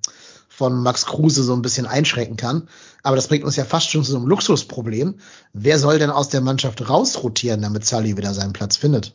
[0.58, 2.68] von Max Kruse so ein bisschen einschränken kann.
[3.04, 5.20] Aber das bringt uns ja fast schon zu so einem Luxusproblem.
[5.52, 9.14] Wer soll denn aus der Mannschaft rausrotieren, damit Sully wieder seinen Platz findet?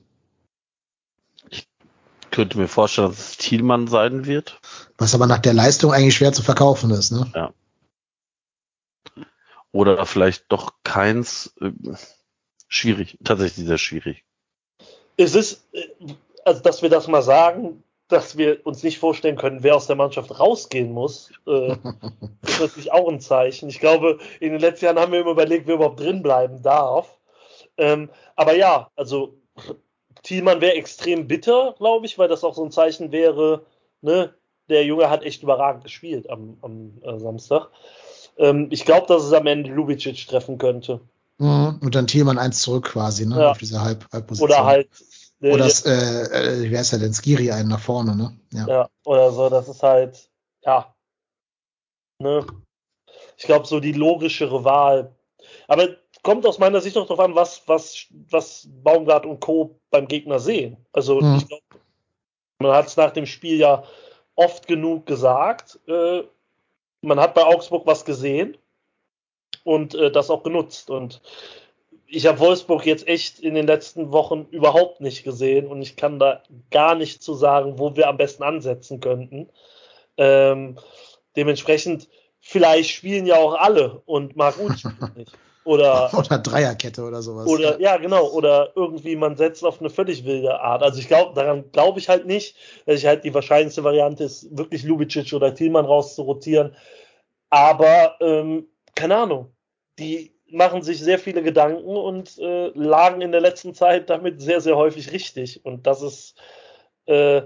[2.31, 4.61] Könnte mir vorstellen, dass es Thielmann sein wird.
[4.97, 7.51] Was aber nach der Leistung eigentlich schwer zu verkaufen ist, ne?
[9.73, 11.53] Oder vielleicht doch keins.
[11.59, 11.71] Äh,
[12.69, 14.23] schwierig, tatsächlich sehr schwierig.
[15.17, 15.89] Es ist, äh,
[16.45, 19.95] also dass wir das mal sagen, dass wir uns nicht vorstellen können, wer aus der
[19.95, 21.71] Mannschaft rausgehen muss, äh,
[22.45, 23.69] ist natürlich auch ein Zeichen.
[23.69, 27.17] Ich glaube, in den letzten Jahren haben wir immer überlegt, wer überhaupt drin bleiben darf.
[27.77, 29.35] Ähm, aber ja, also
[30.21, 33.65] Thielmann wäre extrem bitter, glaube ich, weil das auch so ein Zeichen wäre,
[34.01, 34.33] ne,
[34.69, 37.69] der Junge hat echt überragend gespielt am, am äh, Samstag.
[38.37, 41.01] Ähm, ich glaube, dass es am Ende Lubicic treffen könnte.
[41.37, 41.79] Mhm.
[41.81, 43.39] Und dann Thielmann eins zurück quasi, ne?
[43.39, 43.51] Ja.
[43.51, 44.49] Auf dieser Halb Halbposition.
[44.49, 44.87] Oder halt.
[45.43, 47.13] Oder das, äh, äh, wer ist ja denn?
[47.13, 48.37] Skiri einen nach vorne, ne?
[48.53, 48.67] Ja.
[48.67, 50.29] Ja, oder so, das ist halt,
[50.61, 50.95] ja.
[52.19, 52.45] Ne?
[53.37, 55.13] Ich glaube, so die logischere Wahl.
[55.67, 55.89] Aber
[56.21, 59.79] kommt aus meiner Sicht auch darauf an, was, was, was Baumgart und Co.
[59.89, 60.77] beim Gegner sehen.
[60.93, 61.35] Also, Mhm.
[61.35, 61.63] ich glaube,
[62.59, 63.83] man hat es nach dem Spiel ja
[64.35, 65.79] oft genug gesagt.
[65.87, 66.23] Äh,
[67.01, 68.57] man hat bei Augsburg was gesehen
[69.65, 70.89] und äh, das auch genutzt.
[70.89, 71.21] Und
[72.15, 76.19] ich habe Wolfsburg jetzt echt in den letzten Wochen überhaupt nicht gesehen und ich kann
[76.19, 79.49] da gar nicht zu sagen, wo wir am besten ansetzen könnten.
[80.17, 80.77] Ähm,
[81.35, 82.07] dementsprechend,
[82.39, 85.31] vielleicht spielen ja auch alle und Marc Uth spielt nicht.
[85.65, 87.47] Oder, Oder Dreierkette oder sowas.
[87.47, 90.83] oder, ja, genau, oder irgendwie man setzt auf eine völlig wilde Art.
[90.83, 94.55] Also ich glaube, daran glaube ich halt nicht, dass ich halt die wahrscheinlichste Variante ist,
[94.55, 96.75] wirklich Lubicic oder Thielmann rauszurotieren.
[97.49, 99.53] Aber, ähm, keine Ahnung,
[99.99, 104.61] die machen sich sehr viele Gedanken und äh, lagen in der letzten Zeit damit sehr,
[104.61, 105.65] sehr häufig richtig.
[105.65, 106.35] Und das ist
[107.05, 107.41] äh,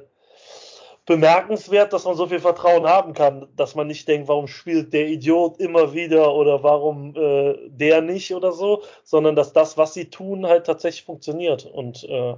[1.05, 5.07] bemerkenswert, dass man so viel Vertrauen haben kann, dass man nicht denkt, warum spielt der
[5.07, 10.09] Idiot immer wieder oder warum äh, der nicht oder so, sondern dass das, was sie
[10.09, 11.65] tun, halt tatsächlich funktioniert.
[11.65, 12.35] Und äh,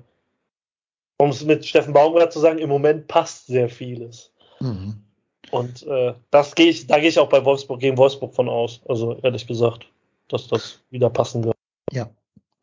[1.17, 4.31] um es mit Steffen Baumgart zu sagen, im Moment passt sehr vieles.
[4.59, 5.03] Mhm.
[5.51, 8.81] Und äh, das gehe ich, da gehe ich auch bei Wolfsburg gegen Wolfsburg von aus.
[8.87, 9.87] Also ehrlich gesagt,
[10.29, 11.55] dass das wieder passen wird.
[11.91, 12.09] Ja.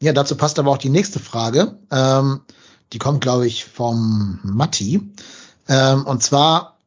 [0.02, 1.78] Ja, dazu passt aber auch die nächste Frage.
[1.90, 2.42] Ähm,
[2.92, 5.12] die kommt, glaube ich, vom Matti.
[5.68, 6.78] Ähm, und zwar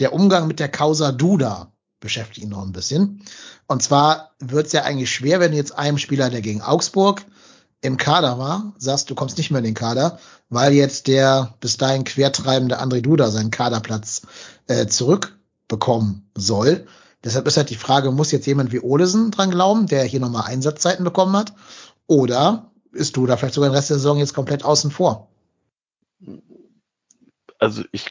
[0.00, 3.22] der Umgang mit der Causa Duda beschäftigt ihn noch ein bisschen.
[3.66, 7.24] Und zwar wird es ja eigentlich schwer, wenn jetzt einem Spieler, der gegen Augsburg
[7.82, 10.18] im Kader war, sagst, du kommst nicht mehr in den Kader,
[10.48, 14.22] weil jetzt der bis dahin quertreibende André Duda seinen Kaderplatz
[14.66, 16.86] äh, zurückbekommen soll.
[17.22, 20.44] Deshalb ist halt die Frage, muss jetzt jemand wie Olesen dran glauben, der hier nochmal
[20.46, 21.52] Einsatzzeiten bekommen hat?
[22.06, 25.28] Oder ist Duda vielleicht sogar den Rest der Saison jetzt komplett außen vor?
[27.58, 28.10] Also ich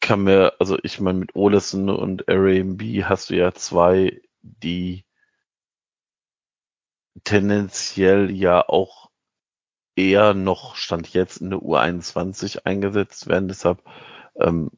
[0.00, 5.04] kann mir, also ich meine, mit Olesen und Airbnb hast du ja zwei, die
[7.24, 9.10] tendenziell ja auch
[9.96, 13.48] eher noch Stand jetzt in der U21 eingesetzt werden.
[13.48, 13.82] Deshalb
[14.36, 14.70] ähm,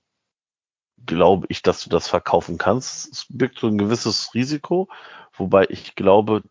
[1.06, 3.12] glaube ich, dass du das verkaufen kannst.
[3.12, 4.88] Es birgt so ein gewisses Risiko,
[5.32, 6.42] wobei ich glaube,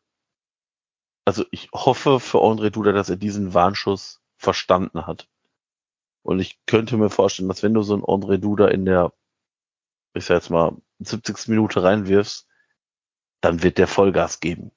[1.26, 5.28] also ich hoffe für André Duda, dass er diesen Warnschuss verstanden hat.
[6.24, 9.14] Und ich könnte mir vorstellen, dass wenn du so einen André Duda in der,
[10.14, 11.48] ich sag jetzt mal, 70.
[11.48, 12.48] Minute reinwirfst,
[13.42, 14.72] dann wird der Vollgas geben.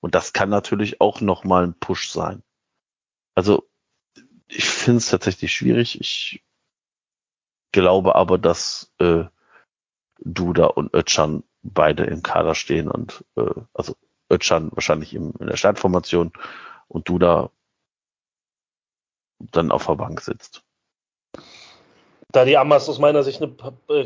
[0.00, 2.42] Und das kann natürlich auch nochmal ein Push sein.
[3.34, 3.68] Also
[4.48, 6.00] ich finde es tatsächlich schwierig.
[6.00, 6.42] Ich
[7.72, 9.24] glaube aber, dass äh,
[10.20, 13.94] Duda und Özcan beide im Kader stehen und äh, also
[14.30, 16.32] Özcan wahrscheinlich im, in der Startformation
[16.88, 17.50] und Duda
[19.38, 20.62] dann auf der Bank sitzt.
[22.32, 23.52] Da die Amas aus meiner Sicht, eine,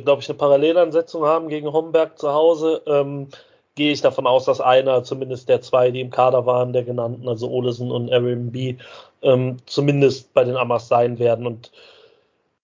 [0.00, 3.28] glaube ich, eine Parallelansetzung haben gegen Homberg zu Hause, ähm,
[3.74, 7.28] gehe ich davon aus, dass einer, zumindest der zwei, die im Kader waren, der genannten,
[7.28, 8.80] also Olesen und Airbnb,
[9.22, 11.46] ähm, zumindest bei den Amas sein werden.
[11.46, 11.72] Und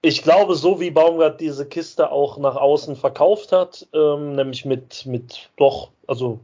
[0.02, 5.04] ich glaube, so wie Baumgart diese Kiste auch nach außen verkauft hat, ähm, nämlich mit,
[5.06, 6.40] mit doch, also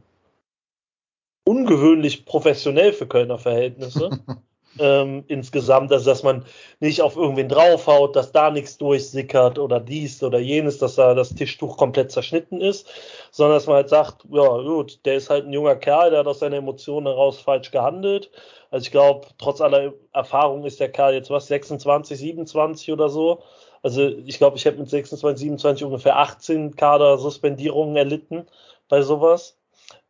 [1.45, 4.09] ungewöhnlich professionell für Kölner Verhältnisse.
[4.79, 6.45] ähm, insgesamt, also dass man
[6.79, 11.35] nicht auf irgendwen draufhaut, dass da nichts durchsickert oder dies oder jenes, dass da das
[11.35, 12.87] Tischtuch komplett zerschnitten ist,
[13.31, 16.27] sondern dass man halt sagt, ja gut, der ist halt ein junger Kerl, der hat
[16.27, 18.31] aus seinen Emotionen heraus falsch gehandelt.
[18.71, 23.43] Also ich glaube, trotz aller Erfahrung ist der Kerl jetzt was, 26, 27 oder so.
[23.83, 28.47] Also ich glaube, ich hätte mit 26, 27 ungefähr 18 Kader-Suspendierungen erlitten
[28.89, 29.57] bei sowas.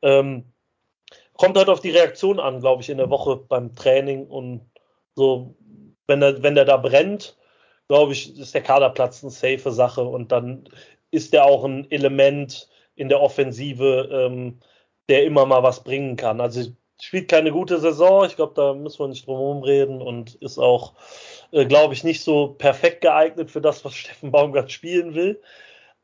[0.02, 0.46] Ähm,
[1.38, 4.62] kommt halt auf die Reaktion an, glaube ich, in der Woche beim Training und
[5.16, 5.56] so,
[6.08, 7.38] wenn er, wenn der da brennt,
[7.88, 10.70] glaube ich, ist der Kaderplatz eine safe Sache und dann
[11.12, 14.60] ist er auch ein Element in der Offensive, ähm,
[15.10, 16.42] der immer mal was bringen kann.
[16.42, 20.36] Also spielt keine gute Saison, ich glaube, da müssen wir nicht drum herum reden und
[20.36, 20.94] ist auch,
[21.52, 25.42] äh, glaube ich, nicht so perfekt geeignet für das, was Steffen Baumgart spielen will.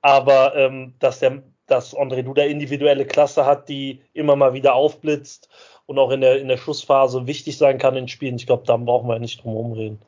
[0.02, 5.50] Aber ähm, dass der dass André Duda individuelle Klasse hat, die immer mal wieder aufblitzt
[5.86, 8.36] und auch in der, in der Schussphase wichtig sein kann in Spielen.
[8.36, 10.00] Ich glaube, da brauchen wir nicht drum herum reden.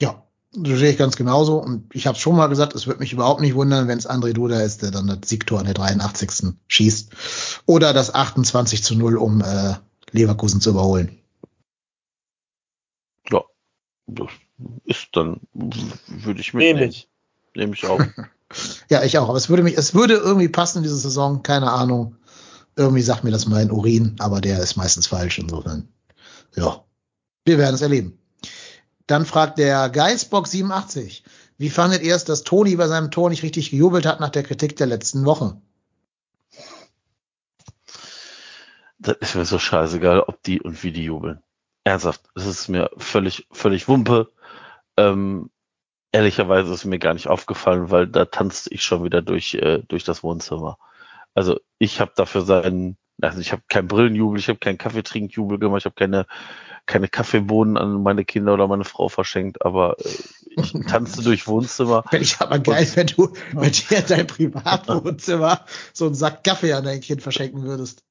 [0.00, 0.22] Ja,
[0.52, 1.58] so sehe ich ganz genauso.
[1.58, 4.32] Und ich habe schon mal gesagt, es würde mich überhaupt nicht wundern, wenn es André
[4.32, 6.54] Duda ist, der dann das Siegtor an der 83.
[6.68, 7.62] schießt.
[7.66, 9.74] Oder das 28 zu 0, um äh,
[10.12, 11.18] Leverkusen zu überholen.
[13.30, 13.42] Ja,
[14.06, 14.30] das
[14.84, 16.78] ist dann, würde ich mitnehmen.
[16.80, 17.08] Nehme ich.
[17.54, 18.00] Nehme ich auch.
[18.88, 19.28] Ja, ich auch.
[19.28, 21.42] Aber es würde mich, es würde irgendwie passen in diese Saison.
[21.42, 22.16] Keine Ahnung.
[22.76, 25.38] Irgendwie sagt mir das mein Urin, aber der ist meistens falsch.
[25.38, 25.88] Insofern,
[26.54, 26.84] ja,
[27.44, 28.18] wir werden es erleben.
[29.06, 31.24] Dann fragt der Geistbox 87.
[31.58, 34.42] Wie fandet ihr es, dass Toni bei seinem Tor nicht richtig gejubelt hat nach der
[34.42, 35.56] Kritik der letzten Woche?
[38.98, 41.42] Das ist mir so scheißegal, ob die und wie die jubeln.
[41.84, 44.32] Ernsthaft, es ist mir völlig, völlig Wumpe.
[44.96, 45.50] Ähm,
[46.16, 50.02] Ehrlicherweise ist mir gar nicht aufgefallen, weil da tanzte ich schon wieder durch, äh, durch
[50.02, 50.78] das Wohnzimmer.
[51.34, 55.80] Also ich habe dafür seinen, also ich habe keinen Brillenjubel, ich habe keinen Kaffeetrinkjubel gemacht,
[55.80, 56.24] ich habe keine,
[56.86, 60.08] keine Kaffeebohnen an meine Kinder oder meine Frau verschenkt, aber äh,
[60.56, 62.02] ich tanzte durch Wohnzimmer.
[62.12, 66.84] Ich aber geil, wenn du bei dir in deinem Privatwohnzimmer so einen Sack Kaffee an
[66.84, 68.04] dein Kind verschenken würdest.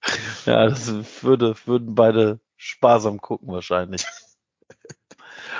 [0.45, 4.05] Ja, das würde, würden beide sparsam gucken wahrscheinlich.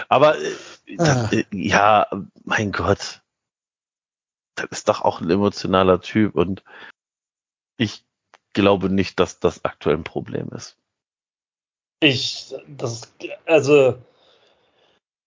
[0.10, 0.52] Aber äh,
[0.98, 1.38] das, ah.
[1.52, 2.08] ja,
[2.44, 3.22] mein Gott,
[4.56, 6.64] das ist doch auch ein emotionaler Typ und
[7.78, 8.06] ich
[8.54, 10.78] glaube nicht, dass das aktuell ein Problem ist.
[12.00, 13.14] Ich, das,
[13.46, 13.96] also,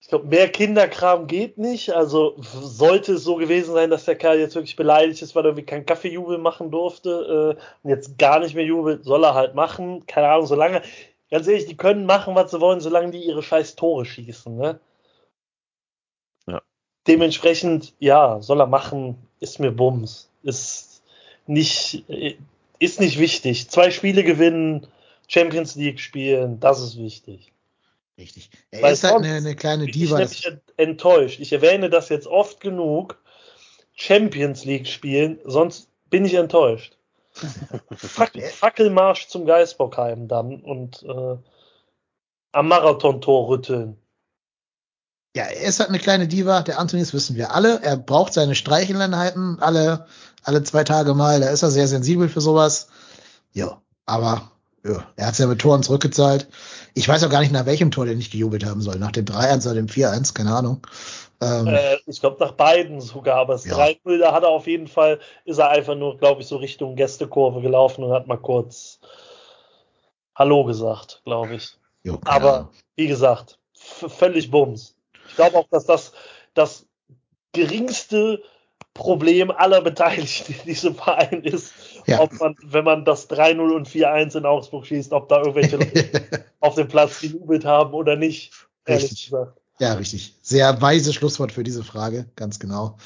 [0.01, 1.91] ich glaube, mehr Kinderkram geht nicht.
[1.91, 5.49] Also sollte es so gewesen sein, dass der Kerl jetzt wirklich beleidigt ist, weil er
[5.51, 9.55] irgendwie keinen Kaffeejubel machen durfte äh, und jetzt gar nicht mehr jubelt, soll er halt
[9.55, 10.07] machen.
[10.07, 10.83] Keine Ahnung, solange,
[11.31, 14.57] ganz ehrlich, die können machen, was sie wollen, solange die ihre scheiß Tore schießen.
[14.57, 14.81] Ne?
[17.09, 20.31] dementsprechend, ja, soll er machen, ist mir Bums.
[20.43, 21.03] Ist
[21.47, 22.05] nicht,
[22.79, 23.69] ist nicht wichtig.
[23.71, 24.87] Zwei Spiele gewinnen,
[25.27, 27.53] Champions League spielen, das ist wichtig.
[28.19, 28.51] Richtig.
[28.71, 30.21] Er Weil ist halt eine, eine kleine Diva.
[30.21, 31.41] Ich bin enttäuscht.
[31.41, 33.21] Ich erwähne das jetzt oft genug.
[33.95, 36.97] Champions League spielen, sonst bin ich enttäuscht.
[37.97, 41.37] Fackelmarsch zum Geisbockheim dann und äh,
[42.53, 43.99] am Marathontor rütteln.
[45.37, 46.63] Ja, er ist halt eine kleine Diva.
[46.63, 47.81] Der Anthony, das wissen wir alle.
[47.83, 50.07] Er braucht seine Streicheleinheiten alle,
[50.43, 51.41] alle zwei Tage mal.
[51.41, 52.89] Da ist er sehr sensibel für sowas.
[53.53, 54.51] Ja, aber
[54.89, 56.49] ja, er hat es ja mit Toren zurückgezahlt.
[56.95, 58.99] Ich weiß auch gar nicht, nach welchem Tor der nicht gejubelt haben soll.
[58.99, 60.87] Nach dem 3-1 oder dem 4-1, keine Ahnung.
[61.41, 63.77] Ähm, äh, ich glaube nach beiden sogar, aber das ja.
[63.77, 66.97] 3-0, da hat er auf jeden Fall, ist er einfach nur, glaube ich, so Richtung
[66.97, 68.99] Gästekurve gelaufen und hat mal kurz
[70.35, 71.79] Hallo gesagt, glaube ich.
[72.03, 74.95] Jo, aber wie gesagt, völlig Bums
[75.39, 76.13] glaube auch, dass das
[76.53, 76.87] das
[77.53, 78.43] geringste
[78.99, 81.73] Problem aller Beteiligten in diesem Verein ist,
[82.07, 82.21] ja.
[82.21, 86.45] ob man, wenn man das 3-0 und 4-1 in Augsburg schießt, ob da irgendwelche Leute
[86.59, 88.53] auf dem Platz gejubelt haben oder nicht,
[88.89, 89.33] richtig.
[89.79, 90.35] Ja, richtig.
[90.43, 92.99] Sehr weise Schlusswort für diese Frage, ganz genau.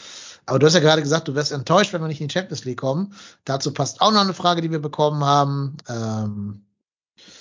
[0.46, 2.64] Aber du hast ja gerade gesagt, du wärst enttäuscht, wenn wir nicht in die Champions
[2.64, 3.14] League kommen.
[3.44, 5.76] Dazu passt auch noch eine Frage, die wir bekommen haben.
[5.90, 6.64] Ähm,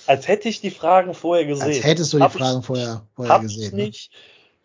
[0.06, 1.68] als hätte ich die Fragen vorher gesehen.
[1.68, 3.64] Als hättest du die hab Fragen ich, vorher, vorher gesehen.
[3.64, 3.84] Ich ne?
[3.84, 4.12] nicht.
[4.12, 4.18] Ne?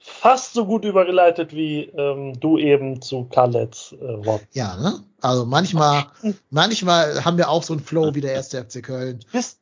[0.08, 4.42] Fast so gut übergeleitet wie ähm, du eben zu Khaleds äh, Wort.
[4.54, 5.04] Ja, ne?
[5.22, 6.06] Also manchmal,
[6.50, 9.20] manchmal haben wir auch so einen Flow wie der erste FC Köln.
[9.32, 9.60] Wisst,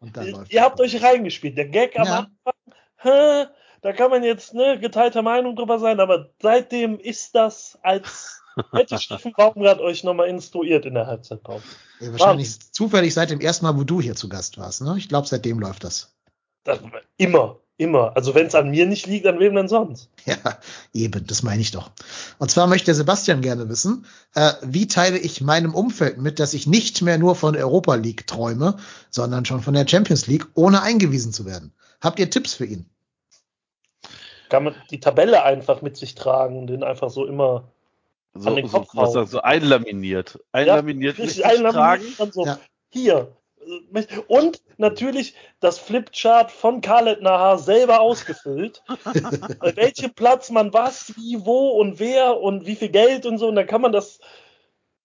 [0.50, 1.58] ihr habt euch reingespielt.
[1.58, 2.18] Der Gag am ja.
[2.20, 3.46] Anfang, hä,
[3.82, 8.42] da kann man jetzt ne, geteilter Meinung drüber sein, aber seitdem ist das als
[8.72, 11.66] Hätte Steffen Baumgart euch nochmal instruiert in der Halbzeitpause.
[12.00, 14.82] Ja, wahrscheinlich zufällig seit dem ersten Mal, wo du hier zu Gast warst.
[14.82, 14.96] Ne?
[14.98, 16.16] Ich glaube, seitdem läuft das.
[16.64, 16.80] das
[17.18, 18.16] immer, immer.
[18.16, 20.10] Also wenn es an mir nicht liegt, an wem denn sonst?
[20.26, 20.36] Ja,
[20.94, 21.92] eben, das meine ich doch.
[22.40, 26.54] Und zwar möchte der Sebastian gerne wissen, äh, wie teile ich meinem Umfeld mit, dass
[26.54, 28.78] ich nicht mehr nur von Europa League träume,
[29.10, 31.74] sondern schon von der Champions League, ohne eingewiesen zu werden.
[32.02, 32.90] Habt ihr Tipps für ihn?
[34.50, 37.64] Kann man die Tabelle einfach mit sich tragen und den einfach so immer
[38.38, 39.30] So, An den so, Kopf was hauen.
[39.30, 40.40] du, einlaminiert.
[40.52, 41.66] Einlaminiert sich tragen.
[41.66, 42.46] einlaminiert und so.
[42.46, 42.60] Ja.
[42.92, 43.32] Hier.
[44.28, 48.84] Und natürlich das Flipchart von Khaled Nahar selber ausgefüllt.
[49.60, 53.48] Bei welchem Platz man was, wie, wo und wer und wie viel Geld und so.
[53.48, 54.20] Und dann kann man das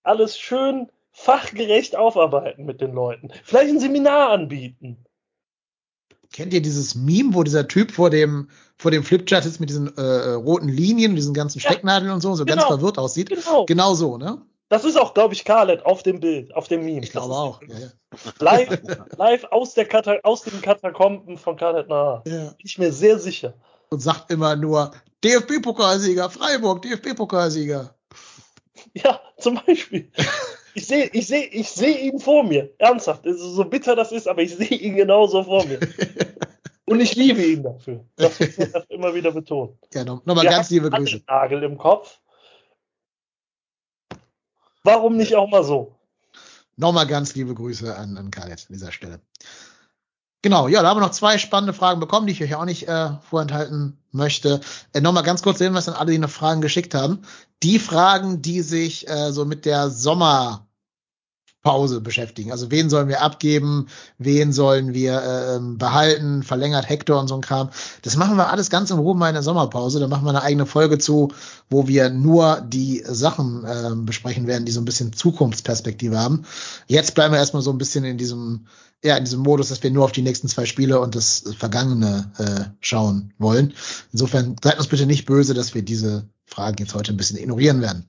[0.02, 3.30] alles schön fachgerecht aufarbeiten mit den Leuten.
[3.44, 5.04] Vielleicht ein Seminar anbieten.
[6.32, 9.96] Kennt ihr dieses Meme, wo dieser Typ vor dem, vor dem Flipchart sitzt mit diesen
[9.96, 11.70] äh, äh, roten Linien, diesen ganzen Ja.
[11.70, 12.76] Stecknadeln und so, so ganz Genau.
[12.76, 13.30] verwirrt aussieht?
[13.30, 13.66] Genau.
[13.66, 14.40] Genau so, ne?
[14.70, 17.02] Das ist auch, glaube ich, Khaled auf dem Bild, auf dem Meme.
[17.02, 17.60] Ich glaube auch.
[17.60, 17.88] ist Ja, ja.
[18.38, 18.80] Live,
[19.16, 22.22] live aus, der Kata aus den Katakomben von Khaled Nahar.
[22.24, 22.50] Ja.
[22.50, 23.52] Bin ich mir sehr sicher.
[23.90, 24.92] Und sagt immer nur
[25.24, 27.90] DFB-Pokalsieger, Freiburg, DFB-Pokalsieger.
[28.94, 30.10] Ja, zum Beispiel.
[30.74, 32.72] Ich sehe ich seh, ich seh ihn vor mir.
[32.78, 33.26] Ernsthaft.
[33.26, 35.80] Ist so bitter das ist, aber ich sehe ihn genauso vor mir.
[36.86, 38.04] Und ich liebe ihn dafür.
[38.16, 39.76] Das muss man immer wieder betonen.
[39.92, 41.22] Ja, no, nochmal ganz liebe einen Grüße.
[41.26, 42.19] Nagel im Kopf.
[44.82, 45.94] Warum nicht auch mal so?
[46.76, 49.20] Nochmal ganz liebe Grüße an, an Khaled an dieser Stelle.
[50.42, 52.88] Genau, ja, da haben wir noch zwei spannende Fragen bekommen, die ich euch auch nicht
[52.88, 54.60] äh, vorenthalten möchte.
[54.94, 57.22] Äh, Nochmal ganz kurz den Hinweis an alle, die noch Fragen geschickt haben.
[57.62, 59.90] Die Fragen, die sich äh, so mit der
[61.62, 62.52] Sommerpause beschäftigen.
[62.52, 63.88] Also wen sollen wir abgeben,
[64.18, 67.70] wen sollen wir äh, ähm, behalten, verlängert Hector und so ein Kram.
[68.02, 70.00] Das machen wir alles ganz in Ruhe mal in der Sommerpause.
[70.00, 71.32] Da machen wir eine eigene Folge zu,
[71.68, 76.44] wo wir nur die Sachen äh, besprechen werden, die so ein bisschen Zukunftsperspektive haben.
[76.86, 78.66] Jetzt bleiben wir erstmal so ein bisschen in diesem,
[79.04, 82.32] ja, in diesem Modus, dass wir nur auf die nächsten zwei Spiele und das Vergangene
[82.38, 83.74] äh, schauen wollen.
[84.12, 87.82] Insofern seid uns bitte nicht böse, dass wir diese Fragen jetzt heute ein bisschen ignorieren
[87.82, 88.08] werden.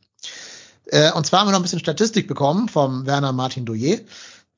[0.91, 3.99] Äh, und zwar haben wir noch ein bisschen Statistik bekommen vom Werner Martin Doyer.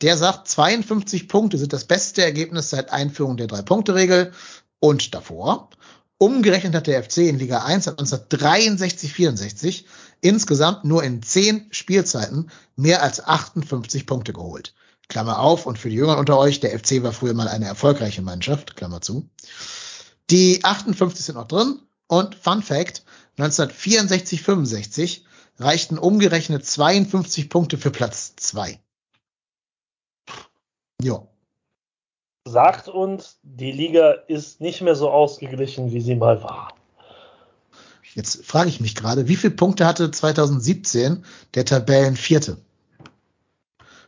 [0.02, 4.34] Der sagt, 52 Punkte sind das beste Ergebnis seit Einführung der Drei-Punkte-Regel
[4.80, 5.70] und davor.
[6.18, 9.86] Umgerechnet hat der FC in Liga 1 seit 1963-64
[10.22, 14.74] insgesamt nur in 10 Spielzeiten mehr als 58 Punkte geholt.
[15.10, 18.22] Klammer auf, und für die Jüngeren unter euch, der FC war früher mal eine erfolgreiche
[18.22, 19.30] Mannschaft, Klammer zu.
[20.30, 23.04] Die 58 sind noch drin und Fun Fact,
[23.38, 25.22] 1964-65
[25.58, 28.80] reichten umgerechnet 52 Punkte für Platz 2.
[31.02, 31.28] Jo.
[32.46, 36.74] Sagt uns, die Liga ist nicht mehr so ausgeglichen, wie sie mal war.
[38.16, 41.26] Jetzt frage ich mich gerade, wie viele Punkte hatte 2017
[41.56, 42.58] der Tabellenvierte?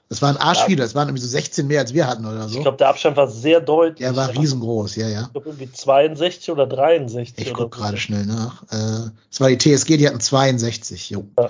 [0.07, 2.57] Das waren Arschviele, das waren irgendwie so 16 mehr als wir hatten oder so.
[2.57, 3.99] Ich glaube, der Abstand war sehr deutlich.
[3.99, 5.21] Der war riesengroß, ja, ja.
[5.23, 7.37] Ich glaube, irgendwie 62 oder 63.
[7.37, 7.81] Ich oder guck so.
[7.81, 8.63] gerade schnell nach.
[8.71, 11.09] Äh, Es war die TSG, die hatten 62.
[11.09, 11.25] Jo.
[11.39, 11.49] Ja.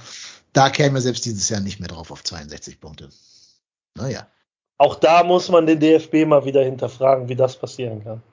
[0.53, 3.10] Da kämen wir selbst dieses Jahr nicht mehr drauf auf 62 Punkte.
[3.95, 4.26] Naja.
[4.77, 8.23] Auch da muss man den DFB mal wieder hinterfragen, wie das passieren kann.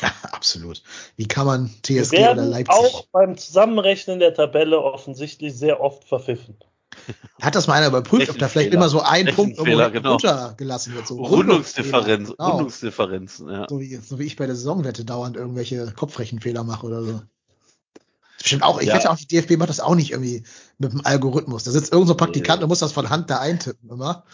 [0.00, 0.82] Ja, absolut.
[1.16, 2.74] Wie kann man TSG oder Leipzig?
[2.74, 6.56] auch beim Zusammenrechnen der Tabelle offensichtlich sehr oft verpfiffen.
[7.40, 10.12] Hat das mal einer überprüft, ob da vielleicht immer so ein Punkt irgendwo genau.
[10.12, 11.06] runtergelassen wird?
[11.06, 12.50] So Rundungsdifferenz, Genau.
[12.50, 13.66] Rundungsdifferenzen, ja.
[13.68, 17.22] So, wie, so wie ich bei der Saisonwette dauernd irgendwelche Kopfrechenfehler mache oder so.
[18.42, 18.94] Stimmt auch, ich Ja.
[18.94, 20.42] wette auch, die DFB macht das auch nicht irgendwie
[20.78, 21.64] mit dem Algorithmus.
[21.64, 22.64] Da sitzt irgend so ein Praktikant Nee.
[22.64, 24.24] und muss das von Hand da eintippen immer.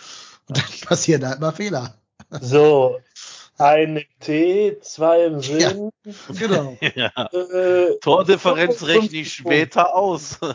[0.49, 1.97] Und dann passieren da immer Fehler.
[2.41, 2.99] So,
[3.59, 5.70] ein T, zwei im Ja.
[5.70, 5.91] Sinn.
[6.39, 6.77] Genau.
[6.95, 7.11] ja.
[7.33, 10.39] Äh, Tordifferenz rechne ich 55 später aus.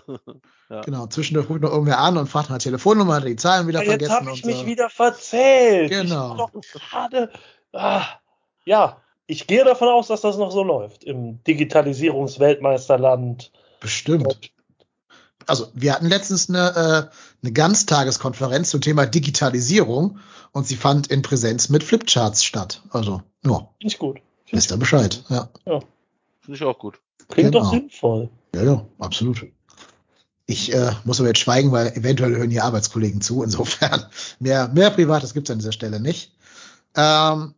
[0.85, 3.79] Genau, zwischendurch ruft noch irgendwer an und fragt nach der Telefonnummer, hat die Zahlen wieder
[3.79, 4.13] jetzt vergessen.
[4.13, 4.65] habe ich und mich so.
[4.67, 5.91] wieder verzählt.
[5.91, 6.49] Genau.
[6.61, 7.29] Ich gerade.
[7.73, 8.05] Ah,
[8.63, 13.51] ja, ich gehe davon aus, dass das noch so läuft im Digitalisierungsweltmeisterland.
[13.81, 14.53] Bestimmt.
[15.47, 20.19] Also, wir hatten letztens eine, äh, eine Ganztageskonferenz zum Thema Digitalisierung
[20.51, 22.83] und sie fand in Präsenz mit Flipcharts statt.
[22.91, 24.15] Also, ja, Finde ich gut.
[24.45, 25.23] Find wisst ihr Bescheid.
[25.29, 26.99] Ja, Finde ich auch gut.
[27.29, 27.63] Klingt Genau.
[27.65, 28.29] doch sinnvoll.
[28.55, 29.45] ja, ja absolut.
[30.45, 33.41] Ich äh, muss aber jetzt schweigen, weil eventuell hören hier Arbeitskollegen zu.
[33.41, 34.05] Insofern,
[34.39, 36.35] mehr, mehr Privates gibt's an dieser Stelle nicht.
[36.95, 37.53] Ähm,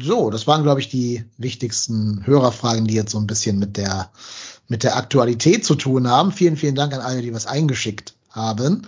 [0.00, 4.10] so, das waren, glaube ich, die wichtigsten Hörerfragen, die jetzt so ein bisschen mit der,
[4.68, 6.32] mit der Aktualität zu tun haben.
[6.32, 8.86] Vielen, vielen Dank an alle, die was eingeschickt haben.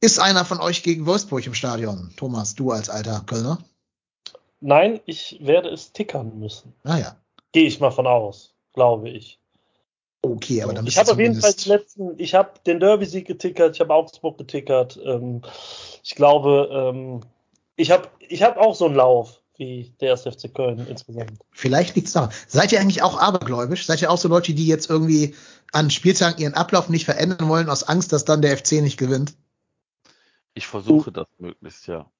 [0.00, 2.12] Ist einer von euch gegen Wolfsburg im Stadion?
[2.16, 3.58] Thomas, du als alter Kölner?
[4.60, 6.74] Nein, ich werde es tickern müssen.
[6.82, 7.16] Naja.
[7.52, 9.38] Gehe ich mal von aus, glaube ich.
[10.22, 13.26] Okay, aber dann ich bist habe auf jeden Fall die letzten, ich habe den Derby-Sieg
[13.26, 14.98] getickert, ich habe Augsburg getickert.
[15.04, 15.42] Ähm,
[16.02, 17.20] ich glaube, ähm,
[17.76, 20.22] ich habe ich hab auch so einen Lauf wie der 1.
[20.22, 21.38] FC Köln insgesamt.
[21.52, 22.30] Vielleicht liegt's daran.
[22.48, 23.86] Seid ihr eigentlich auch abergläubisch?
[23.86, 25.34] Seid ihr auch so Leute, die jetzt irgendwie
[25.74, 29.34] an Spieltagen ihren Ablauf nicht verändern wollen, aus Angst, dass dann der FC nicht gewinnt?
[30.54, 32.10] Ich versuche das möglichst, ja.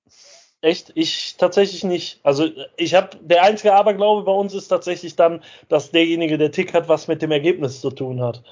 [0.60, 0.92] Echt?
[0.94, 2.20] Ich tatsächlich nicht.
[2.22, 6.88] Also ich habe der einzige Aberglaube bei uns ist tatsächlich dann, dass derjenige, der tickert,
[6.88, 8.42] was mit dem Ergebnis zu tun hat.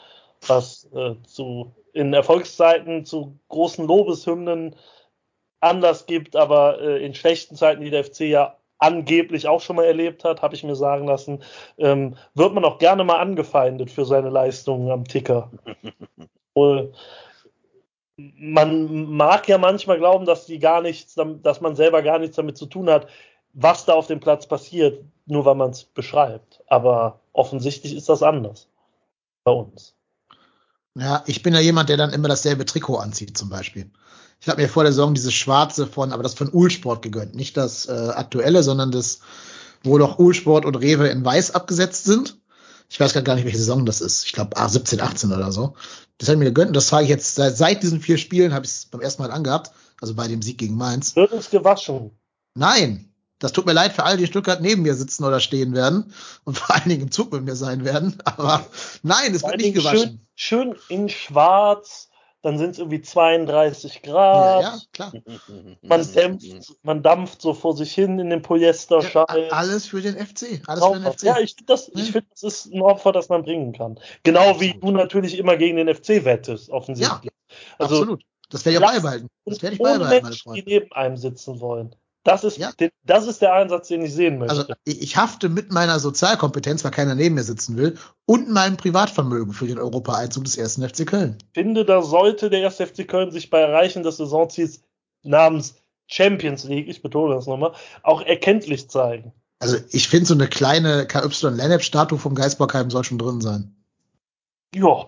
[0.46, 4.76] Was äh, zu in Erfolgszeiten zu großen Lobeshymnen
[5.60, 9.84] Anlass gibt, aber äh, in schlechten Zeiten, die der FC ja angeblich auch schon mal
[9.84, 11.42] erlebt hat, habe ich mir sagen lassen,
[11.78, 15.50] ähm, wird man auch gerne mal angefeindet für seine Leistungen am Ticker.
[16.54, 16.92] Wohl,
[18.16, 22.56] man mag ja manchmal glauben, dass die gar nichts, dass man selber gar nichts damit
[22.56, 23.06] zu tun hat,
[23.52, 26.62] was da auf dem Platz passiert, nur weil man es beschreibt.
[26.66, 28.68] Aber offensichtlich ist das anders
[29.44, 29.96] bei uns.
[30.98, 33.90] Ja, ich bin ja jemand, der dann immer dasselbe Trikot anzieht, zum Beispiel.
[34.40, 37.34] Ich habe mir vor der Saison dieses schwarze von, aber das von Ulsport gegönnt.
[37.34, 39.20] Nicht das äh, aktuelle, sondern das,
[39.84, 42.38] wo doch Ulsport und Rewe in weiß abgesetzt sind.
[42.90, 44.26] Ich weiß gar nicht, welche Saison das ist.
[44.26, 45.74] Ich glaube 17, 18 oder so.
[46.18, 48.52] Das habe ich mir gegönnt und das trage ich jetzt seit, seit diesen vier Spielen,
[48.52, 49.70] habe ich es beim ersten Mal angehabt.
[50.00, 51.16] Also bei dem Sieg gegen Mainz.
[51.16, 52.10] Wird uns gewaschen.
[52.54, 53.11] Nein,
[53.42, 56.12] das tut mir leid für alle, die Stuttgart neben mir sitzen oder stehen werden
[56.44, 58.16] und vor allen Dingen im Zug mit mir sein werden.
[58.24, 58.64] Aber
[59.02, 60.26] nein, es wird nicht gewaschen.
[60.34, 62.08] Schön, schön in schwarz,
[62.42, 64.62] dann sind es irgendwie 32 Ja, Grad.
[64.62, 65.12] ja, klar.
[65.82, 69.26] Man dämpft, man dampft so vor sich hin in dem Polyesterschall.
[69.48, 70.60] Ja, alles für den FC.
[70.66, 71.12] Alles für den.
[71.12, 71.22] FC.
[71.22, 72.12] Ja, ich finde, das, ich Ja.
[72.12, 73.98] find, das ist ein Opfer, das man bringen kann.
[74.22, 77.32] Genau wie du natürlich immer gegen den FC wettest, offensichtlich.
[77.78, 78.22] also, Absolut.
[78.50, 79.28] Das werde ich auch beibehalten.
[79.46, 80.70] Das werde ich beibehalten, meine Menschen, die Freunde.
[80.70, 81.94] neben einem sitzen wollen.
[82.24, 82.70] Das ist, Ja.
[83.04, 84.54] das ist der Einsatz, den ich sehen möchte.
[84.54, 89.52] Also ich hafte mit meiner Sozialkompetenz, weil keiner neben mir sitzen will, und meinem Privatvermögen
[89.52, 91.38] für den Europaeinzug des ersten FC Köln.
[91.40, 92.76] ich finde, da sollte der 1.
[92.76, 94.82] FC Köln sich bei Erreichen des Saisonziels
[95.24, 95.74] namens
[96.06, 97.72] Champions League, ich betone das nochmal,
[98.02, 99.32] auch erkenntlich zeigen.
[99.58, 103.74] Also ich finde, so eine kleine KY Lennep-Statue vom Geisbockheim soll schon drin sein.
[104.74, 105.06] Ja,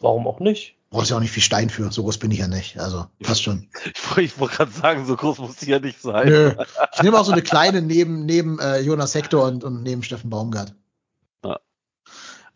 [0.00, 0.77] warum auch nicht?
[0.90, 2.78] Brauchst ja auch nicht viel Stein für, so groß bin ich ja nicht.
[2.78, 3.68] Also passt schon.
[4.16, 6.28] Ich, ich wollte gerade sagen, so groß muss die ja nicht sein.
[6.28, 6.54] Nö.
[6.94, 10.30] Ich nehme auch so eine kleine neben, neben äh, Jonas Hector und, und neben Steffen
[10.30, 10.74] Baumgart.
[11.44, 11.58] Ja.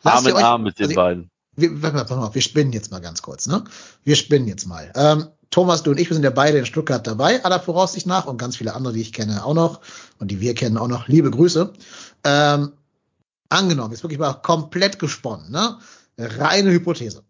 [0.02, 1.30] Arm in euch- Arm mit den also, beiden.
[1.56, 3.64] wir, warte mal, pass mal, wir spinnen jetzt mal ganz kurz, ne?
[4.02, 4.90] Wir spinnen jetzt mal.
[4.94, 8.24] Ähm, Thomas, du und ich, wir sind ja beide in Stuttgart dabei, aller Voraussicht nach,
[8.24, 9.82] und ganz viele andere, die ich kenne, auch noch,
[10.18, 11.06] und die wir kennen auch noch.
[11.08, 11.70] Liebe Grüße.
[12.24, 12.72] Ähm,
[13.50, 15.78] angenommen, jetzt wirklich mal komplett gesponnen, ne?
[16.16, 17.22] Reine Hypothese.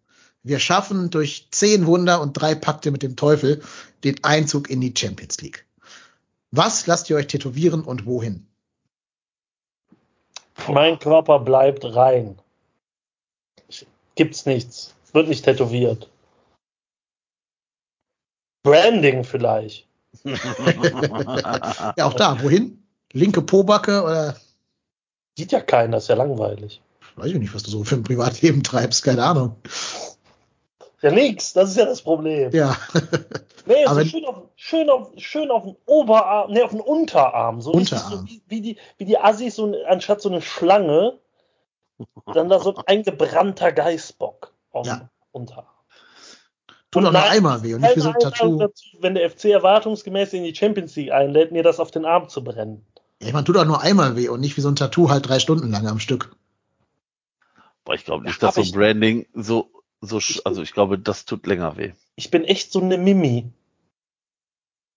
[0.45, 3.63] Wir schaffen durch zehn Wunder und drei Pakte mit dem Teufel
[4.03, 5.67] den Einzug in die Champions League.
[6.51, 8.47] Was lasst ihr euch tätowieren und wohin?
[10.69, 12.39] Mein Körper bleibt rein.
[14.15, 14.95] Gibt's nichts.
[15.13, 16.11] Wird nicht tätowiert.
[18.63, 19.87] Branding vielleicht.
[20.25, 22.83] Ja, auch da, wohin?
[23.13, 24.37] Linke Pobacke oder
[25.37, 26.83] Sieht ja keiner, ist ja langweilig.
[27.17, 29.57] weiß ich nicht, was du so für ein Privatleben treibst, keine Ahnung.
[31.03, 32.51] Ja, nix, das ist ja das Problem.
[32.53, 32.77] Ja,
[33.67, 37.61] Nee, Aber- so schön auf, schön auf, schön auf den Oberarm, nee, auf den Unterarm.
[37.61, 38.19] So richtig Unterarm.
[38.21, 41.19] So wie, wie, die, wie die Assis, so, ein- anstatt so eine Schlange,
[42.35, 44.97] dann da so ein gebrannter Geißbock auf Ja.
[44.97, 45.67] dem Unterarm.
[46.91, 48.59] tut doch nur nein, einmal weh und nicht wie so ein Tattoo.
[48.59, 52.29] Dazu, wenn der FC erwartungsgemäß in die Champions League einlädt, mir das auf den Arm
[52.29, 52.85] zu brennen.
[53.21, 55.29] Ja, ich meine, tut doch nur einmal weh und nicht wie so ein Tattoo halt
[55.29, 56.35] drei Stunden lang am Stück.
[57.85, 59.71] Boah, ich glaube nicht, Ja, dass so ich- Branding so,
[60.03, 61.93] so, sch- also ich glaube, das tut länger weh.
[62.17, 63.51] Ich bin echt so eine Mimi.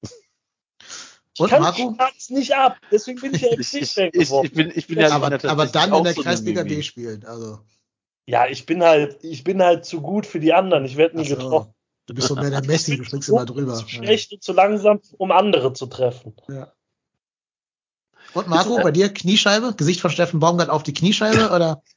[0.01, 1.93] Ich Und kann Marco?
[1.93, 4.45] Schmerz nicht ab, deswegen bin ich ja Ich, FC ich, ich, geworden.
[4.45, 6.63] ich bin, ich bin ja aber, ich ja aber dann in der so Kreisliga.
[6.63, 7.23] D spielen.
[7.25, 7.59] Also,
[8.25, 10.85] Ja, ich bin halt, ich bin halt zu gut für die anderen.
[10.85, 11.35] Ich werde nie so.
[11.35, 11.73] getroffen.
[12.07, 13.75] du bist so mehr der Messi, du springst immer drüber.
[13.75, 16.35] Zu schlecht und zu langsam, um andere zu treffen.
[16.47, 16.71] Ja.
[18.33, 19.75] Und Marco, bei dir Kniescheibe?
[19.75, 21.83] Gesicht von Steffen Baumgart auf die Kniescheibe oder?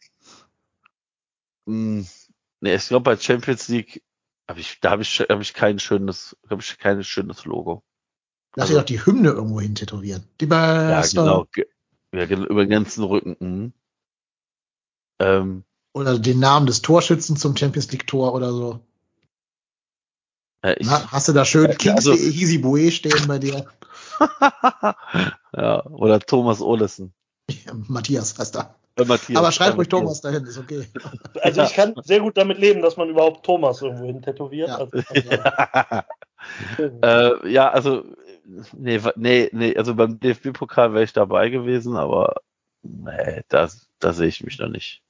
[2.61, 4.03] Nee, ich glaube bei Champions League
[4.49, 7.83] habe ich, da habe ich, habe ich kein schönes, habe ich kein schönes Logo.
[8.57, 10.25] Lass Also- dir doch die Hymne irgendwo hin tätowieren.
[10.41, 11.17] Die Ja, Beste.
[11.21, 11.47] genau.
[11.53, 11.69] Ge-
[12.15, 13.37] Ja, genau, über den ganzen Rücken.
[13.39, 13.73] Mhm.
[15.21, 18.81] Ähm, Oder den Namen des Torschützen zum Champions League Tor oder so.
[20.65, 23.67] ja, ich, Na, hast du da schön Kingsley also- Easy Boué stehen bei dir?
[25.53, 27.13] ja, oder Thomas Olesen.
[27.89, 28.75] Matthias heißt da.
[29.05, 29.39] Matthias.
[29.39, 29.89] Aber schreib Äh, ruhig.
[29.89, 30.87] Thomas dahin, ist okay.
[31.43, 34.69] Also ich kann sehr gut damit leben, dass man überhaupt Thomas irgendwo hin tätowiert.
[34.69, 34.77] Ja.
[34.79, 34.91] Also,
[37.03, 38.05] äh, ja, also,
[38.77, 42.37] nee, nee, nee, also beim DFB-Pokal wäre ich dabei gewesen, aber
[42.83, 43.69] nee, da,
[43.99, 45.03] da sehe ich mich noch nicht.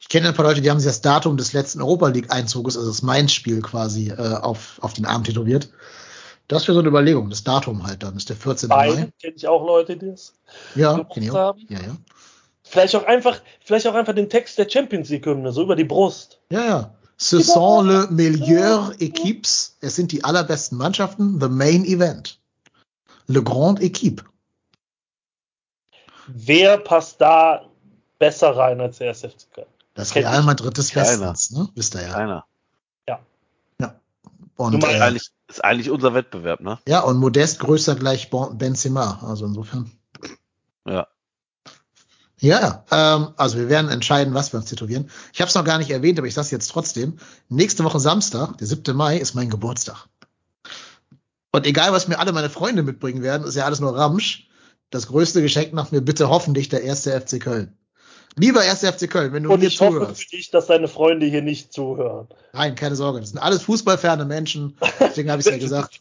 [0.00, 2.88] Ich kenne ein paar Leute, die haben sich das Datum des letzten Europa League-Einzuges, also
[2.88, 5.70] das Mainz-Spiel quasi, äh, auf, auf den Arm tätowiert.
[6.46, 8.68] Das wäre so eine Überlegung, das Datum halt dann, das ist der 14.
[8.70, 9.10] Mai.
[9.20, 10.32] Kenne ich auch Leute, die das
[10.74, 11.36] Ja, gemacht kenne ich auch.
[11.36, 11.66] haben.
[11.68, 11.96] Ja, ja.
[12.68, 16.40] Vielleicht auch einfach, vielleicht auch einfach den Text der Champions League-Hymne, so über die Brust.
[16.50, 16.94] Ja, ja.
[17.16, 19.72] Ce sont le meilleur équipes.
[19.80, 21.40] Es sind die allerbesten Mannschaften.
[21.40, 22.38] The main event.
[23.26, 24.22] Le grand équipe.
[26.28, 27.66] Wer passt da
[28.18, 29.66] besser rein als der SFC Köln?
[29.94, 30.42] Das Kennt Real.
[30.42, 31.32] Madrid des Keiner.
[31.32, 31.68] Westens, ne?
[31.74, 32.12] Wisst ihr ja.
[32.12, 32.44] Keiner.
[34.58, 36.78] Und, Du meinst Ist äh, eigentlich, ist eigentlich unser Wettbewerb, ne?
[36.86, 39.20] ja, und Modest größer gleich Benzema.
[39.22, 39.90] Also insofern.
[40.84, 41.06] Ja.
[42.40, 42.60] Ja,
[42.90, 43.16] ja.
[43.16, 45.10] Ähm, also wir werden entscheiden, was wir uns tätowieren.
[45.32, 47.18] Ich habe es noch gar nicht erwähnt, aber ich sage jetzt trotzdem.
[47.48, 48.96] Nächste Woche Samstag, der 7.
[48.96, 50.06] Mai, ist mein Geburtstag.
[51.50, 54.48] Und egal, was mir alle meine Freunde mitbringen werden, ist ja alles nur Ramsch.
[54.90, 57.76] Das größte Geschenk macht mir bitte hoffentlich der erste FC Köln.
[58.36, 60.22] Lieber erste FC Köln, wenn du Und mir ich hoffe zuhörst.
[60.22, 62.28] für dich, dass deine Freunde hier nicht zuhören.
[62.52, 64.76] Nein, keine Sorge, das sind alles fußballferne Menschen.
[65.00, 65.98] Deswegen habe ich es ja gesagt.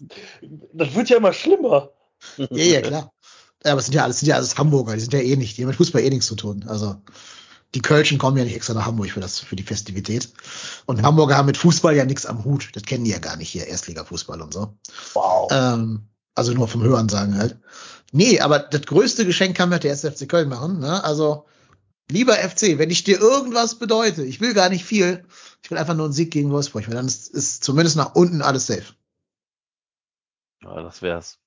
[0.74, 1.90] Das wird ja immer schlimmer.
[2.38, 3.12] Ja, ja, klar.
[3.68, 5.58] Ja, aber es sind ja alles, sind ja alles Hamburger, die sind ja eh nicht,
[5.58, 6.64] die haben mit Fußball eh nichts zu tun.
[6.70, 6.96] Also
[7.76, 10.30] die Kölschen kommen ja nicht extra nach Hamburg für das, für die Festivität.
[10.86, 12.70] Und Hamburger haben mit Fußball ja nichts am Hut.
[12.74, 14.78] Das kennen die ja gar nicht hier, Erstliga-Fußball und so.
[15.14, 15.52] Wow.
[15.52, 17.58] Ähm, also nur vom Hören sagen halt.
[18.14, 20.80] Nee, aber das größte Geschenk kann mir der SFC Köln machen.
[20.80, 21.04] Ne?
[21.04, 21.46] Also,
[22.10, 25.26] lieber FC, wenn ich dir irgendwas bedeute, ich will gar nicht viel,
[25.62, 28.42] ich will einfach nur einen Sieg gegen Wolfsburg, weil dann ist, ist zumindest nach unten
[28.42, 28.94] alles safe.
[30.64, 31.38] Ja, das wär's.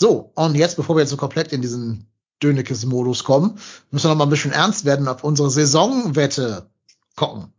[0.00, 2.06] So, und jetzt, bevor wir jetzt so komplett in diesen
[2.40, 3.58] Dönekes-Modus kommen,
[3.90, 6.70] müssen wir noch mal ein bisschen ernst werden auf unsere Saisonwette
[7.16, 7.52] gucken.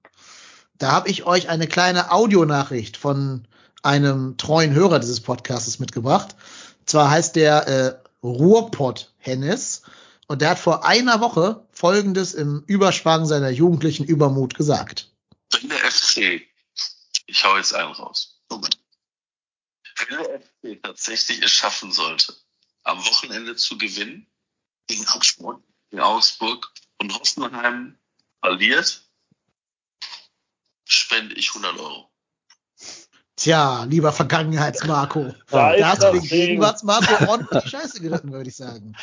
[0.78, 3.46] Da habe ich euch eine kleine Audionachricht von
[3.84, 6.36] einem treuen Hörer dieses Podcasts mitgebracht.
[6.86, 9.82] Zwar heißt der äh, Ruhrpott Hennes
[10.28, 15.12] und der hat vor einer Woche Folgendes im Überschwang seiner jugendlichen Übermut gesagt.
[15.52, 16.42] Wenn der FC,
[17.28, 18.40] ich hau jetzt einen raus.
[18.50, 18.79] Moment.
[20.00, 22.36] Wenn der FC tatsächlich es schaffen sollte,
[22.84, 24.30] am Wochenende zu gewinnen,
[24.88, 26.72] gegen Augsburg, gegen Augsburg.
[27.02, 27.98] Und Hoffenheim
[28.42, 29.10] verliert,
[30.86, 32.09] spende ich 100 Euro.
[33.40, 35.34] Tja, lieber Vergangenheits-Marco.
[35.50, 36.30] Da Da hast du das den.
[36.30, 38.96] Gegenwarts-Marco ordentlich die Scheiße geritten, würde ich sagen.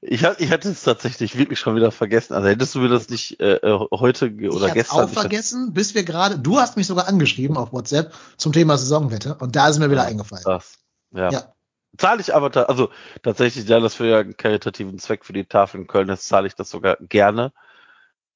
[0.00, 2.32] Ich, hab, ich hatte es tatsächlich wirklich schon wieder vergessen.
[2.32, 5.04] Also hättest du mir das nicht äh, äh, heute oder ich gestern.
[5.04, 9.34] auch vergessen, bis wir gerade, du hast mich sogar angeschrieben auf WhatsApp zum Thema Saisonwette
[9.34, 10.44] und da ist mir wieder Ja, eingefallen.
[10.46, 10.78] Das.
[11.10, 11.30] Ja.
[11.30, 11.52] Ja.
[11.98, 12.88] Zahle ich aber, ta also
[13.22, 16.46] tatsächlich, ja, das für ja einen karitativen Zweck für die Tafel in Köln ist, zahle
[16.46, 17.52] ich das sogar gerne.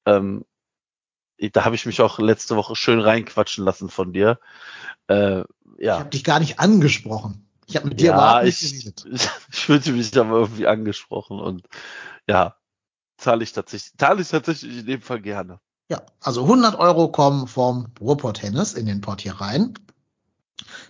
[0.05, 0.45] Ähm,
[1.37, 4.39] ich, da habe ich mich auch letzte Woche schön reinquatschen lassen von dir.
[5.07, 5.41] Äh,
[5.77, 7.47] Ich ja, habe dich gar nicht angesprochen.
[7.65, 9.05] Ich habe mit dir ja, überhaupt nicht ich, geredet.
[9.11, 11.67] ich, ich fühlte mich aber irgendwie angesprochen und
[12.27, 12.55] ja,
[13.17, 15.59] zahle ich tatsächlich, zahle ich tatsächlich in dem Fall gerne.
[15.89, 19.73] Ja, also 100 Euro kommen vom Ruhrpott Hennes in den Pott hier rein.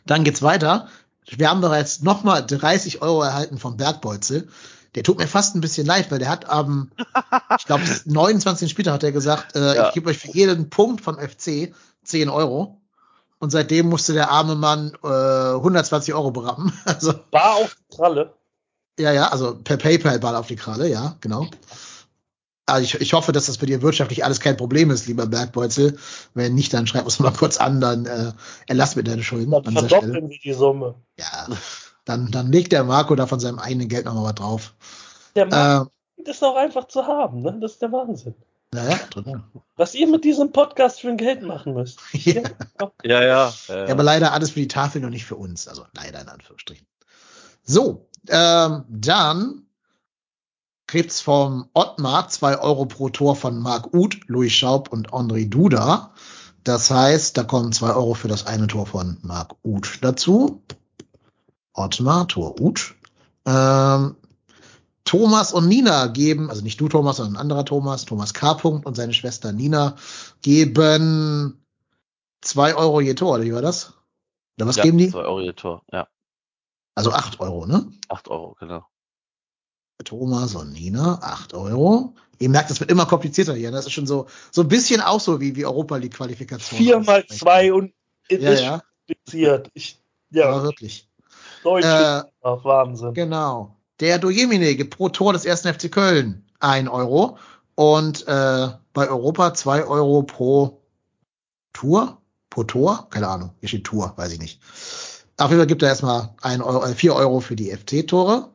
[0.06, 0.88] Dann geht's weiter.
[1.26, 4.50] Wir haben bereits nochmal 30 Euro erhalten vom Bergbolzel.
[4.96, 6.92] Der tut mir fast ein bisschen leid, weil der hat am,
[7.58, 8.70] ich glaube, 29.
[8.70, 9.88] Spieltag hat er gesagt, äh, Ja.
[9.88, 11.74] ich gebe euch für jeden Punkt von FC
[12.04, 12.82] 10 Euro.
[13.44, 16.72] Und seitdem musste der arme Mann äh, 120 Euro berappen.
[16.86, 18.34] Also, War auf die Tralle.
[18.98, 21.48] ja, ja, also per PayPal-Ball auf die Kralle, ja, genau.
[22.66, 25.98] Also ich, ich hoffe, dass das bei dir wirtschaftlich alles kein Problem ist, lieber Bergbeutel.
[26.34, 28.32] Wenn nicht, dann schreib uns mal kurz an, dann äh,
[28.68, 30.96] erlass mir deine Schulden Dann verdoppeln wir die Summe.
[31.20, 31.48] Ja,
[32.06, 34.74] dann, dann legt der Marco da von seinem eigenen Geld nochmal was drauf.
[35.36, 37.58] Der Markt Äh, ist auch einfach zu haben, ne?
[37.60, 38.36] Das ist der Wahnsinn.
[38.74, 39.44] Naja, drin.
[39.76, 42.00] Was ihr mit diesem Podcast für ein Geld machen müsst.
[42.14, 42.42] ja.
[43.04, 43.54] Ja, ja.
[43.68, 45.68] Ja, aber leider alles für die Tafel und nicht für uns.
[45.68, 46.88] Also leider in Anführungsstrichen.
[47.64, 49.64] So, ähm, dann
[50.88, 56.14] kriegt's vom Ottmar zwei Euro pro Tor von Marc Uth, Louis Schaub und André Duda.
[56.64, 60.64] Das heißt, da kommen zwei Euro für das eine Tor von Marc Uth dazu.
[61.74, 62.96] Ottmar, Tor Uth.
[63.46, 64.16] Ähm,
[65.06, 68.54] Thomas und Nina geben, also nicht du Thomas, sondern ein anderer Thomas, Thomas K.
[68.54, 69.96] Punkt und seine Schwester Nina
[70.42, 71.64] geben
[72.42, 73.94] zwei Euro je Tor, oder wie war das?
[74.58, 75.10] Oder was ja, geben die?
[75.10, 75.84] Zwei Euro ihr Tor.
[75.92, 76.08] Ja,
[76.96, 77.92] Also acht Euro, ne?
[78.08, 78.86] acht Euro, genau.
[80.04, 82.14] Thomas und Nina, acht Euro.
[82.40, 83.70] Ihr merkt, das wird immer komplizierter hier.
[83.70, 83.78] ne?
[83.78, 86.78] Das ist schon so, so ein bisschen auch so wie, wie Europa League Qualifikation.
[86.78, 87.94] Vier mal zwei und
[88.28, 89.70] es Ja, ist ja, kompliziert.
[89.74, 90.02] Ich,
[90.32, 91.10] aber ja, wirklich.
[91.64, 93.14] Deutsch Äh, Wahnsinn.
[93.14, 93.78] Genau.
[94.04, 97.38] Der Dojemine gibt pro Tor des ersten FC Köln ein Euro
[97.76, 100.82] und äh, bei Europa zwei Euro pro
[101.72, 102.22] Tour.
[102.50, 103.08] Pro Tor?
[103.12, 103.52] Keine Ahnung.
[103.62, 104.60] Hier steht Tour, weiß ich nicht.
[105.38, 108.50] Auf jeden Fall gibt er erstmal ein Euro, äh, vier Euro für die FC-Tore.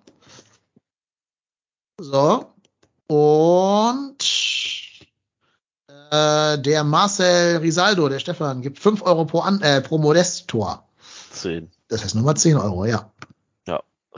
[1.98, 2.52] So.
[3.06, 4.22] Und
[6.10, 10.86] Äh, der Marcel Risaldo, der Stefan, gibt 5 Euro pro, An äh, pro Modest-Tor.
[11.32, 11.70] 10.
[11.88, 13.10] Das heißt Nummer 10 Euro, ja.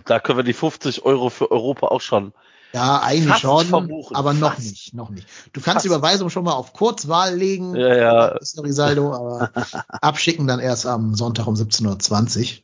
[0.00, 0.16] Ja.
[0.16, 2.32] Da können wir die 50 Euro für Europa auch schon.
[2.72, 4.68] Ja, eigentlich schon, verbuchen, aber noch fast.
[4.68, 5.26] nicht, noch nicht.
[5.52, 5.98] Du kannst die Fast.
[5.98, 7.74] Überweisung schon mal auf Kurzwahl legen.
[7.74, 8.38] Ja, ja.
[8.58, 9.50] Risaldo, aber
[9.88, 12.62] abschicken dann erst am Sonntag um 17.20 Uhr.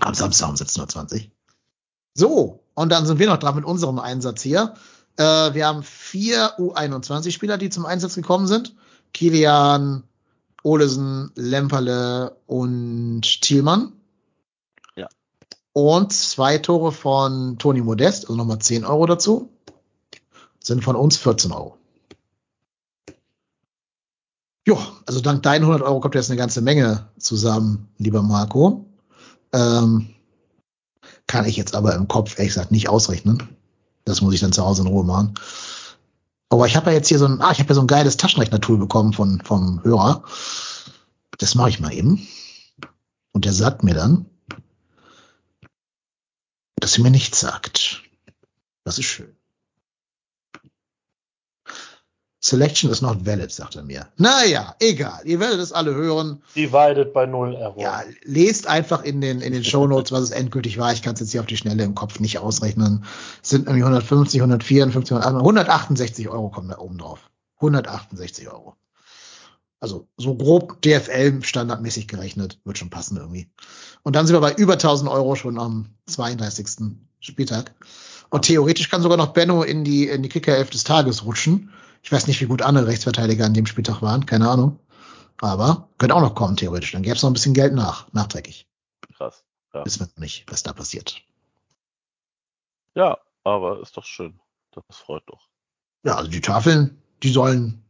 [0.00, 1.20] Am Samstag um 17.20 Uhr.
[2.12, 4.74] So, und dann sind wir noch dran mit unserem Einsatz hier.
[5.16, 8.74] Äh, wir haben vier U21-Spieler, die zum Einsatz gekommen sind.
[9.14, 10.02] Kilian,
[10.62, 13.92] Olesen, Lemperle und Thielmann.
[15.74, 19.50] Und zwei Tore von Toni Modest, also nochmal 10 Euro dazu.
[20.60, 21.76] Sind von uns 14 Euro.
[24.66, 28.86] Jo, also dank deinen 100 Euro kommt jetzt eine ganze Menge zusammen, lieber Marco.
[29.52, 30.14] Ähm,
[31.26, 33.42] kann ich jetzt aber im Kopf ehrlich gesagt nicht ausrechnen.
[34.04, 35.34] Das muss ich dann zu Hause in Ruhe machen.
[36.50, 38.16] Aber ich habe ja jetzt hier so ein, ah, ich habe ja so ein geiles
[38.16, 40.22] Taschenrechner-Tool bekommen von, vom Hörer.
[41.38, 42.28] Das mache ich mal eben.
[43.32, 44.26] Und der sagt mir dann,
[46.84, 48.02] dass er mir nichts sagt.
[48.84, 49.34] Das ist schön.
[52.42, 54.06] Selection is not valid, sagt er mir.
[54.18, 55.22] Naja, egal.
[55.24, 56.42] Ihr werdet es alle hören.
[56.54, 57.80] Divided by 0 Error.
[57.80, 60.92] Ja, lest einfach in den, in den Shownotes, was es endgültig war.
[60.92, 63.06] Ich kann es jetzt hier auf die Schnelle im Kopf nicht ausrechnen.
[63.42, 67.30] Es sind nämlich 150, 154, 168 Euro kommen da oben drauf.
[67.60, 68.76] 168 Euro.
[69.84, 72.58] Also so grob DFL standardmäßig gerechnet.
[72.64, 73.50] Wird schon passen irgendwie.
[74.02, 76.96] Und dann sind wir bei über 1000 Euro schon am 32.
[77.20, 77.74] Spieltag.
[78.30, 81.70] Und theoretisch kann sogar noch Benno in die, in die Kickerelf des Tages rutschen.
[82.02, 84.24] Ich weiß nicht, wie gut andere Rechtsverteidiger an dem Spieltag waren.
[84.24, 84.78] Keine Ahnung.
[85.42, 86.92] Aber könnte auch noch kommen, theoretisch.
[86.92, 88.66] Dann gäbe es noch ein bisschen Geld nach, nachträglich.
[89.18, 89.44] Krass.
[89.74, 89.84] Ja.
[89.84, 91.20] Wissen wir nicht, was da passiert.
[92.94, 94.40] ja, aber ist doch schön.
[94.70, 95.50] Das freut doch.
[96.04, 97.83] Ja, also die Tafeln, die sollen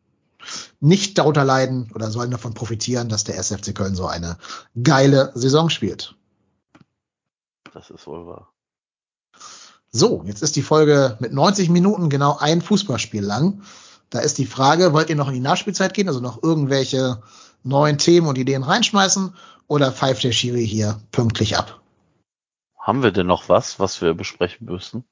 [0.81, 4.39] nicht darunter leiden oder sollen davon profitieren, dass der SFC Köln so eine
[4.83, 6.15] geile Saison spielt.
[7.73, 8.53] Das ist wohl wahr.
[9.91, 13.63] So, jetzt ist die Folge mit 90 Minuten genau ein Fußballspiel lang.
[14.11, 17.23] Da ist die Frage, wollt ihr noch in die Nachspielzeit gehen, also noch irgendwelche
[17.63, 19.35] neuen Themen und Ideen reinschmeißen
[19.67, 21.81] oder pfeift der Schiri hier pünktlich ab?
[22.79, 25.05] Haben wir denn noch was, was wir besprechen müssen?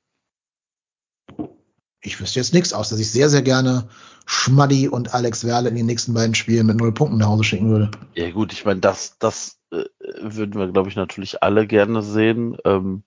[2.05, 3.89] Ich wüsste jetzt nichts aus, dass ich sehr, sehr gerne
[4.27, 7.71] Schmaddi und Alex Werle in den nächsten beiden Spielen mit null Punkten nach Hause schicken
[7.71, 7.91] würde.
[8.15, 9.85] Ja gut, ich meine, das, das äh,
[10.21, 12.57] würden wir, glaube ich, natürlich alle gerne sehen.
[12.65, 13.05] Ähm,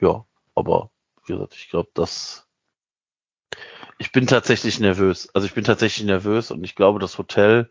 [0.00, 0.90] ja, aber
[1.26, 2.46] wie gesagt, ich glaube, dass
[3.98, 5.28] ich bin tatsächlich nervös.
[5.34, 7.70] Also ich bin tatsächlich nervös und ich glaube, das Hotel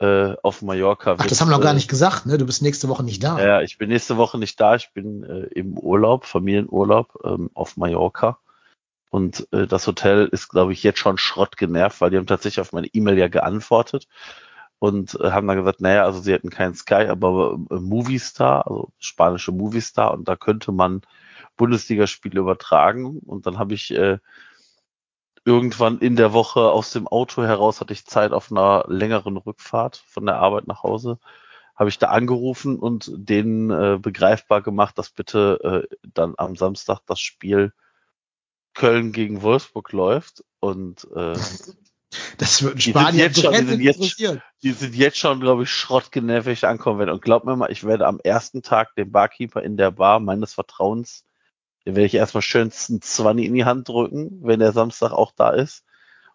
[0.00, 1.16] äh, auf Mallorca.
[1.18, 2.38] Ach, das haben wir noch gar nicht gesagt, ne?
[2.38, 3.38] Du bist nächste Woche nicht da.
[3.38, 4.76] Ja, ja, ich bin nächste Woche nicht da.
[4.76, 8.38] Ich bin äh, im Urlaub, Familienurlaub ähm, auf Mallorca.
[9.10, 12.60] Und äh, das Hotel ist, glaube ich, jetzt schon Schrott genervt, weil die haben tatsächlich
[12.60, 14.06] auf meine E-Mail ja geantwortet
[14.78, 18.92] und äh, haben dann gesagt, naja, also sie hätten keinen Sky, aber äh, Movistar, also
[18.98, 21.02] spanische Movistar, und da könnte man
[21.56, 23.18] Bundesligaspiele übertragen.
[23.26, 24.18] Und dann habe ich äh,
[25.48, 30.02] irgendwann in der Woche aus dem Auto heraus hatte ich Zeit auf einer längeren Rückfahrt
[30.06, 31.18] von der Arbeit nach Hause,
[31.74, 37.00] habe ich da angerufen und denen äh, begreifbar gemacht, dass bitte äh, dann am Samstag
[37.06, 37.72] das Spiel
[38.74, 41.34] Köln gegen Wolfsburg läuft und äh,
[42.38, 43.98] Das wird Die sind jetzt schon- die sind jetzt-
[44.62, 47.10] die sind jetzt schon, glaube ich, schrottgenervig ankommen werden.
[47.10, 50.54] Und glaub mir mal, ich werde am ersten Tag den Barkeeper in der Bar meines
[50.54, 51.24] Vertrauens,
[51.88, 55.52] den werde ich erstmal schönsten 20 in die Hand drücken, wenn der Samstag auch da
[55.52, 55.84] ist.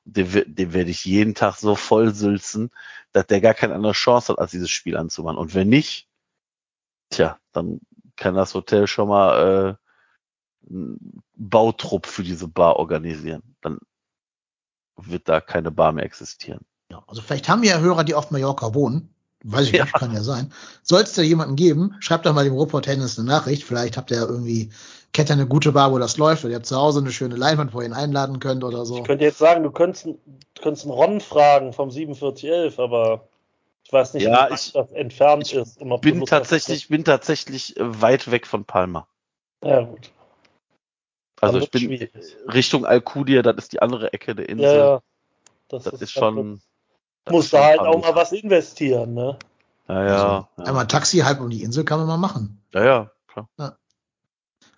[0.03, 2.71] Den, den werde ich jeden Tag so voll sülzen,
[3.11, 5.37] dass der gar keine andere Chance hat, als dieses Spiel anzumachen.
[5.37, 6.07] Und wenn nicht,
[7.11, 7.81] tja, dann
[8.15, 9.77] kann das Hotel schon mal
[10.67, 13.43] äh, einen Bautrupp für diese Bar organisieren.
[13.61, 13.77] Dann
[14.95, 16.65] wird da keine Bar mehr existieren.
[16.89, 19.13] Ja, also vielleicht haben wir ja Hörer, die auf Mallorca wohnen.
[19.43, 19.83] Weiß ich Ja.
[19.83, 20.51] nicht, kann ja sein.
[20.81, 23.65] Soll es da jemanden geben, schreibt doch mal dem Ruhrpott Tennis eine Nachricht.
[23.65, 24.71] Vielleicht habt ihr ja irgendwie,
[25.13, 27.35] kennt ihr eine gute Bar, wo das läuft, oder ihr habt zu Hause eine schöne
[27.35, 28.97] Leinwand, wo ihr ihn einladen könnt oder so.
[28.97, 30.17] Ich könnte jetzt sagen, du könntest, du
[30.61, 33.27] könntest einen Ron fragen vom 4711, aber
[33.83, 35.79] ich weiß nicht, Ja, wie weit ich- das entfernt ich ist.
[35.81, 39.07] du bin tatsächlich, bin tatsächlich äh, weit weg von Palma.
[39.63, 40.11] Ja, gut.
[41.41, 42.37] Also ich bin wird's schwierig.
[42.53, 44.65] Richtung Alcudia, das ist die andere Ecke der Insel.
[44.65, 45.01] Ja, ja.
[45.67, 46.61] Das, Das ist schon.
[47.25, 49.37] das Muss ist da halt ein auch mal was investieren, ne?
[49.87, 50.49] Ja, ja.
[50.55, 52.61] Also, Einmal Taxi halb um die Insel kann man mal machen.
[52.73, 53.77] ja, ja, klar.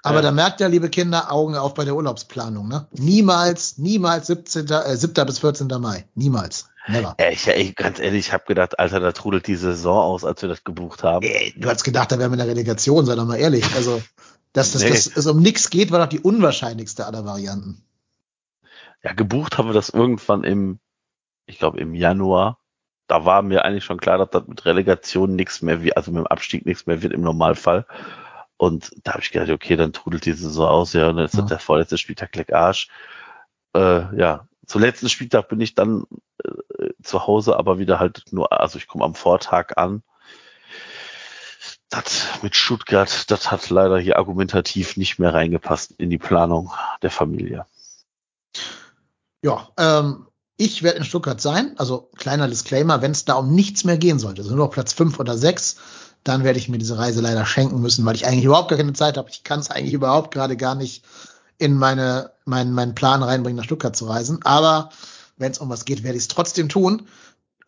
[0.05, 0.21] Aber Ja.
[0.21, 2.87] da merkt ja, liebe Kinder, Augen auf bei der Urlaubsplanung, ne?
[2.91, 5.25] Niemals, niemals 17., äh, 7.
[5.25, 5.67] bis 14.
[5.79, 6.05] Mai.
[6.13, 6.69] Niemals.
[6.87, 7.15] Never.
[7.19, 10.43] Ja, ich, ey, ganz ehrlich, ich habe gedacht, Alter, da trudelt die Saison aus, als
[10.43, 11.25] wir das gebucht haben.
[11.25, 13.65] Ey, du hast gedacht, da wären wir in der Relegation, sei doch mal ehrlich.
[13.75, 13.99] Also,
[14.53, 14.89] dass, dass, Nee.
[14.89, 17.81] dass es um nichts geht, war doch die unwahrscheinlichste aller Varianten.
[19.03, 20.79] Ja, gebucht haben wir das irgendwann im,
[21.47, 22.59] ich glaube im Januar.
[23.07, 26.19] Da war mir eigentlich schon klar, dass das mit Relegation nichts mehr wie, also mit
[26.19, 27.85] dem Abstieg nichts mehr wird im Normalfall.
[28.57, 31.35] Und da habe ich gedacht, okay, dann trudelt die Saison aus, ja, und dann ist
[31.35, 31.41] Ja.
[31.41, 32.89] der vorletzte Spieltag leck Arsch.
[33.75, 36.05] Äh, ja, zum letzten Spieltag bin ich dann
[36.43, 40.03] äh, zu Hause, aber wieder halt nur, also ich komme am Vortag an.
[41.89, 46.71] Das mit Stuttgart, das hat leider hier argumentativ nicht mehr reingepasst in die Planung
[47.01, 47.65] der Familie.
[49.43, 50.27] Ja, ähm,
[50.57, 51.75] ich werde in Stuttgart sein.
[51.77, 54.93] Also kleiner Disclaimer, wenn es da um nichts mehr gehen sollte, also nur noch Platz
[54.93, 55.77] fünf oder sechs,
[56.25, 58.93] dann werde ich mir diese Reise leider schenken müssen, weil ich eigentlich überhaupt gar keine
[58.93, 59.29] Zeit habe.
[59.29, 61.05] Ich kann es eigentlich überhaupt gerade gar nicht
[61.59, 64.39] in meine, meinen, meinen Plan reinbringen, nach Stuttgart zu reisen.
[64.43, 64.89] Aber
[65.37, 67.07] wenn es um was geht, werde ich es trotzdem tun.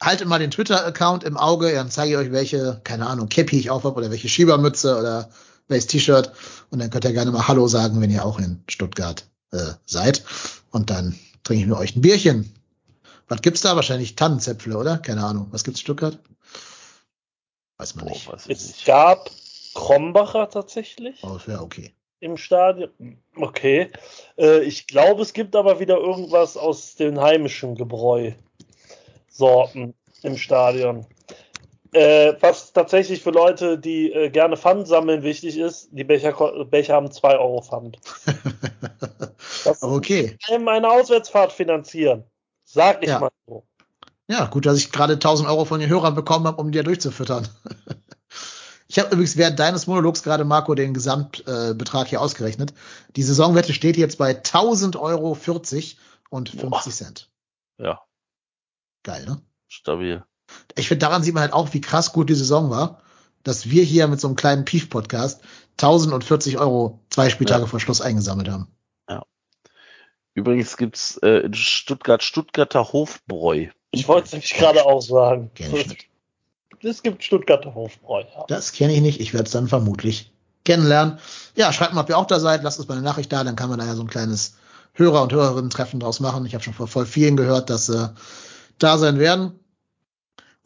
[0.01, 3.69] Haltet mal den Twitter-Account im Auge, dann zeige ich euch, welche, keine Ahnung, Cappy ich
[3.69, 5.29] aufhab oder welche Schiebermütze oder
[5.67, 6.31] welches T-Shirt.
[6.71, 10.23] Und dann könnt ihr gerne mal Hallo sagen, wenn ihr auch in Stuttgart äh, seid.
[10.71, 12.51] Und dann trinke ich mit euch ein Bierchen.
[13.27, 13.75] Was gibt's da?
[13.75, 14.97] Wahrscheinlich Tannenzäpfle, oder?
[14.97, 15.47] Keine Ahnung.
[15.51, 16.17] Was gibt's in Stuttgart?
[17.77, 18.31] Weiß man Boah, nicht.
[18.31, 18.85] weiß Es nicht.
[18.85, 19.29] gab
[19.73, 21.93] Krombacher tatsächlich es wäre okay.
[22.19, 22.89] im Stadion.
[23.35, 23.89] Okay.
[24.37, 29.93] Äh, ich glaube, es gibt aber wieder irgendwas aus den heimischen Gebräu-Sorten
[30.23, 31.05] im Stadion.
[31.93, 36.33] Äh, was tatsächlich für Leute, die äh, gerne Pfand sammeln, wichtig ist, die Becher,
[36.65, 37.97] Becher haben 2 Euro Pfand.
[39.63, 40.35] Das okay.
[40.45, 42.23] kann eine Auswärtsfahrt finanzieren.
[42.63, 43.19] Sag ich Ja.
[43.19, 43.63] mal so.
[44.29, 46.83] Ja, gut, dass ich gerade 1000 Euro von den Hörern bekommen habe, um die ja
[46.83, 47.47] durchzufüttern.
[48.89, 52.73] Ich habe übrigens während deines Monologs gerade, Marco, den Gesamtbetrag äh, hier ausgerechnet.
[53.17, 55.97] Die Saisonwette steht jetzt bei 1000 Euro 40
[56.29, 56.81] und 50 Boah.
[56.89, 57.29] Cent.
[57.79, 58.01] Ja,
[59.03, 59.41] Geil, ne?
[59.67, 60.23] stabil.
[60.75, 63.01] Ich finde, daran sieht man halt auch, wie krass gut die Saison war,
[63.43, 65.41] dass wir hier mit so einem kleinen Pief-Podcast
[65.73, 67.67] 1040 Euro zwei Spieltage Ja.
[67.67, 68.67] vor Schluss eingesammelt haben.
[70.37, 73.69] Übrigens gibt's äh, in Stuttgart Stuttgarter Hofbräu.
[73.89, 75.49] Ich wollte es nämlich gerade auch sagen.
[76.83, 78.21] Es gibt Stuttgarter Hofbräu.
[78.21, 78.45] Ja.
[78.47, 79.19] Das kenne ich nicht.
[79.19, 80.31] Ich werde es dann vermutlich
[80.63, 81.17] kennenlernen.
[81.55, 82.61] Ja, schreibt mal, ob ihr auch da seid.
[82.61, 83.43] Lasst uns mal eine Nachricht da.
[83.43, 84.57] Dann kann man da ja so ein kleines
[84.93, 86.45] Hörer- und Hörerinnen-Treffen draus machen.
[86.45, 88.13] Ich habe schon von voll vielen gehört, dass sie
[88.77, 89.59] da sein werden.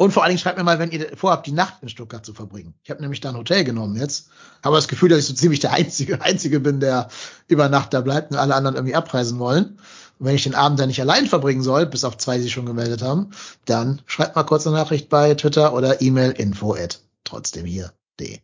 [0.02, 2.34] Und vor allen Dingen schreibt mir mal, wenn ihr vorhabt, die Nacht in Stuttgart zu
[2.34, 2.74] verbringen.
[2.82, 4.30] Ich habe nämlich da ein Hotel genommen jetzt.
[4.64, 7.10] Habe das Gefühl, dass ich so ziemlich der einzige, einzige bin, der
[7.48, 9.78] über Nacht da bleibt und alle anderen irgendwie abreisen wollen.
[10.18, 12.52] Und wenn ich den Abend dann nicht allein verbringen soll, bis auf zwei, die sich
[12.52, 13.30] schon gemeldet haben,
[13.66, 18.40] dann schreibt mal kurz eine Nachricht bei Twitter oder E-Mail info at trotzdem hier.de.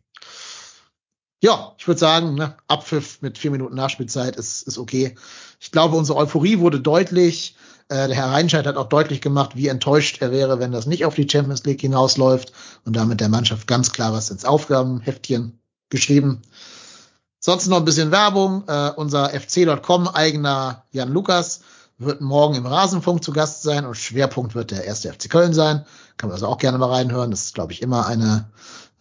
[1.42, 5.16] Ja, ich würde sagen, ne, Abpfiff mit vier Minuten Nachspielzeit ist, ist okay.
[5.58, 7.56] Ich glaube, unsere Euphorie wurde deutlich.
[7.88, 11.04] Äh, der Herr Reinscheid hat auch deutlich gemacht, wie enttäuscht er wäre, wenn das nicht
[11.04, 12.52] auf die Champions League hinausläuft
[12.84, 15.58] und damit der Mannschaft ganz klar was ins Aufgabenheftchen
[15.88, 16.42] geschrieben.
[17.40, 18.64] Sonst noch ein bisschen Werbung.
[18.66, 21.60] Äh, unser FC.com eigener Jan Lukas
[21.98, 25.84] wird morgen im Rasenfunk zu Gast sein und Schwerpunkt wird der erste FC Köln sein.
[26.16, 27.30] Kann man also auch gerne mal reinhören.
[27.30, 28.50] Das ist, glaube ich, immer eine,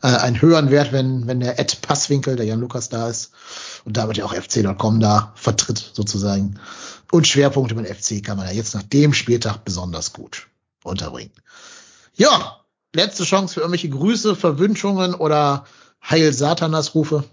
[0.01, 3.31] äh, ein höheren Wert, wenn, wenn der Ed Passwinkel, der Jan Lukas da ist
[3.85, 6.59] und damit ja auch FC.com da vertritt sozusagen.
[7.11, 10.47] Und Schwerpunkt über den FC kann man ja jetzt nach dem Spieltag besonders gut
[10.83, 11.31] unterbringen.
[12.15, 15.65] Ja, letzte Chance für irgendwelche Grüße, Verwünschungen oder
[16.03, 17.23] Heil Satanas Rufe.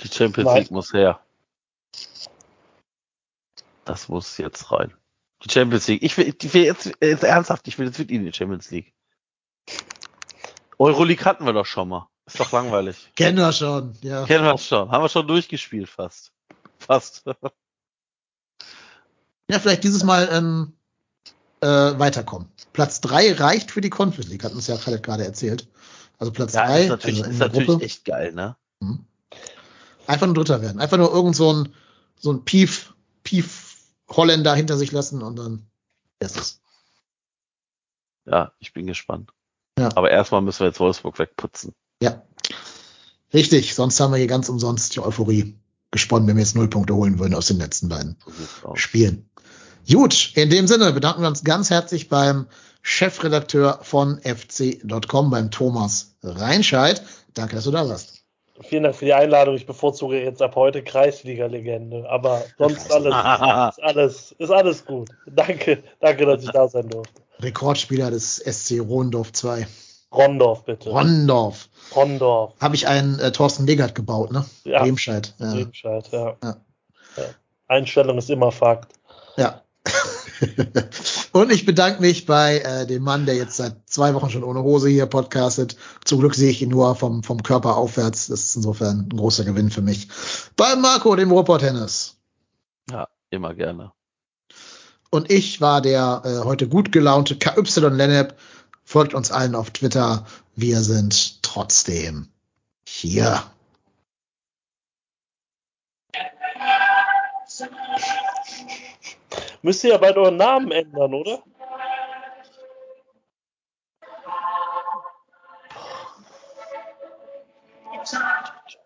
[0.00, 0.58] Die Champions Nein.
[0.62, 1.20] League muss her.
[3.84, 4.92] Das muss jetzt rein.
[5.44, 6.02] Die Champions League.
[6.02, 8.70] Ich will, ich will jetzt, jetzt ernsthaft, ich will jetzt mit Ihnen in die Champions
[8.70, 8.92] League.
[10.78, 12.08] Euroleague hatten wir doch schon mal.
[12.26, 13.10] Ist doch langweilig.
[13.16, 14.24] Kennen wir schon, ja.
[14.24, 14.90] Kennen wir schon.
[14.90, 16.32] Haben wir schon durchgespielt fast.
[16.78, 17.24] Fast.
[19.52, 20.72] Ja, vielleicht dieses Mal ähm,
[21.60, 22.48] äh, weiterkommen.
[22.72, 25.68] Platz drei reicht für die Conference League, hat uns ja Khaled gerade erzählt.
[26.18, 27.84] Also Platz Ja, drei, ist natürlich, also in ist der natürlich Gruppe.
[27.84, 28.56] echt geil, ne?
[28.80, 29.04] Mhm.
[30.06, 30.80] Einfach nur Dritter werden.
[30.80, 31.74] Einfach nur irgend so ein,
[32.18, 33.76] so ein Pief, Pief
[34.08, 35.66] Holländer hinter sich lassen und dann
[36.20, 36.60] ist es.
[38.24, 39.32] Ja, ich bin gespannt.
[39.78, 39.90] Ja.
[39.94, 41.74] Aber erstmal müssen wir jetzt Wolfsburg wegputzen.
[42.02, 42.22] Ja.
[43.34, 45.58] Richtig, sonst haben wir hier ganz umsonst die Euphorie
[45.92, 48.16] gesponnen, wenn wir jetzt null Punkte holen würden aus den letzten beiden.
[48.74, 49.28] Spielen.
[49.90, 52.46] Gut, in dem Sinne bedanken wir uns ganz herzlich beim
[52.82, 57.02] Chefredakteur von fc.com, beim Thomas Reinscheid.
[57.34, 58.22] Danke, dass du da warst.
[58.60, 59.54] Vielen Dank für die Einladung.
[59.54, 62.08] Ich bevorzuge jetzt ab heute Kreisliga-Legende.
[62.08, 65.10] Aber sonst alles, ist alles, ist alles gut.
[65.26, 67.22] Danke, danke, dass ich da sein durfte.
[67.40, 69.66] Rekordspieler des SC Rondorf 2.
[70.12, 70.90] Rondorf, bitte.
[70.90, 71.68] Rondorf.
[71.94, 72.54] Rondorf.
[72.60, 74.44] Habe ich einen äh, Thorsten Legert gebaut, ne?
[74.64, 74.82] Ja.
[74.82, 75.34] Remscheid.
[75.38, 75.52] Ja.
[75.52, 76.36] Remscheid, ja.
[76.42, 76.56] Ja.
[77.16, 77.24] Ja.
[77.68, 78.92] Einstellung ist immer Fakt.
[79.36, 79.62] ja.
[81.32, 84.62] Und ich bedanke mich bei äh, dem Mann, der jetzt seit zwei Wochen schon ohne
[84.62, 85.76] Hose hier podcastet.
[86.04, 88.26] Zum Glück sehe ich ihn nur vom, vom Körper aufwärts.
[88.26, 90.08] Das ist insofern ein großer Gewinn für mich.
[90.56, 92.16] Bei Marco, dem Robot Tennis.
[93.30, 93.92] Immer gerne.
[95.10, 98.36] Und ich war der äh, heute gut gelaunte KY Lennep.
[98.92, 100.26] Folgt uns allen auf Twitter.
[100.54, 102.28] Wir sind trotzdem
[102.86, 103.42] hier.
[109.62, 111.42] Müsst ihr ja bald euren Namen ändern, oder?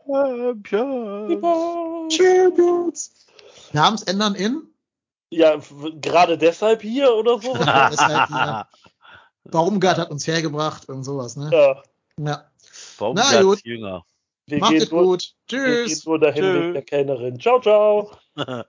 [0.08, 2.14] Champions.
[2.14, 3.26] Champions.
[3.72, 4.72] Namensändern in?
[5.30, 5.56] Ja,
[6.00, 7.54] gerade deshalb hier oder so?
[7.58, 8.68] Deshalb hier.
[9.50, 11.50] Baumgart hat uns hergebracht und sowas, ne?
[11.52, 11.82] ja,
[12.18, 12.50] Ja.
[12.98, 13.60] Baumgart Na gut.
[13.64, 14.04] Jünger.
[14.46, 15.34] wir Macht es gut.
[15.48, 16.06] wir gehen Tschüss.
[16.06, 16.54] nur dahin Tschüss.
[16.62, 17.40] wegen der Kellnerin.
[17.40, 18.10] Ciao, ciao.